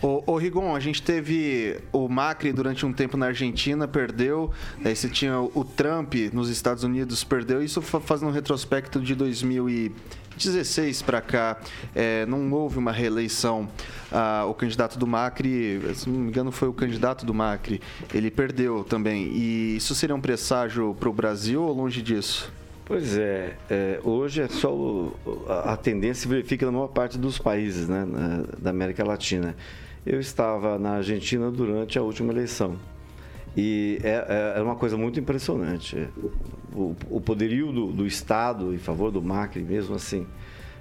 ô, 0.08 0.32
ô, 0.32 0.36
Rigon, 0.38 0.74
a 0.74 0.80
gente 0.80 1.02
teve 1.02 1.78
o 1.92 2.08
Macri 2.08 2.52
durante 2.52 2.86
um 2.86 2.92
tempo 2.92 3.16
na 3.16 3.26
Argentina, 3.26 3.86
perdeu. 3.86 4.50
Aí 4.82 4.96
você 4.96 5.08
tinha 5.08 5.38
o 5.38 5.64
Trump 5.64 6.14
nos 6.32 6.48
Estados 6.48 6.82
Unidos, 6.82 7.24
perdeu. 7.24 7.62
Isso 7.62 7.82
fazendo 7.82 8.28
um 8.28 8.32
retrospecto 8.32 9.00
de 9.00 9.14
2000 9.14 9.68
e 9.68 9.92
16 10.38 11.02
para 11.02 11.20
cá, 11.20 11.58
é, 11.94 12.24
não 12.26 12.50
houve 12.52 12.78
uma 12.78 12.92
reeleição. 12.92 13.68
Ah, 14.10 14.46
o 14.48 14.54
candidato 14.54 14.98
do 14.98 15.06
Macri, 15.06 15.82
se 15.94 16.08
não 16.08 16.20
me 16.20 16.28
engano, 16.28 16.50
foi 16.50 16.68
o 16.68 16.72
candidato 16.72 17.26
do 17.26 17.34
Macri, 17.34 17.82
ele 18.14 18.30
perdeu 18.30 18.84
também. 18.84 19.26
E 19.34 19.76
isso 19.76 19.94
seria 19.94 20.14
um 20.14 20.20
presságio 20.20 20.96
para 20.98 21.08
o 21.08 21.12
Brasil 21.12 21.62
ou 21.62 21.74
longe 21.74 22.00
disso? 22.00 22.50
Pois 22.88 23.18
é, 23.18 23.54
é, 23.68 24.00
hoje 24.02 24.40
é 24.40 24.48
só 24.48 24.74
o, 24.74 25.14
a, 25.46 25.76
tendência 25.76 26.22
se 26.22 26.26
verifica 26.26 26.64
na 26.64 26.72
maior 26.72 26.88
parte 26.88 27.18
dos 27.18 27.38
países 27.38 27.86
né, 27.86 28.02
na, 28.06 28.44
da 28.58 28.70
América 28.70 29.04
Latina. 29.04 29.54
Eu 30.06 30.18
estava 30.18 30.78
na 30.78 30.92
Argentina 30.92 31.50
durante 31.50 31.98
a 31.98 32.02
última 32.02 32.32
eleição 32.32 32.78
e 33.54 34.00
é, 34.02 34.54
é, 34.56 34.58
é 34.58 34.62
uma 34.62 34.74
coisa 34.74 34.96
muito 34.96 35.20
impressionante. 35.20 36.08
O, 36.74 36.96
o 37.10 37.20
poderio 37.20 37.70
do, 37.72 37.88
do, 37.88 38.06
Estado 38.06 38.72
em 38.72 38.78
favor 38.78 39.10
do 39.10 39.20
Macri, 39.20 39.62
mesmo 39.62 39.94
assim. 39.94 40.26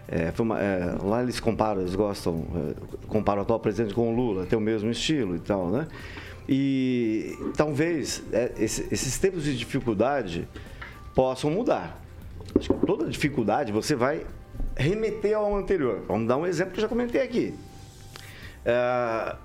É, 0.08 0.32
uma, 0.40 0.62
é, 0.62 0.96
lá 1.04 1.22
eles 1.22 1.42
comparam, 1.42 1.82
eles 1.82 1.94
gostam, 1.94 2.46
é, 2.56 2.74
comparam 3.10 3.40
o 3.40 3.42
atual 3.42 3.60
presidente 3.60 3.94
com 3.94 4.14
o 4.14 4.16
Lula, 4.16 4.46
tem 4.46 4.58
o 4.58 4.62
mesmo 4.62 4.90
estilo 4.90 5.36
e 5.36 5.40
tal, 5.40 5.70
né? 5.70 5.86
E 6.48 7.38
talvez 7.58 8.24
esse, 8.58 8.88
esses 8.90 9.20
tempos 9.20 9.44
de 9.44 9.58
dificuldade 9.58 10.48
possam 11.18 11.50
mudar. 11.50 12.00
Acho 12.56 12.72
que 12.72 12.86
toda 12.86 13.10
dificuldade 13.10 13.72
você 13.72 13.96
vai 13.96 14.24
remeter 14.76 15.36
ao 15.36 15.56
anterior. 15.58 16.04
Vamos 16.08 16.28
dar 16.28 16.38
um 16.38 16.46
exemplo 16.46 16.74
que 16.74 16.78
eu 16.78 16.84
já 16.84 16.88
comentei 16.88 17.24
aqui. 17.24 17.56
É, 18.64 19.36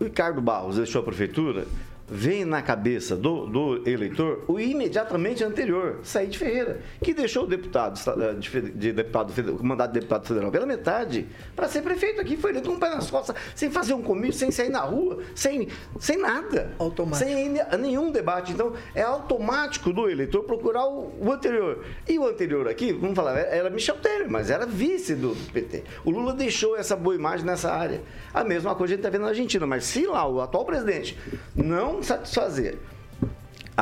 o 0.00 0.04
Ricardo 0.04 0.40
Barros 0.40 0.76
deixou 0.76 1.02
a 1.02 1.04
prefeitura 1.04 1.66
vem 2.10 2.44
na 2.44 2.60
cabeça 2.60 3.16
do, 3.16 3.46
do 3.46 3.88
eleitor 3.88 4.44
o 4.48 4.58
imediatamente 4.58 5.44
anterior, 5.44 6.00
Said 6.02 6.36
Ferreira, 6.36 6.80
que 7.02 7.14
deixou 7.14 7.44
o 7.44 7.46
deputado 7.46 8.00
eh, 8.20 8.34
de, 8.34 8.60
de 8.72 8.92
deputado, 8.92 9.32
o 9.58 9.64
mandato 9.64 9.92
de 9.92 10.00
deputado 10.00 10.26
federal 10.26 10.50
pela 10.50 10.66
metade 10.66 11.28
para 11.54 11.68
ser 11.68 11.82
prefeito 11.82 12.20
aqui, 12.20 12.36
foi 12.36 12.50
eleito 12.50 12.68
com 12.68 12.74
um 12.74 12.78
pé 12.78 12.90
nas 12.90 13.10
costas, 13.10 13.36
sem 13.54 13.70
fazer 13.70 13.94
um 13.94 14.02
comício, 14.02 14.40
sem 14.40 14.50
sair 14.50 14.70
na 14.70 14.80
rua, 14.80 15.18
sem, 15.34 15.68
sem 15.98 16.18
nada. 16.18 16.72
Automático. 16.78 17.30
Sem 17.30 17.54
nenhum 17.78 18.10
debate. 18.10 18.52
Então, 18.52 18.72
é 18.94 19.02
automático 19.02 19.92
do 19.92 20.08
eleitor 20.08 20.42
procurar 20.42 20.86
o, 20.86 21.12
o 21.20 21.32
anterior. 21.32 21.84
E 22.08 22.18
o 22.18 22.26
anterior 22.26 22.68
aqui, 22.68 22.92
vamos 22.92 23.14
falar, 23.14 23.38
era 23.38 23.70
Michel 23.70 23.96
Temer, 23.96 24.30
mas 24.30 24.50
era 24.50 24.66
vice 24.66 25.14
do 25.14 25.36
PT. 25.52 25.84
O 26.04 26.10
Lula 26.10 26.32
deixou 26.32 26.76
essa 26.76 26.96
boa 26.96 27.14
imagem 27.14 27.46
nessa 27.46 27.70
área. 27.72 28.02
A 28.32 28.42
mesma 28.42 28.74
coisa 28.74 28.94
a 28.94 28.96
gente 28.96 29.00
está 29.00 29.10
vendo 29.10 29.22
na 29.22 29.28
Argentina, 29.28 29.66
mas 29.66 29.84
se 29.84 30.06
lá 30.06 30.26
o 30.26 30.40
atual 30.40 30.64
presidente 30.64 31.16
não 31.54 31.99
satisfazer 32.02 32.78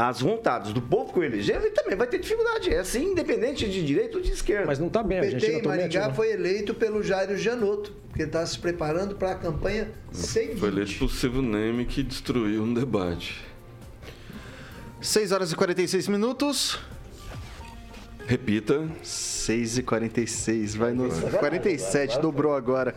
as 0.07 0.21
vontades 0.21 0.73
do 0.73 0.81
povo 0.81 1.13
que 1.13 1.19
o 1.19 1.25
elegeu, 1.25 1.57
ele 1.57 1.71
também 1.71 1.97
vai 1.97 2.07
ter 2.07 2.19
dificuldade. 2.19 2.73
É 2.73 2.79
assim, 2.79 3.11
independente 3.11 3.69
de 3.69 3.85
direita 3.85 4.17
ou 4.19 4.23
de 4.23 4.31
esquerda. 4.31 4.67
Mas 4.67 4.79
não 4.79 4.87
está 4.87 5.03
bem, 5.03 5.19
a 5.19 5.25
gente 5.25 5.41
PT 5.45 5.59
em 5.59 5.63
Maringá 5.63 6.13
foi 6.13 6.31
eleito 6.31 6.73
pelo 6.73 7.03
Jairo 7.03 7.37
Janotto, 7.37 7.93
porque 8.09 8.23
está 8.23 8.45
se 8.47 8.59
preparando 8.59 9.17
para 9.17 9.33
a 9.33 9.35
campanha 9.35 9.91
sem 10.13 10.55
Foi 10.57 10.69
eleito 10.69 10.99
pelo 10.99 11.11
Silvio 11.11 11.43
Neme, 11.43 11.85
que 11.85 12.03
destruiu 12.03 12.63
um 12.63 12.73
debate. 12.73 13.45
6 15.01 15.33
horas 15.33 15.53
e 15.53 15.57
46 15.57 16.09
minutos. 16.09 16.79
Repita. 18.29 18.87
6 19.03 19.79
e 19.79 19.83
46 19.83 20.75
vai 20.75 20.93
no 20.93 21.09
47, 21.09 22.21
dobrou 22.21 22.55
agora. 22.55 22.95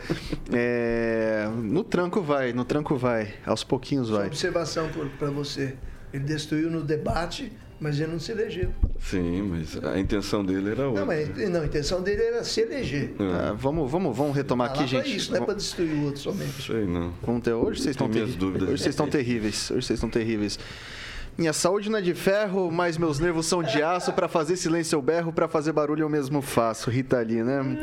É, 0.52 1.48
no 1.64 1.86
tranco 1.86 2.22
vai, 2.22 2.52
no 2.52 2.66
tranco 2.66 2.98
vai, 2.98 3.34
aos 3.46 3.64
pouquinhos 3.64 4.10
vai. 4.10 4.24
Só 4.24 4.28
observação 4.28 4.90
para 5.18 5.30
você. 5.30 5.76
Ele 6.14 6.26
destruiu 6.26 6.70
no 6.70 6.84
debate, 6.84 7.50
mas 7.80 7.98
ele 7.98 8.12
não 8.12 8.20
se 8.20 8.34
elegeu. 8.34 8.74
Sim, 9.00 9.44
mas 9.44 9.82
a 9.82 9.98
intenção 9.98 10.44
dele 10.44 10.72
era 10.72 10.90
outra. 10.90 11.00
Não, 11.00 11.08
mas, 11.08 11.50
não 11.50 11.62
a 11.62 11.66
intenção 11.66 12.04
dele 12.04 12.24
era 12.24 12.44
se 12.44 12.60
eleger. 12.60 13.14
É. 13.18 13.24
Ah, 13.24 13.54
vamos, 13.54 13.90
vamos, 13.90 14.14
vamos 14.16 14.36
retomar 14.36 14.72
aqui, 14.72 14.86
gente. 14.86 15.16
isso, 15.16 15.32
não 15.32 15.42
é 15.42 15.46
para 15.46 15.54
destruir 15.54 15.94
o 15.94 16.04
outro 16.08 16.20
somente. 16.20 16.62
Sei 16.62 16.86
não. 16.86 17.14
Vamos 17.26 17.42
ter, 17.42 17.54
hoje 17.54 17.82
vocês 17.82 17.94
estão 17.94 18.10
terríveis. 18.10 18.44
Hoje 18.44 18.84
vocês 18.84 18.88
estão 18.88 19.08
terríveis. 19.08 19.72
Hoje 19.72 19.88
vocês 19.88 19.98
estão 19.98 20.10
terríveis. 20.10 20.60
Minha 21.38 21.54
saúde 21.54 21.90
não 21.90 22.00
é 22.00 22.02
de 22.02 22.14
ferro, 22.14 22.72
mas 22.72 22.98
meus 22.98 23.20
nervos 23.20 23.46
são 23.46 23.64
de 23.64 23.82
aço. 23.82 24.14
Para 24.14 24.28
fazer 24.28 24.56
silêncio 24.58 24.96
eu 24.96 25.02
berro, 25.02 25.32
para 25.32 25.48
fazer 25.48 25.72
barulho 25.72 26.04
eu 26.04 26.10
mesmo 26.10 26.42
faço. 26.42 26.90
Rita 26.90 27.20
Lee, 27.20 27.44
né? 27.44 27.80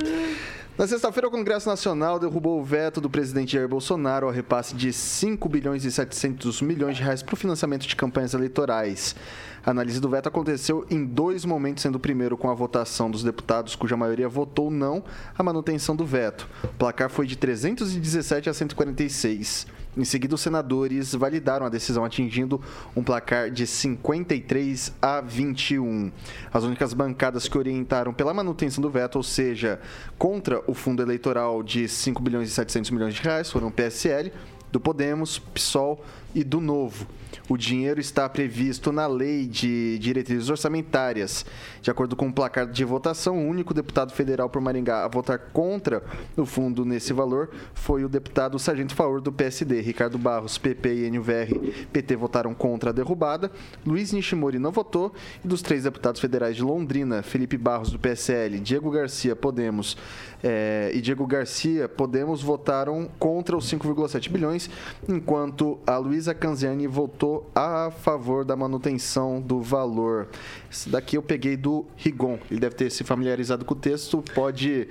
Na 0.79 0.87
sexta-feira, 0.87 1.27
o 1.27 1.31
Congresso 1.31 1.69
Nacional 1.69 2.21
derrubou 2.21 2.61
o 2.61 2.63
veto 2.63 3.01
do 3.01 3.11
presidente 3.11 3.55
Jair 3.55 3.67
Bolsonaro 3.67 4.27
ao 4.27 4.33
repasse 4.33 4.77
de 4.77 4.93
5 4.93 5.49
bilhões 5.49 5.85
e 5.85 5.91
700 5.91 6.63
milhões 6.63 6.97
de 6.97 7.03
reais 7.03 7.21
para 7.21 7.35
o 7.35 7.37
financiamento 7.37 7.85
de 7.85 7.97
campanhas 7.97 8.33
eleitorais. 8.33 9.17
A 9.67 9.73
análise 9.73 10.01
do 10.01 10.09
veto 10.09 10.29
aconteceu 10.29 10.87
em 10.89 11.05
dois 11.05 11.45
momentos, 11.45 11.83
sendo 11.83 11.97
o 11.97 12.01
primeiro 12.01 12.37
com 12.37 12.49
a 12.49 12.55
votação 12.55 13.11
dos 13.11 13.25
deputados, 13.25 13.75
cuja 13.75 13.97
maioria 13.97 14.29
votou 14.29 14.71
não 14.71 15.03
à 15.37 15.43
manutenção 15.43 15.97
do 15.97 16.07
veto. 16.07 16.49
O 16.63 16.69
placar 16.69 17.11
foi 17.11 17.27
de 17.27 17.37
317 17.37 18.49
a 18.49 18.55
146. 18.55 19.67
Em 19.97 20.05
seguida, 20.05 20.35
os 20.35 20.41
senadores 20.41 21.15
validaram 21.15 21.67
a 21.67 21.69
decisão, 21.69 22.05
atingindo 22.05 22.61
um 22.95 23.03
placar 23.03 23.51
de 23.51 23.67
53 23.67 24.93
a 25.03 25.21
21. 25.21 26.13
As 26.53 26.65
únicas 26.65 26.93
bancadas 26.93 27.49
que 27.49 27.59
orientaram 27.59 28.13
pela 28.13 28.33
manutenção 28.33 28.81
do 28.81 28.91
veto, 28.91 29.17
ou 29.17 29.23
seja, 29.23 29.81
contra 30.17 30.63
o 30.67 30.75
fundo 30.75 31.03
eleitoral 31.03 31.63
de 31.63 31.89
5 31.89 32.23
bilhões 32.23 32.49
e 32.49 32.53
700 32.53 32.91
milhões 32.91 33.15
de 33.15 33.23
reais, 33.23 33.51
foram 33.51 33.69
o 33.69 33.73
PSL, 33.73 34.33
do 34.71 34.79
Podemos, 34.79 35.39
PSOL 35.39 36.05
e 36.35 36.45
do 36.45 36.61
Novo. 36.61 37.07
O 37.49 37.57
dinheiro 37.57 38.01
está 38.01 38.29
previsto 38.29 38.93
na 38.93 39.07
lei 39.07 39.47
de 39.47 39.99
diretrizes 39.99 40.49
orçamentárias. 40.49 41.45
De 41.81 41.91
acordo 41.91 42.17
com 42.17 42.29
o 42.29 42.33
placar 42.33 42.67
de 42.67 42.85
votação, 42.85 43.39
o 43.39 43.49
único 43.49 43.75
deputado 43.75 44.13
federal 44.13 44.49
por 44.49 44.61
Maringá 44.61 45.05
a 45.05 45.09
votar 45.09 45.39
contra 45.53 46.03
o 46.37 46.47
fundo 46.47 46.85
nesse 46.85 47.13
valor 47.13 47.51
foi 47.75 48.05
o 48.05 48.09
deputado 48.09 48.59
Sargento 48.59 48.95
Faur 48.95 49.21
do 49.21 49.33
PSD. 49.33 49.81
Ricardo 49.81 50.19
Barros, 50.19 50.59
PP 50.59 50.95
e 50.95 51.11
NVR, 51.11 51.87
PT 51.93 52.17
votaram 52.17 52.55
contra 52.55 52.91
a 52.91 52.93
derrubada. 52.93 53.51
Luiz 53.87 54.13
Nishimori 54.13 54.59
não 54.59 54.71
votou. 54.71 55.13
E 55.45 55.49
dos 55.49 55.63
três 55.63 55.85
deputados 55.85 56.21
federais 56.21 56.57
de 56.57 56.63
Londrina, 56.63 57.23
Felipe 57.23 57.57
Barros 57.57 57.91
do 57.91 57.99
PSL, 57.99 58.59
Diego 58.61 58.91
Garcia, 58.91 59.37
Podemos 59.37 59.97
é, 60.43 60.91
e 60.95 61.01
Diego 61.01 61.27
Garcia, 61.27 61.89
Podemos 61.89 62.43
votaram 62.43 63.09
contra 63.19 63.57
os 63.57 63.71
5,7 63.71 64.31
bilhões, 64.31 64.71
enquanto 65.09 65.79
a 65.87 65.97
Luísa 65.97 66.35
Canziani 66.35 66.87
votou 66.87 67.28
a 67.55 67.91
favor 67.91 68.45
da 68.45 68.57
manutenção 68.57 69.41
do 69.41 69.61
valor. 69.61 70.29
Esse 70.71 70.89
daqui 70.89 71.17
eu 71.17 71.23
peguei 71.23 71.57
do 71.57 71.85
Rigon. 71.97 72.39
Ele 72.51 72.61
deve 72.61 72.75
ter 72.75 72.91
se 72.91 73.05
familiarizado 73.05 73.65
com 73.65 73.75
o 73.75 73.77
texto, 73.77 74.23
pode 74.35 74.89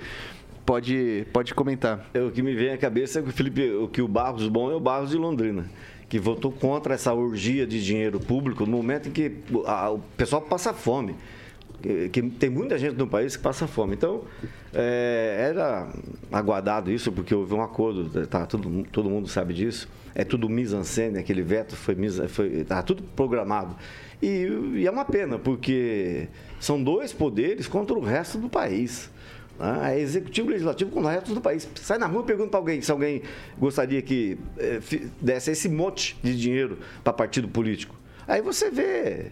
pode 0.64 1.26
pode 1.32 1.54
comentar. 1.54 2.08
É, 2.12 2.20
o 2.20 2.30
que 2.30 2.42
me 2.42 2.54
vem 2.54 2.70
à 2.70 2.78
cabeça 2.78 3.18
é 3.18 3.22
que 3.22 3.28
o 3.28 3.32
Felipe, 3.32 3.70
o 3.72 3.88
que 3.88 4.02
o 4.02 4.08
Barros 4.08 4.48
bom 4.48 4.70
é 4.70 4.74
o 4.74 4.80
Barros 4.80 5.10
de 5.10 5.16
Londrina 5.16 5.66
que 6.08 6.18
votou 6.18 6.50
contra 6.50 6.94
essa 6.94 7.12
orgia 7.12 7.66
de 7.66 7.84
dinheiro 7.84 8.18
público 8.18 8.64
no 8.64 8.78
momento 8.78 9.10
em 9.10 9.12
que 9.12 9.30
a, 9.66 9.90
o 9.90 9.98
pessoal 10.16 10.40
passa 10.40 10.72
fome 10.72 11.14
que, 11.82 12.08
que, 12.08 12.22
tem 12.22 12.50
muita 12.50 12.78
gente 12.78 12.96
no 12.96 13.06
país 13.06 13.36
que 13.36 13.42
passa 13.42 13.66
fome. 13.66 13.94
Então, 13.94 14.22
é, 14.72 15.48
era 15.50 15.88
aguardado 16.30 16.90
isso, 16.90 17.10
porque 17.12 17.34
houve 17.34 17.54
um 17.54 17.62
acordo, 17.62 18.26
tá, 18.26 18.46
todo, 18.46 18.84
todo 18.90 19.08
mundo 19.08 19.28
sabe 19.28 19.54
disso. 19.54 19.88
É 20.14 20.24
tudo 20.24 20.48
mise-en-scène, 20.48 21.18
aquele 21.18 21.42
veto 21.42 21.76
foi, 21.76 21.96
foi 22.28 22.64
tá 22.64 22.82
tudo 22.82 23.02
programado. 23.14 23.76
E, 24.20 24.48
e, 24.74 24.86
é 24.86 24.90
uma 24.90 25.04
pena, 25.04 25.38
porque 25.38 26.28
são 26.58 26.82
dois 26.82 27.12
poderes 27.12 27.68
contra 27.68 27.96
o 27.96 28.00
resto 28.00 28.38
do 28.38 28.48
país. 28.48 29.10
Né? 29.58 29.96
É 29.96 30.00
executivo 30.00 30.48
e 30.48 30.52
legislativo 30.52 30.90
contra 30.90 31.10
o 31.10 31.12
resto 31.12 31.34
do 31.34 31.40
país. 31.40 31.68
Sai 31.76 31.98
na 31.98 32.06
rua 32.06 32.22
e 32.22 32.26
pergunta 32.26 32.50
para 32.50 32.60
alguém 32.60 32.80
se 32.80 32.90
alguém 32.90 33.22
gostaria 33.58 34.02
que 34.02 34.38
é, 34.58 34.80
desse 35.20 35.50
esse 35.52 35.68
monte 35.68 36.16
de 36.22 36.36
dinheiro 36.36 36.78
para 37.04 37.12
partido 37.12 37.48
político. 37.48 37.94
Aí 38.26 38.42
você 38.42 38.70
vê 38.70 39.30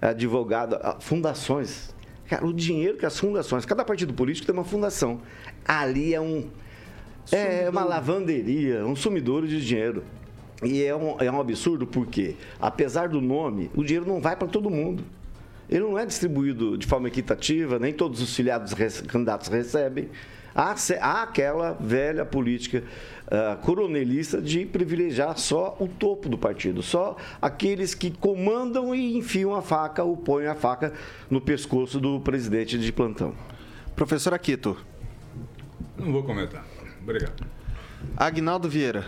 advogado, 0.00 0.78
fundações. 1.00 1.94
Cara, 2.28 2.44
o 2.44 2.52
dinheiro 2.52 2.96
que 2.96 3.06
as 3.06 3.18
fundações, 3.18 3.64
cada 3.64 3.84
partido 3.84 4.12
político 4.12 4.46
tem 4.46 4.54
uma 4.54 4.64
fundação. 4.64 5.20
Ali 5.64 6.14
é 6.14 6.20
um. 6.20 6.48
É 7.32 7.68
uma 7.68 7.84
lavanderia, 7.84 8.86
um 8.86 8.94
sumidouro 8.94 9.48
de 9.48 9.64
dinheiro. 9.64 10.04
E 10.62 10.82
é 10.82 10.94
um, 10.94 11.16
é 11.20 11.30
um 11.30 11.40
absurdo 11.40 11.86
porque, 11.86 12.36
apesar 12.60 13.08
do 13.08 13.20
nome, 13.20 13.70
o 13.74 13.84
dinheiro 13.84 14.06
não 14.06 14.20
vai 14.20 14.36
para 14.36 14.48
todo 14.48 14.70
mundo. 14.70 15.04
Ele 15.68 15.80
não 15.80 15.98
é 15.98 16.06
distribuído 16.06 16.78
de 16.78 16.86
forma 16.86 17.08
equitativa, 17.08 17.78
nem 17.78 17.92
todos 17.92 18.22
os 18.22 18.34
filiados 18.34 18.72
candidatos 19.04 19.48
recebem. 19.48 20.08
Há, 20.56 20.74
há 21.02 21.22
aquela 21.22 21.76
velha 21.78 22.24
política 22.24 22.82
uh, 23.26 23.60
coronelista 23.62 24.40
de 24.40 24.64
privilegiar 24.64 25.36
só 25.36 25.76
o 25.78 25.86
topo 25.86 26.30
do 26.30 26.38
partido, 26.38 26.82
só 26.82 27.14
aqueles 27.42 27.94
que 27.94 28.10
comandam 28.10 28.94
e 28.94 29.18
enfiam 29.18 29.54
a 29.54 29.60
faca 29.60 30.02
ou 30.02 30.16
põem 30.16 30.46
a 30.46 30.54
faca 30.54 30.94
no 31.28 31.42
pescoço 31.42 32.00
do 32.00 32.18
presidente 32.20 32.78
de 32.78 32.90
plantão. 32.90 33.34
Professor 33.94 34.32
Aquito. 34.32 34.78
Não 35.98 36.10
vou 36.10 36.22
comentar. 36.22 36.64
Obrigado. 37.02 37.46
Agnaldo 38.16 38.66
Vieira. 38.66 39.04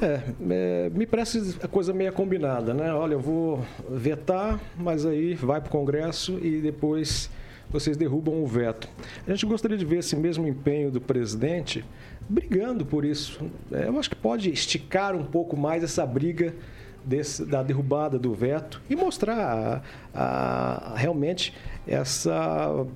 É, 0.00 0.20
é, 0.50 0.90
me 0.90 1.06
parece 1.06 1.56
a 1.62 1.68
coisa 1.68 1.92
meio 1.92 2.12
combinada, 2.12 2.72
né? 2.72 2.92
Olha, 2.92 3.14
eu 3.14 3.20
vou 3.20 3.64
vetar, 3.88 4.58
mas 4.76 5.04
aí 5.04 5.34
vai 5.34 5.60
para 5.60 5.68
o 5.68 5.70
Congresso 5.70 6.38
e 6.42 6.60
depois 6.60 7.30
vocês 7.70 7.96
derrubam 7.96 8.42
o 8.42 8.46
veto. 8.46 8.88
A 9.26 9.30
gente 9.30 9.46
gostaria 9.46 9.76
de 9.76 9.84
ver 9.84 9.98
esse 9.98 10.16
mesmo 10.16 10.46
empenho 10.46 10.90
do 10.90 11.00
presidente 11.00 11.84
brigando 12.28 12.84
por 12.84 13.04
isso. 13.04 13.40
É, 13.72 13.88
eu 13.88 13.98
acho 13.98 14.10
que 14.10 14.16
pode 14.16 14.50
esticar 14.50 15.14
um 15.14 15.24
pouco 15.24 15.56
mais 15.56 15.82
essa 15.82 16.06
briga 16.06 16.54
desse, 17.04 17.44
da 17.44 17.62
derrubada 17.62 18.18
do 18.18 18.32
veto 18.32 18.80
e 18.88 18.96
mostrar 18.96 19.82
a, 20.14 20.92
a, 20.92 20.96
realmente 20.96 21.54
essa 21.86 22.86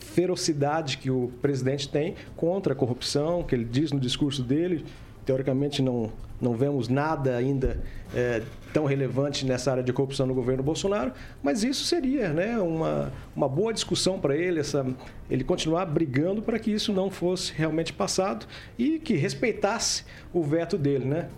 ferocidade 0.00 0.98
que 0.98 1.10
o 1.10 1.30
presidente 1.40 1.88
tem 1.88 2.16
contra 2.36 2.72
a 2.72 2.76
corrupção, 2.76 3.42
que 3.42 3.54
ele 3.54 3.64
diz 3.64 3.92
no 3.92 4.00
discurso 4.00 4.42
dele. 4.42 4.84
Teoricamente, 5.24 5.80
não, 5.82 6.10
não 6.40 6.56
vemos 6.56 6.88
nada 6.88 7.36
ainda 7.36 7.80
é, 8.14 8.42
tão 8.72 8.84
relevante 8.84 9.46
nessa 9.46 9.70
área 9.70 9.82
de 9.82 9.92
corrupção 9.92 10.26
no 10.26 10.34
governo 10.34 10.62
Bolsonaro, 10.62 11.12
mas 11.42 11.62
isso 11.62 11.84
seria 11.84 12.30
né, 12.30 12.58
uma, 12.58 13.12
uma 13.34 13.48
boa 13.48 13.72
discussão 13.72 14.18
para 14.18 14.36
ele, 14.36 14.60
essa, 14.60 14.84
ele 15.30 15.44
continuar 15.44 15.86
brigando 15.86 16.42
para 16.42 16.58
que 16.58 16.70
isso 16.70 16.92
não 16.92 17.10
fosse 17.10 17.52
realmente 17.52 17.92
passado 17.92 18.46
e 18.78 18.98
que 18.98 19.14
respeitasse 19.14 20.04
o 20.32 20.42
veto 20.42 20.76
dele. 20.76 21.04
Né? 21.04 21.28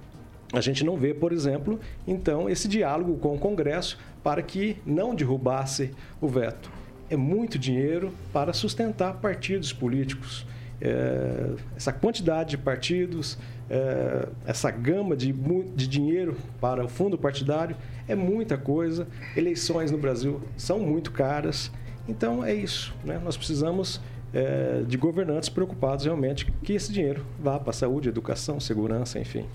A 0.53 0.61
gente 0.61 0.85
não 0.85 0.97
vê, 0.97 1.13
por 1.13 1.33
exemplo, 1.33 1.79
então, 2.07 2.49
esse 2.49 2.69
diálogo 2.69 3.19
com 3.19 3.35
o 3.35 3.39
Congresso 3.39 3.99
para 4.23 4.43
que 4.43 4.79
não 4.87 5.15
derrubasse 5.15 5.91
o 6.21 6.29
veto 6.29 6.71
é 7.11 7.17
muito 7.17 7.59
dinheiro 7.59 8.13
para 8.33 8.53
sustentar 8.53 9.15
partidos 9.15 9.73
políticos. 9.73 10.47
É, 10.81 11.51
essa 11.77 11.93
quantidade 11.93 12.51
de 12.51 12.59
partidos, 12.59 13.39
é, 13.71 14.29
essa 14.47 14.71
gama 14.71 15.17
de, 15.17 15.33
de 15.33 15.87
dinheiro 15.87 16.37
para 16.61 16.85
o 16.85 16.89
fundo 16.89 17.17
partidário 17.17 17.77
é 18.07 18.15
muita 18.15 18.57
coisa. 18.57 19.07
Eleições 19.37 19.91
no 19.91 19.99
Brasil 19.99 20.41
são 20.57 20.79
muito 20.79 21.11
caras. 21.13 21.71
Então 22.09 22.45
é 22.45 22.55
isso. 22.55 22.95
Né? 23.05 23.21
Nós 23.23 23.37
precisamos 23.37 24.01
é, 24.33 24.83
de 24.87 24.97
governantes 24.97 25.49
preocupados 25.49 26.05
realmente 26.05 26.53
que 26.63 26.73
esse 26.73 26.93
dinheiro 26.93 27.25
vá 27.39 27.59
para 27.59 27.71
a 27.71 27.73
saúde, 27.73 28.09
educação, 28.09 28.61
segurança, 28.61 29.19
enfim. 29.19 29.47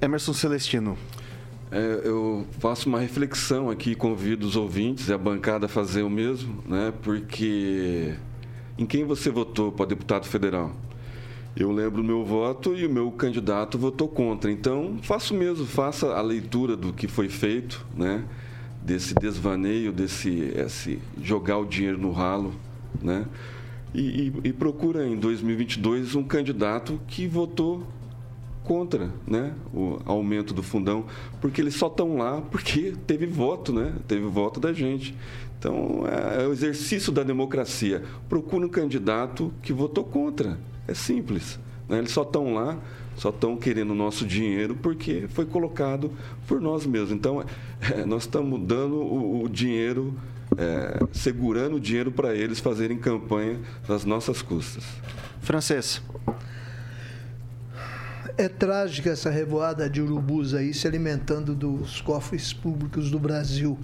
Emerson 0.00 0.32
Celestino. 0.32 0.98
É, 1.70 2.00
eu 2.04 2.46
faço 2.60 2.88
uma 2.88 3.00
reflexão 3.00 3.70
aqui, 3.70 3.94
convido 3.94 4.46
os 4.46 4.54
ouvintes 4.54 5.08
e 5.08 5.12
a 5.12 5.18
bancada 5.18 5.66
a 5.66 5.68
fazer 5.68 6.02
o 6.02 6.10
mesmo, 6.10 6.62
né? 6.66 6.92
porque 7.02 8.14
em 8.78 8.86
quem 8.86 9.04
você 9.04 9.30
votou 9.30 9.72
para 9.72 9.86
deputado 9.86 10.26
federal? 10.26 10.72
Eu 11.56 11.72
lembro 11.72 12.02
o 12.02 12.04
meu 12.04 12.24
voto 12.24 12.76
e 12.76 12.84
o 12.84 12.90
meu 12.90 13.10
candidato 13.10 13.78
votou 13.78 14.08
contra. 14.08 14.50
Então, 14.50 14.98
faço 15.02 15.32
mesmo, 15.32 15.64
faça 15.64 16.14
a 16.14 16.20
leitura 16.20 16.76
do 16.76 16.92
que 16.92 17.08
foi 17.08 17.28
feito, 17.28 17.86
né? 17.96 18.24
desse 18.86 19.14
desvaneio, 19.14 19.92
desse 19.92 20.52
esse 20.54 21.00
jogar 21.20 21.58
o 21.58 21.64
dinheiro 21.64 21.98
no 21.98 22.12
ralo, 22.12 22.54
né? 23.02 23.26
E, 23.92 24.32
e, 24.44 24.48
e 24.48 24.52
procura 24.52 25.06
em 25.06 25.16
2022 25.16 26.14
um 26.14 26.22
candidato 26.22 27.00
que 27.08 27.26
votou 27.26 27.84
contra 28.62 29.12
né, 29.26 29.54
o 29.72 30.00
aumento 30.04 30.52
do 30.52 30.62
fundão, 30.62 31.04
porque 31.40 31.60
eles 31.60 31.74
só 31.74 31.86
estão 31.86 32.16
lá 32.16 32.40
porque 32.40 32.94
teve 33.06 33.26
voto, 33.26 33.72
né? 33.72 33.94
Teve 34.06 34.26
voto 34.26 34.60
da 34.60 34.72
gente. 34.72 35.16
Então, 35.58 36.04
é, 36.06 36.44
é 36.44 36.46
o 36.46 36.52
exercício 36.52 37.12
da 37.12 37.22
democracia. 37.22 38.02
Procura 38.28 38.66
um 38.66 38.68
candidato 38.68 39.52
que 39.62 39.72
votou 39.72 40.04
contra. 40.04 40.58
É 40.86 40.94
simples. 40.94 41.58
Né? 41.88 41.98
Eles 41.98 42.10
só 42.10 42.22
estão 42.22 42.54
lá, 42.54 42.78
só 43.16 43.30
estão 43.30 43.56
querendo 43.56 43.90
o 43.90 43.94
nosso 43.94 44.26
dinheiro 44.26 44.76
porque 44.76 45.26
foi 45.28 45.46
colocado 45.46 46.10
por 46.46 46.60
nós 46.60 46.86
mesmos. 46.86 47.12
Então, 47.12 47.44
é, 47.80 48.04
nós 48.04 48.22
estamos 48.22 48.60
dando 48.60 48.96
o, 48.96 49.44
o 49.44 49.48
dinheiro, 49.48 50.14
é, 50.56 51.00
segurando 51.12 51.76
o 51.76 51.80
dinheiro 51.80 52.12
para 52.12 52.34
eles 52.34 52.60
fazerem 52.60 52.98
campanha 52.98 53.58
nas 53.88 54.04
nossas 54.04 54.42
custas. 54.42 54.84
Francês. 55.40 56.02
É 58.38 58.48
trágica 58.48 59.10
essa 59.10 59.30
revoada 59.30 59.88
de 59.88 60.02
urubus 60.02 60.52
aí 60.52 60.74
se 60.74 60.86
alimentando 60.86 61.54
dos 61.54 62.02
cofres 62.02 62.52
públicos 62.52 63.10
do 63.10 63.18
Brasil. 63.18 63.78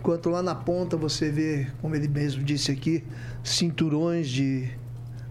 Enquanto 0.00 0.30
lá 0.30 0.42
na 0.42 0.54
ponta 0.54 0.96
você 0.96 1.30
vê, 1.30 1.66
como 1.80 1.94
ele 1.94 2.08
mesmo 2.08 2.42
disse 2.42 2.72
aqui, 2.72 3.04
cinturões 3.44 4.28
de, 4.28 4.70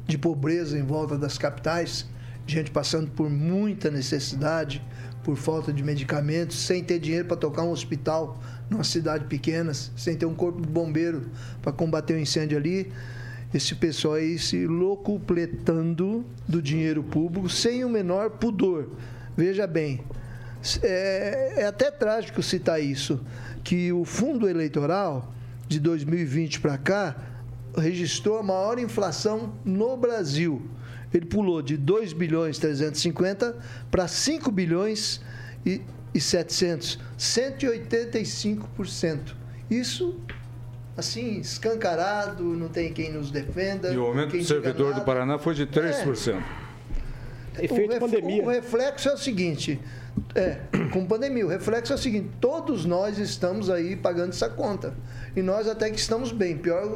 de 0.08 0.18
pobreza 0.18 0.78
em 0.78 0.84
volta 0.84 1.18
das 1.18 1.38
capitais, 1.38 2.08
gente 2.46 2.70
passando 2.70 3.10
por 3.10 3.30
muita 3.30 3.90
necessidade, 3.90 4.82
por 5.24 5.36
falta 5.36 5.74
de 5.74 5.84
medicamentos, 5.84 6.58
sem 6.58 6.84
ter 6.84 7.00
dinheiro 7.00 7.28
para 7.28 7.36
tocar 7.36 7.64
um 7.64 7.72
hospital 7.72 8.40
numa 8.70 8.84
cidade 8.84 9.26
pequena, 9.26 9.74
sem 9.74 10.16
ter 10.16 10.26
um 10.26 10.36
corpo 10.36 10.62
de 10.62 10.68
bombeiro 10.68 11.30
para 11.62 11.72
combater 11.72 12.14
o 12.14 12.18
um 12.18 12.20
incêndio 12.20 12.58
ali 12.58 12.92
esse 13.54 13.74
pessoal 13.74 14.14
aí 14.14 14.38
se 14.38 14.68
locupletando 14.68 16.24
do 16.48 16.62
dinheiro 16.62 17.02
público 17.02 17.50
sem 17.50 17.84
o 17.84 17.90
menor 17.90 18.30
pudor. 18.30 18.90
Veja 19.36 19.66
bem, 19.66 20.02
é, 20.82 21.54
é 21.58 21.66
até 21.66 21.92
trágico 21.92 22.44
citar 22.44 22.82
isso, 22.82 23.20
que 23.64 23.92
o 23.92 24.06
fundo 24.06 24.50
eleitoral 24.50 25.34
de 25.68 25.80
2020 25.80 26.60
para 26.60 26.78
cá 26.78 27.16
registrou 27.78 28.40
a 28.40 28.44
maior 28.44 28.80
inflação 28.80 29.54
no 29.64 29.96
Brasil. 29.96 30.68
Ele 31.14 31.26
pulou 31.26 31.62
de 31.62 31.78
2 31.78 32.14
bilhões 32.14 32.58
350 32.58 33.56
para 33.90 34.08
5 34.08 34.52
bilhões 34.52 35.22
e, 35.66 35.82
e 36.14 36.22
700, 36.22 37.00
185%. 37.18 39.36
Isso 39.70 40.20
assim, 40.98 41.40
escancarado, 41.40 42.44
não 42.44 42.68
tem 42.68 42.92
quem 42.94 43.12
nos 43.12 43.32
defenda. 43.32 43.92
E 43.92 43.98
o 43.98 44.06
aumento 44.06 44.38
do 44.38 44.44
servidor 44.44 44.94
do 44.94 45.02
Paraná 45.02 45.40
foi 45.40 45.56
de 45.56 45.66
3%. 45.66 46.36
É. 46.36 46.59
Efeito 47.58 47.96
o 47.96 48.00
pandemia. 48.00 48.44
O 48.44 48.50
reflexo 48.50 49.10
é 49.10 49.14
o 49.14 49.18
seguinte, 49.18 49.80
é, 50.36 50.58
com 50.92 51.06
pandemia, 51.06 51.46
o 51.46 51.50
reflexo 51.50 51.94
é 51.94 51.96
o 51.96 52.00
seguinte, 52.00 52.30
todos 52.40 52.86
nós 52.86 53.18
estamos 53.18 53.70
aí 53.70 53.96
pagando 53.96 54.30
essa 54.30 54.50
conta. 54.50 54.94
E 55.36 55.42
nós 55.42 55.68
até 55.68 55.90
que 55.90 56.00
estamos 56.00 56.32
bem. 56.32 56.58
Pior 56.58 56.96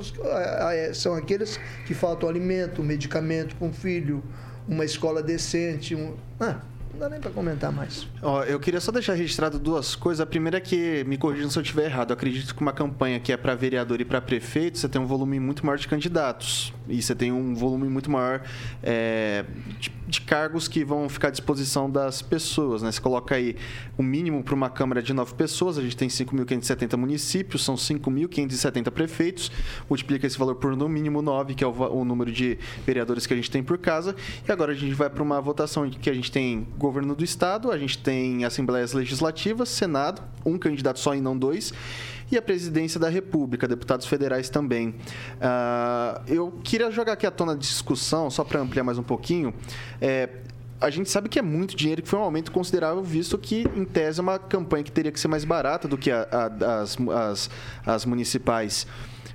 é, 0.72 0.93
são 0.93 1.16
aqueles 1.16 1.60
que 1.86 1.93
faltam 1.93 2.28
alimento, 2.28 2.84
medicamento 2.84 3.56
para 3.56 3.68
um 3.68 3.74
filho, 3.74 4.24
uma 4.68 4.86
escola 4.86 5.22
decente. 5.22 5.95
Um, 5.95 6.16
ah, 6.39 6.62
não 6.93 6.99
dá 6.99 7.09
nem 7.09 7.19
para 7.19 7.31
comentar 7.31 7.71
mais. 7.71 8.07
Ó, 8.21 8.43
eu 8.43 8.59
queria 8.59 8.79
só 8.79 8.91
deixar 8.91 9.13
registrado 9.13 9.57
duas 9.57 9.95
coisas. 9.95 10.21
A 10.21 10.25
primeira 10.25 10.57
é 10.57 10.61
que, 10.61 11.03
me 11.05 11.17
corrijam 11.17 11.49
se 11.49 11.57
eu 11.57 11.63
estiver 11.63 11.85
errado, 11.85 12.11
eu 12.11 12.13
acredito 12.13 12.53
que 12.53 12.61
uma 12.61 12.71
campanha 12.71 13.19
que 13.19 13.31
é 13.31 13.37
para 13.37 13.55
vereador 13.55 13.99
e 13.99 14.05
para 14.05 14.21
prefeito, 14.21 14.77
você 14.77 14.87
tem 14.87 15.01
um 15.01 15.05
volume 15.05 15.39
muito 15.39 15.65
maior 15.65 15.77
de 15.77 15.87
candidatos. 15.87 16.71
E 16.87 17.01
você 17.01 17.15
tem 17.15 17.31
um 17.31 17.55
volume 17.55 17.87
muito 17.89 18.11
maior 18.11 18.43
é, 18.83 19.45
de, 19.79 19.91
de, 20.07 20.21
cargos 20.21 20.67
que 20.67 20.83
vão 20.83 21.07
ficar 21.09 21.29
à 21.29 21.31
disposição 21.31 21.89
das 21.89 22.21
pessoas. 22.21 22.83
Né? 22.83 22.91
Você 22.91 23.01
coloca 23.01 23.35
aí 23.35 23.55
o 23.97 24.03
mínimo 24.03 24.43
para 24.43 24.53
uma 24.53 24.69
Câmara 24.69 25.01
de 25.01 25.13
nove 25.13 25.33
pessoas, 25.35 25.77
a 25.77 25.81
gente 25.81 25.95
tem 25.95 26.07
5.570 26.09 26.97
municípios, 26.97 27.63
são 27.63 27.75
5.570 27.75 28.91
prefeitos, 28.91 29.51
multiplica 29.89 30.27
esse 30.27 30.37
valor 30.37 30.55
por 30.55 30.75
no 30.75 30.89
mínimo 30.89 31.21
nove, 31.21 31.53
que 31.53 31.63
é 31.63 31.67
o, 31.67 31.71
o 31.71 32.03
número 32.03 32.31
de 32.31 32.57
vereadores 32.85 33.25
que 33.25 33.33
a 33.33 33.35
gente 33.35 33.49
tem 33.49 33.63
por 33.63 33.77
casa. 33.77 34.15
E 34.47 34.51
agora 34.51 34.71
a 34.71 34.75
gente 34.75 34.93
vai 34.93 35.09
para 35.09 35.23
uma 35.23 35.39
votação 35.39 35.89
que 35.89 36.09
a 36.09 36.13
gente 36.13 36.31
tem 36.31 36.67
governo 36.84 37.15
do 37.15 37.23
estado, 37.23 37.71
a 37.71 37.77
gente 37.77 37.97
tem 37.97 38.43
assembleias 38.43 38.91
legislativas, 38.91 39.69
senado, 39.69 40.21
um 40.45 40.57
candidato 40.57 40.99
só 40.99 41.15
e 41.15 41.21
não 41.21 41.38
dois, 41.38 41.73
e 42.29 42.38
a 42.38 42.41
presidência 42.41 42.99
da 42.99 43.07
República, 43.07 43.67
deputados 43.67 44.05
federais 44.05 44.49
também. 44.49 44.89
Uh, 44.89 46.21
eu 46.27 46.51
queria 46.61 46.91
jogar 46.91 47.13
aqui 47.13 47.25
à 47.25 47.31
tona 47.31 47.53
de 47.55 47.61
discussão, 47.61 48.29
só 48.29 48.43
para 48.43 48.59
ampliar 48.59 48.84
mais 48.84 48.97
um 48.97 49.03
pouquinho. 49.03 49.53
É, 50.01 50.29
a 50.81 50.89
gente 50.89 51.09
sabe 51.09 51.29
que 51.29 51.39
é 51.39 51.41
muito 51.41 51.73
dinheiro, 51.73 52.01
que 52.01 52.09
foi 52.09 52.19
um 52.19 52.23
aumento 52.23 52.51
considerável, 52.51 53.01
visto 53.01 53.38
que, 53.38 53.65
em 53.75 53.86
tese, 53.86 54.19
é 54.19 54.21
uma 54.21 54.38
campanha 54.38 54.84
que 54.84 54.91
teria 54.91 55.11
que 55.11 55.19
ser 55.19 55.29
mais 55.29 55.45
barata 55.45 55.88
do 55.88 55.97
que 55.97 56.11
a, 56.11 56.27
a, 56.29 56.81
as, 56.81 56.97
as, 56.99 57.49
as, 57.86 58.05
municipais. 58.05 58.86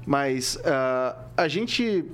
Mas 0.05 0.57
uh, 0.57 1.17
a 1.35 1.49
gente 1.49 2.05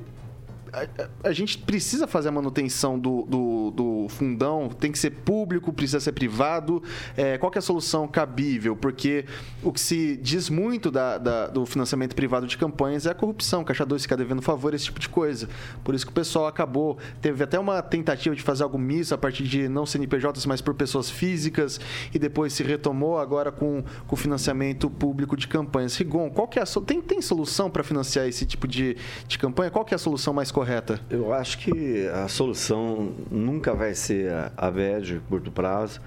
a, 1.23 1.33
gente 1.33 1.59
precisa 1.59 2.07
fazer 2.07 2.29
a 2.29 2.33
manutenção 2.33 2.99
do, 2.99 3.23
do, 3.23 3.71
do, 3.71 4.09
fundão, 4.09 4.69
tem 4.69 4.91
que 4.91 4.99
ser 4.99 5.11
público, 5.11 5.73
precisa 5.73 6.01
ser 6.01 6.13
privado. 6.13 6.83
É, 7.17 7.39
qual 7.39 7.53
é 7.55 7.59
a 7.59 7.63
solução 7.63 8.09
cabível? 8.09 8.75
Porque 8.75 9.25
o 9.63 9.73
que 9.73 9.81
se 9.81 10.17
diz 10.17 10.51
muito 10.51 10.91
da, 10.91 11.19
da, 11.19 11.47
do 11.47 11.65
financiamento 11.65 12.15
privado 12.15 12.47
de 12.47 12.59
campanhas 12.59 13.07
é 13.07 13.11
a 13.11 13.15
corrupção, 13.15 13.63
Caixa 13.65 13.87
2 13.87 14.03
fica 14.03 14.17
devendo 14.17 14.43
favor, 14.43 14.75
esse 14.75 14.87
tipo 14.87 14.99
de 14.99 15.09
coisa. 15.09 15.49
Por 15.83 15.95
isso 15.95 16.05
que 16.05 16.13
o 16.13 16.15
pessoal 16.15 16.47
acabou, 16.47 16.99
teve 17.21 17.45
até 17.45 17.59
uma 17.59 17.81
tentativa 17.81 18.35
de 18.35 18.43
fazer 18.43 18.65
algo 18.65 18.79
misto 18.79 19.15
a 19.15 19.19
partir 19.19 19.45
de 19.45 19.69
não 19.69 19.87
CNPJs, 19.87 20.47
mas 20.47 20.61
por 20.61 20.75
pessoas 20.75 21.09
físicas, 21.09 21.81
e 22.13 22.19
depois 22.19 22.53
se 22.53 22.63
retomou 22.63 23.19
agora 23.19 23.53
com 23.53 23.85
o 24.11 24.17
financiamento 24.17 24.91
público 24.91 25.37
de 25.37 25.47
campanhas. 25.47 25.97
Rigon, 25.97 26.31
qual 26.31 26.49
que 26.49 26.59
é 26.59 26.63
a, 26.63 26.67
tem, 26.85 27.01
tem 27.01 27.21
solução 27.21 27.71
para 27.71 27.83
financiar 27.83 28.27
esse 28.27 28.45
tipo 28.45 28.67
de, 28.67 28.97
de 29.27 29.39
campanha? 29.39 29.71
Qual 29.71 29.85
que 29.85 29.95
é 29.95 29.97
a 29.97 29.99
solução 29.99 30.33
mais 30.33 30.51
correta? 30.51 30.64
Correta? 30.65 30.99
Eu 31.11 31.31
acho 31.35 31.59
que 31.59 32.09
a 32.09 32.27
solução 32.27 33.13
nunca 33.31 33.75
vai 33.75 33.95
ser 33.95 34.33
a 34.57 34.71
médio 34.71 35.19
e 35.19 35.21
curto 35.29 35.51
prazo. 35.53 36.01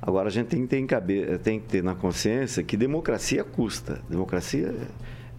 Agora 0.00 0.28
a 0.28 0.30
gente 0.30 0.46
tem 0.46 0.62
que 0.62 0.68
ter, 0.68 0.86
cabe... 0.86 1.38
tem 1.38 1.58
que 1.58 1.66
ter 1.66 1.82
na 1.82 1.92
consciência 1.92 2.62
que 2.62 2.76
democracia 2.76 3.42
custa. 3.42 4.00
Democracia 4.08 4.72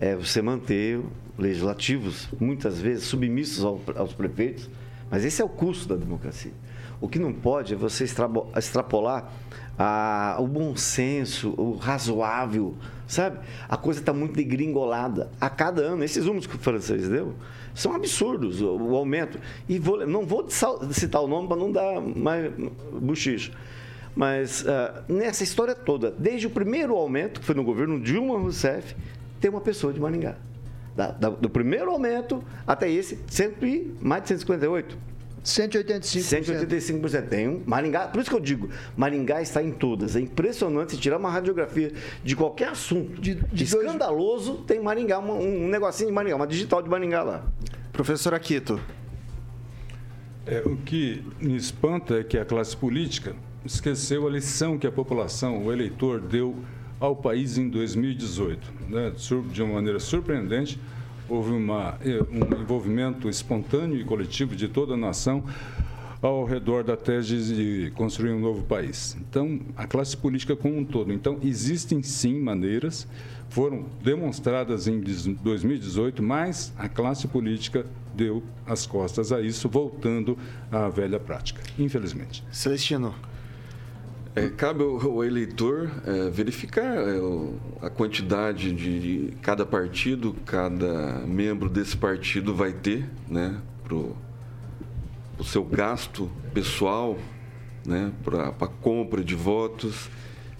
é 0.01 0.18
você 0.18 0.41
manter 0.41 0.99
legislativos, 1.38 2.28
muitas 2.41 2.78
vezes 2.78 3.05
submissos 3.05 3.63
ao, 3.63 3.80
aos 3.95 4.11
prefeitos, 4.13 4.70
mas 5.09 5.24
esse 5.24 5.41
é 5.41 5.45
o 5.45 5.49
custo 5.49 5.88
da 5.88 5.95
democracia. 5.95 6.51
O 6.99 7.07
que 7.07 7.20
não 7.20 7.32
pode 7.32 7.74
é 7.74 7.78
você 7.78 8.03
extrapolar 8.03 9.32
a, 9.78 10.38
o 10.39 10.47
bom 10.47 10.75
senso, 10.75 11.53
o 11.57 11.75
razoável, 11.75 12.75
sabe? 13.07 13.39
A 13.69 13.78
coisa 13.78 13.99
está 13.99 14.11
muito 14.11 14.36
degringolada. 14.36 15.30
A 15.39 15.49
cada 15.49 15.82
ano, 15.82 16.03
esses 16.03 16.25
números 16.25 16.47
que 16.47 16.55
o 16.55 16.59
francês 16.59 17.07
deu 17.07 17.36
são 17.75 17.93
absurdos, 17.93 18.61
o, 18.61 18.75
o 18.75 18.95
aumento. 18.95 19.39
E 19.69 19.78
vou, 19.78 20.05
não 20.07 20.25
vou 20.25 20.47
citar 20.91 21.21
o 21.21 21.28
nome 21.28 21.47
para 21.47 21.57
não 21.57 21.71
dar 21.71 22.01
mais 22.01 22.51
buchicho. 22.99 23.51
Mas 24.15 24.63
uh, 24.63 25.13
nessa 25.13 25.43
história 25.43 25.75
toda, 25.75 26.09
desde 26.09 26.47
o 26.47 26.49
primeiro 26.49 26.95
aumento, 26.95 27.39
que 27.39 27.45
foi 27.45 27.53
no 27.53 27.63
governo 27.63 27.99
Dilma 27.99 28.39
Rousseff, 28.39 28.95
tem 29.39 29.51
uma 29.51 29.61
pessoa 29.61 29.93
de 29.93 29.99
Maringá. 29.99 30.36
Da, 30.95 31.11
da, 31.11 31.30
do 31.30 31.47
primeiro 31.47 31.91
aumento 31.91 32.43
até 32.65 32.89
esse, 32.89 33.19
cento 33.28 33.63
e, 33.63 33.95
mais 34.01 34.23
de 34.23 34.30
158. 34.30 34.97
185%. 35.47 37.01
185%. 37.01 37.27
Tem 37.27 37.47
um. 37.47 37.63
Maringá, 37.65 38.07
por 38.07 38.19
isso 38.19 38.29
que 38.29 38.35
eu 38.35 38.39
digo, 38.39 38.69
Maringá 38.95 39.41
está 39.41 39.63
em 39.63 39.71
todas. 39.71 40.15
É 40.15 40.19
impressionante 40.19 40.93
se 40.93 40.97
tirar 40.99 41.17
uma 41.17 41.31
radiografia 41.31 41.93
de 42.23 42.35
qualquer 42.35 42.69
assunto 42.69 43.21
de, 43.21 43.35
de 43.35 43.63
escandaloso, 43.63 44.53
dois... 44.53 44.65
tem 44.65 44.81
Maringá, 44.81 45.19
um, 45.19 45.65
um 45.65 45.67
negocinho 45.69 46.09
de 46.09 46.13
Maringá, 46.13 46.35
uma 46.35 46.47
digital 46.47 46.81
de 46.81 46.89
Maringá 46.89 47.23
lá. 47.23 47.43
Professor 47.93 48.33
Aquito. 48.33 48.79
É, 50.45 50.61
o 50.65 50.77
que 50.77 51.23
me 51.41 51.55
espanta 51.55 52.19
é 52.19 52.23
que 52.23 52.37
a 52.37 52.45
classe 52.45 52.75
política 52.75 53.35
esqueceu 53.65 54.27
a 54.27 54.29
lição 54.29 54.77
que 54.77 54.87
a 54.87 54.91
população, 54.91 55.65
o 55.65 55.71
eleitor, 55.71 56.21
deu 56.21 56.55
ao 56.99 57.15
país 57.15 57.57
em 57.57 57.69
2018. 57.69 58.73
Né? 58.89 59.13
De 59.51 59.63
uma 59.63 59.75
maneira 59.75 59.99
surpreendente, 59.99 60.79
houve 61.30 61.51
uma, 61.51 61.97
eh, 62.01 62.23
um 62.32 62.61
envolvimento 62.61 63.30
espontâneo 63.30 63.99
e 63.99 64.03
coletivo 64.03 64.55
de 64.55 64.67
toda 64.67 64.93
a 64.93 64.97
nação 64.97 65.43
ao 66.21 66.43
redor 66.45 66.84
da 66.84 66.97
tese 66.97 67.53
de 67.53 67.91
construir 67.91 68.32
um 68.32 68.39
novo 68.39 68.63
país. 68.63 69.15
Então, 69.19 69.59
a 69.75 69.86
classe 69.86 70.17
política 70.17 70.55
como 70.55 70.78
um 70.78 70.86
todo. 70.86 71.13
Então, 71.13 71.38
existem 71.43 72.01
sim 72.01 72.39
maneiras, 72.39 73.07
foram 73.49 73.86
demonstradas 74.03 74.88
em 74.88 74.99
2018, 74.99 76.21
mas 76.23 76.73
a 76.78 76.89
classe 76.89 77.28
política 77.28 77.86
deu 78.15 78.43
as 78.65 78.86
costas 78.86 79.32
a 79.32 79.41
isso, 79.41 79.69
voltando 79.69 80.38
à 80.71 80.89
velha 80.89 81.19
prática, 81.19 81.61
infelizmente. 81.78 82.43
Celestino. 82.51 83.13
É, 84.38 84.49
cabe 84.49 84.83
ao, 84.83 85.23
eleitor 85.23 85.89
é, 86.05 86.29
verificar 86.29 86.83
é, 86.83 87.19
a 87.81 87.89
quantidade 87.89 88.71
de, 88.71 88.99
de, 88.99 89.38
cada 89.38 89.65
partido, 89.65 90.35
cada 90.45 91.25
membro 91.25 91.67
desse 91.67 91.97
partido 91.97 92.53
vai 92.53 92.71
ter, 92.71 93.09
né, 93.27 93.59
para 93.83 93.95
o 93.95 95.43
seu 95.43 95.63
gasto 95.63 96.29
pessoal, 96.53 97.17
né, 97.83 98.11
para 98.23 98.49
a 98.49 98.67
compra 98.67 99.23
de 99.23 99.33
votos. 99.33 100.07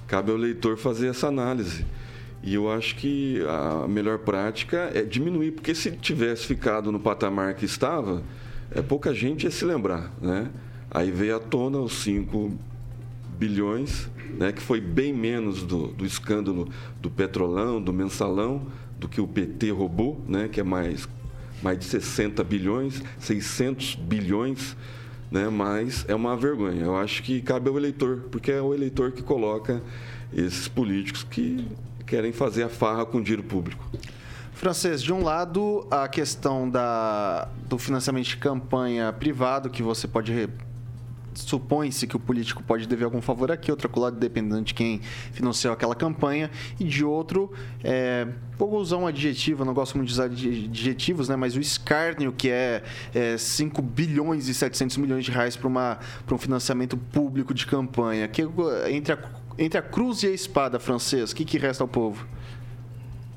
Cabe 0.08 0.32
ao 0.32 0.38
eleitor 0.40 0.76
fazer 0.76 1.10
essa 1.10 1.28
análise. 1.28 1.86
E 2.42 2.56
eu 2.56 2.72
acho 2.72 2.96
que 2.96 3.44
a 3.48 3.88
melhor 3.88 4.18
prática 4.18 4.90
é 4.92 5.04
diminuir, 5.04 5.52
porque 5.52 5.76
se 5.76 5.92
tivesse 5.92 6.48
ficado 6.48 6.92
no 6.92 7.00
patamar 7.00 7.54
que 7.54 7.66
estava, 7.66 8.24
é, 8.72 8.82
pouca 8.82 9.14
gente 9.14 9.44
ia 9.44 9.52
se 9.52 9.64
lembrar, 9.64 10.12
né? 10.20 10.50
Aí 10.90 11.12
veio 11.12 11.36
à 11.36 11.40
tona 11.40 11.78
os 11.78 12.02
5 12.02 12.58
bilhões, 13.38 14.10
né, 14.38 14.52
que 14.52 14.62
foi 14.62 14.82
bem 14.82 15.14
menos 15.14 15.64
do, 15.64 15.88
do 15.88 16.06
escândalo 16.06 16.68
do 17.02 17.10
Petrolão, 17.10 17.82
do 17.82 17.94
Mensalão, 17.94 18.68
do 19.00 19.08
que 19.08 19.22
o 19.22 19.28
PT 19.28 19.72
roubou, 19.72 20.22
né, 20.28 20.48
que 20.48 20.60
é 20.60 20.64
mais, 20.64 21.08
mais 21.62 21.78
de 21.80 21.86
60 21.86 22.44
bilhões, 22.44 23.04
600 23.20 23.96
bilhões, 23.96 24.76
né, 25.32 25.50
mas 25.50 26.06
é 26.08 26.16
uma 26.16 26.36
vergonha. 26.36 26.84
Eu 26.84 26.98
acho 26.98 27.22
que 27.24 27.42
cabe 27.42 27.70
ao 27.70 27.78
eleitor, 27.78 28.24
porque 28.32 28.52
é 28.52 28.62
o 28.62 28.74
eleitor 28.74 29.12
que 29.12 29.22
coloca 29.22 29.82
esses 30.34 30.68
políticos 30.68 31.24
que 31.24 31.68
querem 32.06 32.32
fazer 32.32 32.64
a 32.64 32.70
farra 32.70 33.06
com 33.06 33.22
dinheiro 33.22 33.44
público. 33.44 33.86
Francês, 34.54 35.04
de 35.04 35.14
um 35.14 35.22
lado, 35.22 35.86
a 35.92 36.08
questão 36.08 36.68
da, 36.68 37.48
do 37.70 37.78
financiamento 37.78 38.26
de 38.26 38.38
campanha 38.38 39.14
privado, 39.14 39.70
que 39.70 39.84
você 39.84 40.08
pode 40.08 40.32
supõe-se 41.38 42.08
que 42.08 42.16
o 42.16 42.20
político 42.20 42.64
pode 42.64 42.88
dever 42.88 43.06
algum 43.06 43.22
favor 43.22 43.52
aqui, 43.52 43.72
outro 43.72 43.88
acolá, 43.88 44.10
dependendo 44.10 44.62
de 44.64 44.74
quem 44.74 45.00
financiou 45.32 45.74
aquela 45.74 45.96
campanha, 45.96 46.50
e 46.80 46.84
de 46.84 47.06
outro, 47.06 47.52
é, 47.84 48.28
vou 48.58 48.74
usar 48.76 48.98
um 48.98 49.08
adjetivo, 49.08 49.64
não 49.64 49.74
gosto 49.74 49.96
muito 49.96 50.08
de 50.08 50.14
usar 50.14 50.26
adjetivos, 50.26 51.30
né, 51.30 51.36
mas 51.36 51.56
o 51.56 51.60
escárnio, 51.60 52.32
que 52.32 52.50
é, 52.50 52.84
é 53.14 53.38
5 53.38 53.82
bilhões 53.82 54.48
e 54.48 54.54
700 54.54 54.98
milhões 54.98 55.24
de 55.24 55.32
reais 55.32 55.56
para 55.56 56.36
um 56.36 56.38
financiamento 56.38 56.98
público 56.98 57.54
de 57.54 57.66
campanha. 57.66 58.28
Que, 58.28 58.44
entre, 58.90 59.14
a, 59.14 59.20
entre 59.58 59.78
a 59.78 59.82
cruz 59.82 60.24
e 60.24 60.28
a 60.28 60.32
espada, 60.32 60.80
francês, 60.80 61.32
o 61.32 61.36
que, 61.36 61.46
que 61.46 61.58
resta 61.58 61.84
ao 61.84 61.88
povo? 61.88 62.28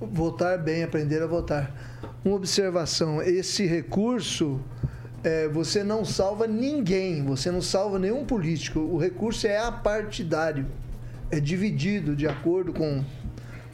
Votar 0.01 0.59
bem, 0.59 0.83
aprender 0.83 1.23
a 1.23 1.27
votar. 1.27 1.71
Uma 2.25 2.37
observação: 2.37 3.21
esse 3.21 3.67
recurso 3.67 4.61
é, 5.23 5.49
você 5.49 5.85
não 5.85 6.05
salva 6.05 6.47
ninguém, 6.47 7.25
você 7.25 7.51
não 7.51 7.61
salva 7.61 7.99
nenhum 7.99 8.25
político. 8.25 8.81
O 8.81 8.97
recurso 8.97 9.47
é 9.47 9.59
apartidário, 9.59 10.67
é 11.31 11.39
dividido 11.39 12.17
de 12.17 12.27
acordo 12.27 12.73
com, 12.73 13.05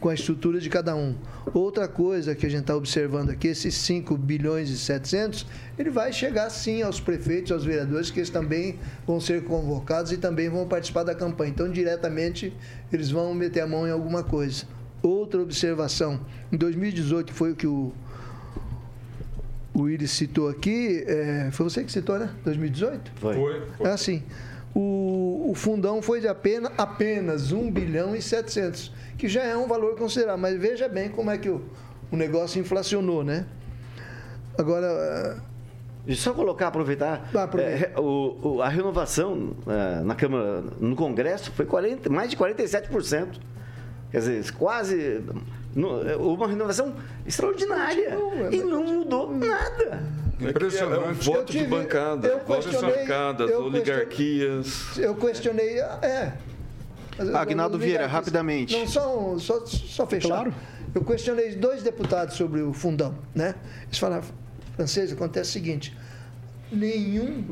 com 0.01 0.09
a 0.09 0.15
estrutura 0.15 0.61
de 0.61 0.69
cada 0.69 0.97
um. 0.97 1.15
Outra 1.55 1.87
coisa 1.87 2.35
que 2.35 2.45
a 2.45 2.49
gente 2.49 2.63
está 2.63 2.75
observando 2.75 3.31
aqui, 3.31 3.47
esses 3.47 3.75
5 3.75 4.17
bilhões 4.17 4.69
e 4.71 4.77
700, 4.77 5.47
ele 5.79 5.91
vai 5.91 6.13
chegar 6.13 6.51
sim 6.51 6.83
aos 6.83 6.99
prefeitos, 6.99 7.53
aos 7.53 7.65
vereadores, 7.65 8.11
que 8.11 8.19
eles 8.19 8.31
também 8.31 8.79
vão 9.07 9.21
ser 9.21 9.45
convocados 9.45 10.11
e 10.11 10.17
também 10.17 10.49
vão 10.49 10.67
participar 10.67 11.05
da 11.05 11.15
campanha. 11.15 11.51
Então, 11.51 11.71
diretamente, 11.71 12.53
eles 12.93 13.11
vão 13.11 13.33
meter 13.33 13.61
a 13.61 13.67
mão 13.67 13.87
em 13.87 13.91
alguma 13.91 14.25
coisa. 14.25 14.65
Outra 15.01 15.41
observação, 15.41 16.21
em 16.51 16.57
2018 16.57 17.33
foi 17.33 17.53
o 17.53 17.55
que 17.55 17.67
o 17.67 17.93
o 19.77 19.83
Willis 19.83 20.11
citou 20.13 20.49
aqui, 20.49 21.05
é, 21.07 21.51
foi 21.53 21.69
você 21.69 21.85
que 21.85 21.93
citou, 21.93 22.19
né? 22.19 22.31
2018? 22.45 23.13
Foi. 23.17 23.35
foi, 23.35 23.63
foi. 23.77 23.87
É 23.87 23.93
assim, 23.93 24.23
o, 24.75 25.51
o 25.51 25.55
fundão 25.55 26.01
foi 26.01 26.19
de 26.19 26.27
apenas, 26.27 26.73
apenas 26.79 27.53
1 27.53 27.71
bilhão 27.71 28.17
e 28.17 28.23
700, 28.23 28.91
que 29.19 29.29
já 29.29 29.45
é 29.45 29.55
um 29.55 29.69
valor 29.69 29.95
considerável, 29.97 30.41
mas 30.41 30.59
veja 30.59 30.89
bem 30.89 31.11
como 31.11 31.31
é 31.31 31.37
que 31.37 31.51
o, 31.51 31.63
o 32.11 32.17
negócio 32.17 32.59
inflacionou, 32.59 33.23
né? 33.23 33.45
Agora... 34.59 35.45
Deixa 36.07 36.21
eu 36.21 36.33
só 36.33 36.33
colocar, 36.33 36.69
aproveitar. 36.69 37.29
Ah, 37.35 37.51
é, 37.59 37.93
o, 38.01 38.39
o, 38.41 38.63
a 38.63 38.69
renovação 38.69 39.57
é, 39.67 40.05
na 40.05 40.15
Câmara, 40.15 40.63
no 40.81 40.95
Congresso, 40.95 41.51
foi 41.51 41.67
40, 41.67 42.09
mais 42.09 42.31
de 42.31 42.37
47%. 42.37 43.41
Quer 44.13 44.19
dizer, 44.19 44.53
quase 44.53 45.21
é, 45.77 46.17
uma 46.17 46.49
renovação 46.49 46.95
extraordinária. 47.27 48.09
É 48.09 48.55
e 48.55 48.63
não 48.63 48.83
mudou 48.83 49.37
nada. 49.37 50.03
Impressionante. 50.41 51.05
É 51.05 51.11
um 51.11 51.15
voto 51.15 51.53
tive, 51.53 51.65
de 51.65 51.71
bancada, 51.71 52.43
votos 52.47 52.71
de 52.71 52.79
bancadas, 52.79 53.51
oligarquias. 53.51 54.97
Eu 54.97 55.15
questionei, 55.15 55.79
é. 55.81 56.33
Agnaldo 57.35 57.79
Vieira, 57.79 58.07
rapidamente. 58.07 58.77
Não, 58.77 58.87
só, 58.87 59.39
só, 59.39 59.67
só 59.67 60.07
fechar. 60.07 60.29
Claro. 60.29 60.55
Eu 60.95 61.05
questionei 61.05 61.55
dois 61.55 61.83
deputados 61.83 62.37
sobre 62.37 62.63
o 62.63 62.73
fundão, 62.73 63.15
né? 63.35 63.55
Eles 63.85 63.99
falaram, 63.99 64.25
francês, 64.75 65.13
acontece 65.13 65.51
o 65.51 65.53
seguinte, 65.53 65.97
nenhum 66.73 67.45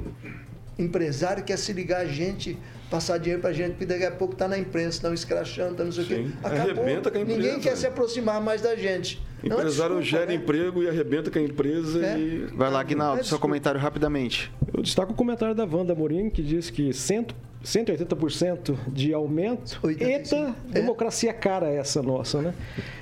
empresário 0.79 1.45
quer 1.45 1.59
se 1.59 1.73
ligar 1.73 2.01
a 2.01 2.07
gente 2.07 2.59
passar 2.91 3.19
dinheiro 3.19 3.41
para 3.41 3.53
gente, 3.53 3.73
porque 3.73 3.87
daqui 3.87 4.05
a 4.05 4.11
pouco 4.11 4.35
está 4.35 4.47
na 4.47 4.59
imprensa, 4.59 4.97
estão 4.97 5.15
escrachando, 5.15 5.73
está 5.73 5.85
não 5.85 5.93
sei 5.93 6.05
o 6.05 6.07
quê. 6.07 6.27
Acabou, 6.43 6.85
arrebenta 6.85 7.11
com 7.11 7.19
a 7.19 7.21
empresa. 7.21 7.41
Ninguém 7.41 7.61
quer 7.61 7.77
se 7.77 7.87
aproximar 7.87 8.41
mais 8.41 8.61
da 8.61 8.77
gente. 8.77 9.21
O 9.45 9.47
empresário 9.47 10.03
gera 10.03 10.27
né? 10.27 10.35
emprego 10.35 10.83
e 10.83 10.89
arrebenta 10.89 11.31
com 11.31 11.39
a 11.39 11.43
empresa 11.43 12.05
é. 12.05 12.19
e... 12.19 12.39
Vai 12.55 12.71
lá, 12.71 12.83
Guinaldo, 12.83 13.21
é 13.21 13.25
seu 13.25 13.39
comentário 13.39 13.79
rapidamente. 13.79 14.51
Eu 14.73 14.83
destaco 14.83 15.13
o 15.13 15.15
comentário 15.15 15.55
da 15.55 15.65
Wanda 15.65 15.95
Morim, 15.95 16.31
que 16.31 16.43
diz 16.43 16.71
que 16.71 16.93
cento 16.93 17.35
180% 17.65 18.77
de 18.89 19.15
aumento. 19.15 19.81
85. 19.83 20.05
Eita, 20.05 20.55
é. 20.71 20.73
democracia 20.73 21.33
cara 21.33 21.69
essa 21.69 22.03
nossa, 22.03 22.43
né? 22.43 22.55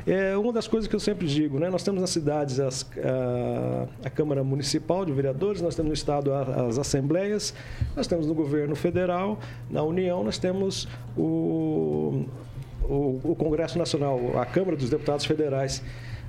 É 0.07 0.37
uma 0.37 0.53
das 0.53 0.69
coisas 0.69 0.89
que 0.89 0.95
eu 0.95 1.01
sempre 1.01 1.27
digo, 1.27 1.59
né? 1.59 1.69
Nós 1.69 1.83
temos 1.83 2.01
nas 2.01 2.11
cidades 2.11 2.61
as, 2.61 2.89
a, 2.97 4.07
a, 4.07 4.11
Câmara 4.11 4.45
Municipal 4.45 5.05
de 5.05 5.13
Vereadores, 5.13 5.61
nós 5.61 5.75
temos 5.75 5.89
no 5.89 5.95
Estado 5.95 6.33
as 6.33 6.79
assembleias, 6.79 7.53
nós 7.97 8.07
temos 8.07 8.27
no 8.27 8.35
governo 8.35 8.77
federal, 8.77 9.39
na 9.69 9.83
União 9.83 10.23
nós 10.23 10.39
temos 10.39 10.89
o, 11.17 12.25
o, 12.85 13.21
o 13.25 13.37
Congresso 13.37 13.79
Nacional, 13.79 14.39
a 14.39 14.47
Câmara 14.47 14.77
dos 14.77 14.89
Deputados 14.89 15.25
Federais. 15.25 15.83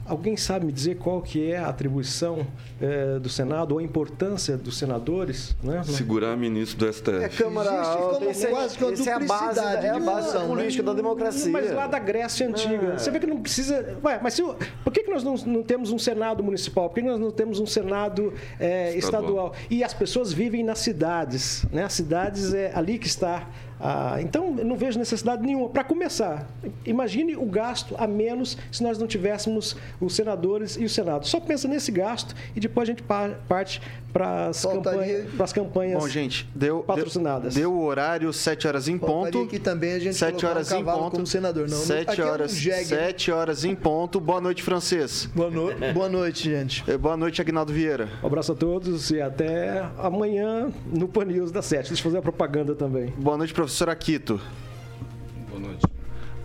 Alguém 0.05 0.35
sabe 0.35 0.65
me 0.65 0.71
dizer 0.71 0.97
qual 0.97 1.21
que 1.21 1.49
é 1.51 1.57
a 1.57 1.67
atribuição 1.67 2.45
é, 2.81 3.17
do 3.19 3.29
Senado 3.29 3.71
ou 3.73 3.79
a 3.79 3.83
importância 3.83 4.57
dos 4.57 4.77
senadores? 4.77 5.55
Né? 5.63 5.81
Segurar 5.83 6.35
ministro 6.35 6.77
do 6.85 6.91
STF. 6.93 7.09
É 7.23 7.29
Câmara 7.29 7.71
Existe 7.73 7.93
como 7.93 8.03
Alta, 8.05 8.25
esse 8.25 8.45
é, 8.45 8.49
quase 8.49 8.77
que 8.77 8.83
uma 8.83 8.93
esse 8.93 9.09
é 9.09 9.13
a 9.13 9.19
base, 9.19 9.29
duplicidade 9.45 9.85
é 9.85 9.89
a 9.89 9.93
de 9.99 10.05
base 10.05 10.33
da 10.33 10.39
né? 10.39 10.47
política 10.47 10.83
da 10.83 10.93
democracia. 10.93 11.51
Mas 11.51 11.71
lá 11.71 11.87
da 11.87 11.99
Grécia 11.99 12.47
Antiga. 12.47 12.93
Ah. 12.95 12.99
Você 12.99 13.11
vê 13.11 13.19
que 13.19 13.27
não 13.27 13.39
precisa. 13.41 13.97
Ué, 14.03 14.19
mas 14.21 14.33
se, 14.33 14.43
o- 14.43 14.55
por 14.83 14.91
que, 14.91 15.03
que 15.03 15.11
nós 15.11 15.23
não, 15.23 15.35
não 15.35 15.63
temos 15.63 15.89
um 15.91 15.97
Senado 15.99 16.43
municipal? 16.43 16.89
Por 16.89 16.95
que 16.95 17.01
nós 17.01 17.19
não 17.19 17.31
temos 17.31 17.59
um 17.59 17.65
Senado 17.65 18.33
é, 18.59 18.95
Estadual. 18.97 19.23
estadual? 19.53 19.55
E 19.69 19.83
as 19.83 19.93
pessoas 19.93 20.33
vivem 20.33 20.63
nas 20.63 20.79
cidades. 20.79 21.65
Né? 21.71 21.83
As 21.83 21.93
cidades 21.93 22.53
é 22.53 22.71
ali 22.75 22.99
que 22.99 23.07
está. 23.07 23.47
A- 23.83 24.21
então, 24.21 24.55
eu 24.57 24.63
não 24.65 24.77
vejo 24.77 24.97
necessidade 24.97 25.41
nenhuma. 25.45 25.67
Para 25.69 25.83
começar, 25.83 26.47
imagine 26.85 27.35
o 27.35 27.45
gasto 27.45 27.95
a 27.97 28.07
menos 28.07 28.57
se 28.71 28.81
nós 28.81 28.97
não 28.97 29.05
tivéssemos 29.07 29.75
os 29.99 30.15
senadores 30.15 30.77
e 30.77 30.85
o 30.85 30.89
Senado. 30.89 31.27
Só 31.27 31.39
pensa 31.39 31.67
nesse 31.67 31.91
gasto 31.91 32.33
e 32.55 32.59
depois 32.59 32.87
a 32.87 32.91
gente 32.91 33.03
pa- 33.03 33.31
parte 33.47 33.81
para 34.13 34.47
as 34.47 34.61
Faltaria- 34.61 35.25
campanhas, 35.53 35.99
Bom, 36.01 36.07
gente, 36.07 36.47
deu, 36.55 36.81
patrocinadas. 36.83 37.55
deu, 37.55 37.69
deu 37.71 37.73
o 37.79 37.83
horário, 37.83 38.31
7 38.31 38.67
horas 38.67 38.87
em 38.87 38.99
Faltaria 38.99 39.31
ponto. 39.31 39.47
aqui 39.47 39.59
também 39.59 39.93
a 39.93 39.99
gente 39.99 40.15
7 40.15 40.29
colocar 40.31 40.47
um 40.47 40.49
horas 40.51 40.71
em 40.71 40.83
ponto. 40.83 41.11
como 41.11 41.27
senador. 41.27 41.67
Não, 41.67 41.77
não- 41.77 41.83
7 41.85 42.11
aqui 42.11 42.21
é 42.21 42.25
um 42.25 42.27
horas, 42.29 42.55
jegue? 42.55 42.85
7 42.85 43.31
horas 43.31 43.65
em 43.65 43.73
ponto. 43.75 44.19
Boa 44.19 44.39
noite, 44.39 44.61
francês. 44.61 45.27
Boa, 45.33 45.49
no... 45.49 45.71
Boa 45.93 46.07
noite, 46.09 46.43
gente. 46.49 46.83
Eh, 46.87 46.97
Boa 46.97 47.17
noite, 47.17 47.41
Agnaldo 47.41 47.73
Vieira. 47.73 48.07
Um 48.21 48.27
abraço 48.27 48.51
a 48.51 48.55
todos 48.55 49.09
e 49.09 49.19
até 49.19 49.83
amanhã 49.97 50.71
no 50.85 51.07
Pan 51.07 51.25
News 51.25 51.51
das 51.51 51.65
7. 51.65 51.87
Deixa 51.89 52.01
eu 52.01 52.03
fazer 52.03 52.17
a 52.19 52.21
propaganda 52.21 52.75
também. 52.75 53.07
Boa 53.17 53.35
noite, 53.37 53.53
professor 53.53 53.89
Aquito. 53.89 54.39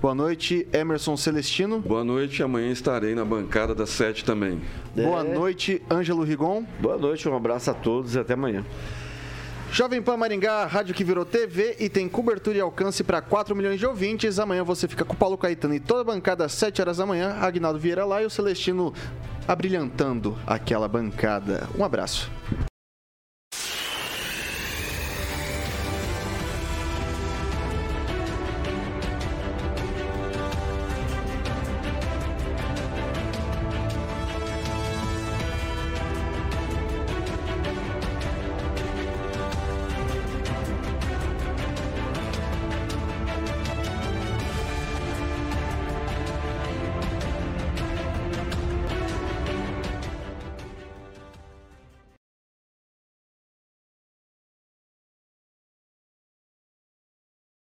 Boa 0.00 0.14
noite. 0.14 0.66
Boa 0.70 0.80
Emerson 0.80 1.16
Celestino. 1.16 1.80
Boa 1.80 2.04
noite, 2.04 2.42
amanhã 2.42 2.70
estarei 2.70 3.14
na 3.14 3.24
bancada 3.24 3.74
das 3.74 3.90
sete 3.90 4.24
também. 4.24 4.60
Boa 4.94 5.20
É. 5.24 5.34
noite, 5.34 5.82
Ângelo 5.90 6.22
Rigon. 6.22 6.64
Boa 6.80 6.96
noite, 6.96 7.28
um 7.28 7.36
abraço 7.36 7.70
a 7.70 7.74
todos 7.74 8.14
e 8.14 8.18
até 8.18 8.34
amanhã. 8.34 8.64
Jovem 9.70 10.00
Pan 10.00 10.16
Maringá, 10.16 10.64
rádio 10.64 10.94
que 10.94 11.04
virou 11.04 11.26
TV 11.26 11.76
e 11.78 11.88
tem 11.90 12.08
cobertura 12.08 12.56
e 12.56 12.60
alcance 12.60 13.04
para 13.04 13.20
4 13.20 13.54
milhões 13.54 13.78
de 13.78 13.84
ouvintes. 13.86 14.38
Amanhã 14.38 14.64
você 14.64 14.88
fica 14.88 15.04
com 15.04 15.12
o 15.12 15.16
Paulo 15.16 15.36
Caetano 15.36 15.74
e 15.74 15.80
toda 15.80 16.00
a 16.00 16.04
bancada 16.04 16.44
às 16.44 16.52
7 16.52 16.80
horas 16.80 16.96
da 16.96 17.04
manhã. 17.04 17.36
Agnaldo 17.40 17.78
Vieira 17.78 18.04
lá 18.06 18.22
e 18.22 18.26
o 18.26 18.30
Celestino 18.30 18.94
abrilhantando 19.46 20.38
aquela 20.46 20.88
bancada. 20.88 21.68
Um 21.78 21.84
abraço. 21.84 22.30